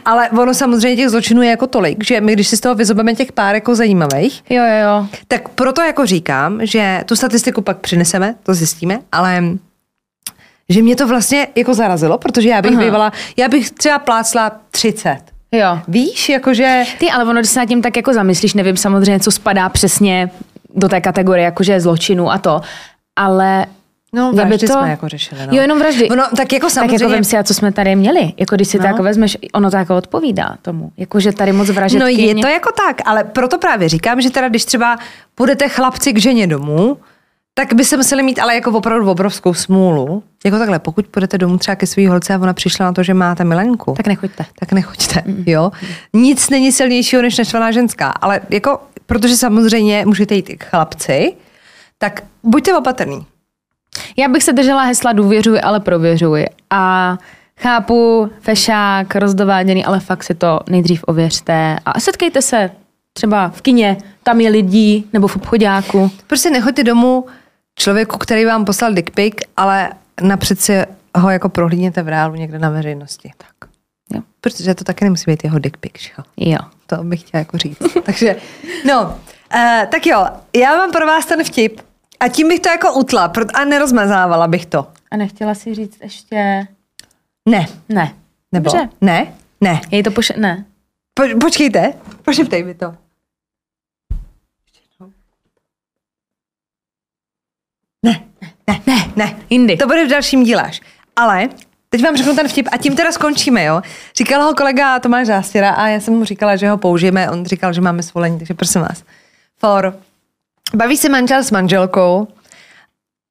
Ale 0.05 0.29
ono 0.29 0.53
samozřejmě 0.53 0.95
těch 0.95 1.09
zločinů 1.09 1.41
je 1.41 1.49
jako 1.49 1.67
tolik, 1.67 2.03
že 2.03 2.21
my, 2.21 2.33
když 2.33 2.47
si 2.47 2.57
z 2.57 2.59
toho 2.59 2.75
vyzobeme 2.75 3.15
těch 3.15 3.31
pár 3.31 3.55
jako 3.55 3.75
zajímavých, 3.75 4.43
jo, 4.49 4.63
jo, 4.63 4.87
jo. 4.87 5.07
tak 5.27 5.49
proto 5.49 5.81
jako 5.81 6.05
říkám, 6.05 6.65
že 6.65 7.03
tu 7.05 7.15
statistiku 7.15 7.61
pak 7.61 7.77
přineseme, 7.77 8.35
to 8.43 8.53
zjistíme, 8.53 8.99
ale 9.11 9.43
že 10.69 10.81
mě 10.81 10.95
to 10.95 11.07
vlastně 11.07 11.47
jako 11.55 11.73
zarazilo, 11.73 12.17
protože 12.17 12.49
já 12.49 12.61
bych 12.61 12.77
bývala, 12.77 13.11
já 13.37 13.47
bych 13.47 13.71
třeba 13.71 13.99
plácla 13.99 14.51
30. 14.71 15.17
Jo. 15.53 15.79
Víš, 15.87 16.29
jakože... 16.29 16.83
Ty, 16.99 17.11
ale 17.11 17.23
ono, 17.23 17.39
když 17.39 17.49
se 17.49 17.59
nad 17.59 17.65
tím 17.65 17.81
tak 17.81 17.97
jako 17.97 18.13
zamyslíš, 18.13 18.53
nevím 18.53 18.77
samozřejmě, 18.77 19.19
co 19.19 19.31
spadá 19.31 19.69
přesně 19.69 20.31
do 20.75 20.89
té 20.89 21.01
kategorie, 21.01 21.45
jakože 21.45 21.79
zločinu 21.79 22.31
a 22.31 22.37
to, 22.37 22.61
ale 23.15 23.65
No, 24.13 24.31
vraždy 24.31 24.67
to... 24.67 24.73
jsme 24.73 24.89
jako 24.89 25.09
řešili. 25.09 25.41
No. 25.47 25.53
Jo, 25.53 25.61
jenom 25.61 25.79
vraždy. 25.79 26.09
No, 26.15 26.23
tak 26.37 26.53
jako 26.53 26.69
samozřejmě... 26.69 26.97
Tak 26.97 27.01
jako 27.01 27.13
vím 27.13 27.23
si, 27.23 27.37
a 27.37 27.43
co 27.43 27.53
jsme 27.53 27.71
tady 27.71 27.95
měli. 27.95 28.33
Jako 28.37 28.55
když 28.55 28.67
si 28.67 28.77
no. 28.77 28.83
to 28.83 28.87
jako 28.87 29.03
vezmeš, 29.03 29.37
ono 29.53 29.71
to 29.71 29.77
jako 29.77 29.97
odpovídá 29.97 30.57
tomu. 30.61 30.91
Jako, 30.97 31.19
že 31.19 31.31
tady 31.31 31.51
moc 31.51 31.69
vražetky... 31.69 31.99
No 31.99 32.07
je 32.07 32.35
to 32.35 32.47
jako 32.47 32.69
tak, 32.87 33.01
ale 33.05 33.23
proto 33.23 33.57
právě 33.57 33.89
říkám, 33.89 34.21
že 34.21 34.29
teda 34.29 34.49
když 34.49 34.65
třeba 34.65 34.97
půjdete 35.35 35.69
chlapci 35.69 36.13
k 36.13 36.19
ženě 36.19 36.47
domů, 36.47 36.97
tak 37.53 37.73
by 37.73 37.85
se 37.85 37.97
museli 37.97 38.23
mít 38.23 38.39
ale 38.39 38.55
jako 38.55 38.71
opravdu 38.71 39.11
obrovskou 39.11 39.53
smůlu. 39.53 40.23
Jako 40.45 40.57
takhle, 40.57 40.79
pokud 40.79 41.07
půjdete 41.07 41.37
domů 41.37 41.57
třeba 41.57 41.75
ke 41.75 41.87
svý 41.87 42.07
holce 42.07 42.33
a 42.33 42.39
ona 42.39 42.53
přišla 42.53 42.85
na 42.85 42.93
to, 42.93 43.03
že 43.03 43.13
máte 43.13 43.43
milenku. 43.43 43.93
Tak 43.97 44.07
nechoďte. 44.07 44.45
Tak 44.59 44.71
nechoďte, 44.71 45.23
mm. 45.25 45.43
jo. 45.47 45.71
Nic 46.13 46.49
není 46.49 46.71
silnějšího 46.71 47.21
než 47.21 47.37
naštvaná 47.37 47.71
ženská, 47.71 48.09
ale 48.09 48.41
jako, 48.49 48.79
protože 49.05 49.37
samozřejmě 49.37 50.05
můžete 50.05 50.35
jít 50.35 50.49
i 50.49 50.57
k 50.57 50.63
chlapci, 50.63 51.33
tak 51.97 52.23
buďte 52.43 52.77
opatrný. 52.77 53.25
Já 54.17 54.27
bych 54.27 54.43
se 54.43 54.53
držela 54.53 54.83
hesla 54.83 55.13
důvěřuji, 55.13 55.61
ale 55.61 55.79
prověřuji. 55.79 56.45
A 56.69 57.17
chápu, 57.59 58.29
fešák, 58.39 59.15
rozdováděný, 59.15 59.85
ale 59.85 59.99
fakt 59.99 60.23
si 60.23 60.35
to 60.35 60.59
nejdřív 60.69 61.03
ověřte 61.07 61.77
a 61.85 61.99
setkejte 61.99 62.41
se 62.41 62.71
třeba 63.13 63.49
v 63.49 63.61
kině, 63.61 63.97
tam 64.23 64.41
je 64.41 64.49
lidí, 64.49 65.05
nebo 65.13 65.27
v 65.27 65.35
obchodáku. 65.35 66.11
Prostě 66.27 66.49
nechoďte 66.49 66.83
domů 66.83 67.25
člověku, 67.79 68.17
který 68.17 68.45
vám 68.45 68.65
poslal 68.65 68.93
dick 68.93 69.09
pic, 69.09 69.35
ale 69.57 69.89
napřed 70.21 70.61
si 70.61 70.81
ho 71.17 71.29
jako 71.29 71.49
prohlídněte 71.49 72.03
v 72.03 72.07
reálu 72.07 72.35
někde 72.35 72.59
na 72.59 72.69
veřejnosti. 72.69 73.31
Tak. 73.37 73.69
Jo. 74.13 74.21
Protože 74.41 74.75
to 74.75 74.83
taky 74.83 75.05
nemusí 75.05 75.31
být 75.31 75.43
jeho 75.43 75.59
dick 75.59 75.77
pic, 75.77 76.11
jo? 76.17 76.23
Jo. 76.37 76.57
To 76.87 77.03
bych 77.03 77.19
chtěla 77.19 77.39
jako 77.39 77.57
říct. 77.57 77.77
Takže, 78.03 78.35
no, 78.87 79.03
uh, 79.03 79.85
tak 79.91 80.05
jo, 80.05 80.25
já 80.55 80.77
mám 80.77 80.91
pro 80.91 81.05
vás 81.05 81.25
ten 81.25 81.43
vtip 81.43 81.81
a 82.19 82.27
tím 82.27 82.47
bych 82.47 82.59
to 82.59 82.69
jako 82.69 82.93
utla 82.93 83.31
a 83.53 83.65
nerozmazávala 83.65 84.47
bych 84.47 84.65
to. 84.65 84.87
A 85.11 85.17
nechtěla 85.17 85.55
si 85.55 85.75
říct 85.75 85.97
ještě... 86.03 86.67
Ne. 87.49 87.65
Ne. 87.89 88.13
Nebo? 88.51 88.71
Dobře. 88.71 88.89
Ne? 89.01 89.33
Ne. 89.61 89.81
Jej 89.91 90.03
to 90.03 90.11
poš... 90.11 90.31
Ne. 90.37 90.65
Po, 91.13 91.23
počkejte. 91.41 91.93
Pošeptej 92.21 92.63
mi 92.63 92.73
to. 92.73 92.95
Ne, 98.05 98.23
ne, 98.67 98.81
ne, 98.87 99.11
ne. 99.15 99.35
Jindy. 99.49 99.77
To 99.77 99.87
bude 99.87 100.05
v 100.05 100.09
dalším 100.09 100.43
díle. 100.43 100.71
Ale 101.15 101.49
teď 101.89 102.03
vám 102.03 102.17
řeknu 102.17 102.35
ten 102.35 102.47
vtip 102.47 102.67
a 102.71 102.77
tím 102.77 102.95
teda 102.95 103.11
skončíme, 103.11 103.63
jo. 103.63 103.81
Říkal 104.15 104.43
ho 104.43 104.53
kolega 104.53 104.99
Tomáš 104.99 105.27
Zástěra 105.27 105.71
a 105.71 105.87
já 105.87 105.99
jsem 105.99 106.13
mu 106.13 106.25
říkala, 106.25 106.55
že 106.55 106.69
ho 106.69 106.77
použijeme. 106.77 107.29
On 107.29 107.45
říkal, 107.45 107.73
že 107.73 107.81
máme 107.81 108.03
svolení, 108.03 108.37
takže 108.37 108.53
prosím 108.53 108.81
vás. 108.81 109.03
For. 109.59 109.99
Baví 110.75 110.97
se 110.97 111.09
manžel 111.09 111.43
s 111.43 111.51
manželkou, 111.51 112.27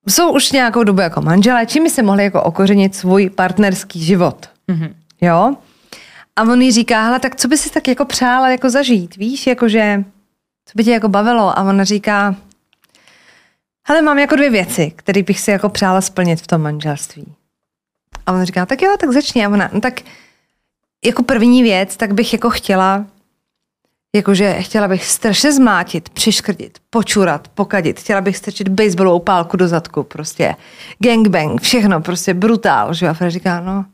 jsou 0.08 0.32
už 0.32 0.52
nějakou 0.52 0.84
dobu 0.84 1.00
jako 1.00 1.20
manželé, 1.20 1.66
čím 1.66 1.84
by 1.84 1.90
se 1.90 2.02
mohli 2.02 2.24
jako 2.24 2.42
okořenit 2.42 2.94
svůj 2.94 3.30
partnerský 3.30 4.04
život. 4.04 4.48
Mm-hmm. 4.68 4.94
Jo? 5.20 5.54
A 6.36 6.42
on 6.42 6.62
jí 6.62 6.72
říká, 6.72 7.04
hele, 7.04 7.20
tak 7.20 7.36
co 7.36 7.48
by 7.48 7.56
si 7.56 7.70
tak 7.70 7.88
jako 7.88 8.04
přála 8.04 8.48
jako 8.48 8.70
zažít, 8.70 9.16
víš, 9.16 9.46
jakože, 9.46 10.04
co 10.66 10.72
by 10.74 10.84
tě 10.84 10.90
jako 10.90 11.08
bavilo? 11.08 11.58
A 11.58 11.62
ona 11.62 11.84
říká, 11.84 12.36
hele, 13.90 14.02
mám 14.02 14.18
jako 14.18 14.36
dvě 14.36 14.50
věci, 14.50 14.92
které 14.96 15.22
bych 15.22 15.40
si 15.40 15.50
jako 15.50 15.68
přála 15.68 16.00
splnit 16.00 16.40
v 16.40 16.46
tom 16.46 16.62
manželství. 16.62 17.34
A 18.26 18.32
on 18.32 18.44
říká, 18.44 18.66
tak 18.66 18.82
jo, 18.82 18.96
tak 19.00 19.12
začni. 19.12 19.46
A 19.46 19.48
ona, 19.48 19.70
no 19.72 19.80
tak 19.80 20.00
jako 21.04 21.22
první 21.22 21.62
věc, 21.62 21.96
tak 21.96 22.14
bych 22.14 22.32
jako 22.32 22.50
chtěla, 22.50 23.06
jakože 24.14 24.62
chtěla 24.62 24.88
bych 24.88 25.04
strašně 25.04 25.52
zmátit, 25.52 26.08
přiškrtit, 26.08 26.78
počurat, 26.90 27.48
pokadit. 27.48 28.00
Chtěla 28.00 28.20
bych 28.20 28.36
strčit 28.36 28.68
baseballovou 28.68 29.18
pálku 29.18 29.56
do 29.56 29.68
zadku, 29.68 30.02
prostě 30.02 30.56
gangbang, 30.98 31.60
všechno, 31.60 32.00
prostě 32.00 32.34
brutál. 32.34 32.94
Že? 32.94 33.08
A 33.08 33.14
Fred 33.14 33.32
říká, 33.32 33.60
no, 33.60 33.84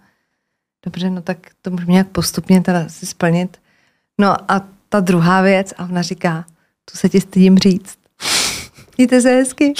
dobře, 0.85 1.11
no 1.11 1.23
tak 1.23 1.39
to 1.63 1.71
můžeme 1.71 1.93
nějak 1.93 2.09
postupně 2.09 2.61
teda 2.61 2.89
si 2.89 3.07
splnit. 3.07 3.57
No 4.21 4.51
a 4.53 4.63
ta 4.89 5.01
druhá 5.01 5.43
věc, 5.43 5.75
a 5.79 5.85
ona 5.85 6.03
říká, 6.03 6.45
tu 6.91 6.99
se 6.99 7.09
ti 7.09 7.21
stydím 7.21 7.59
říct. 7.59 8.06
Mějte 8.99 9.21
se 9.21 9.31
hezky. 9.31 9.75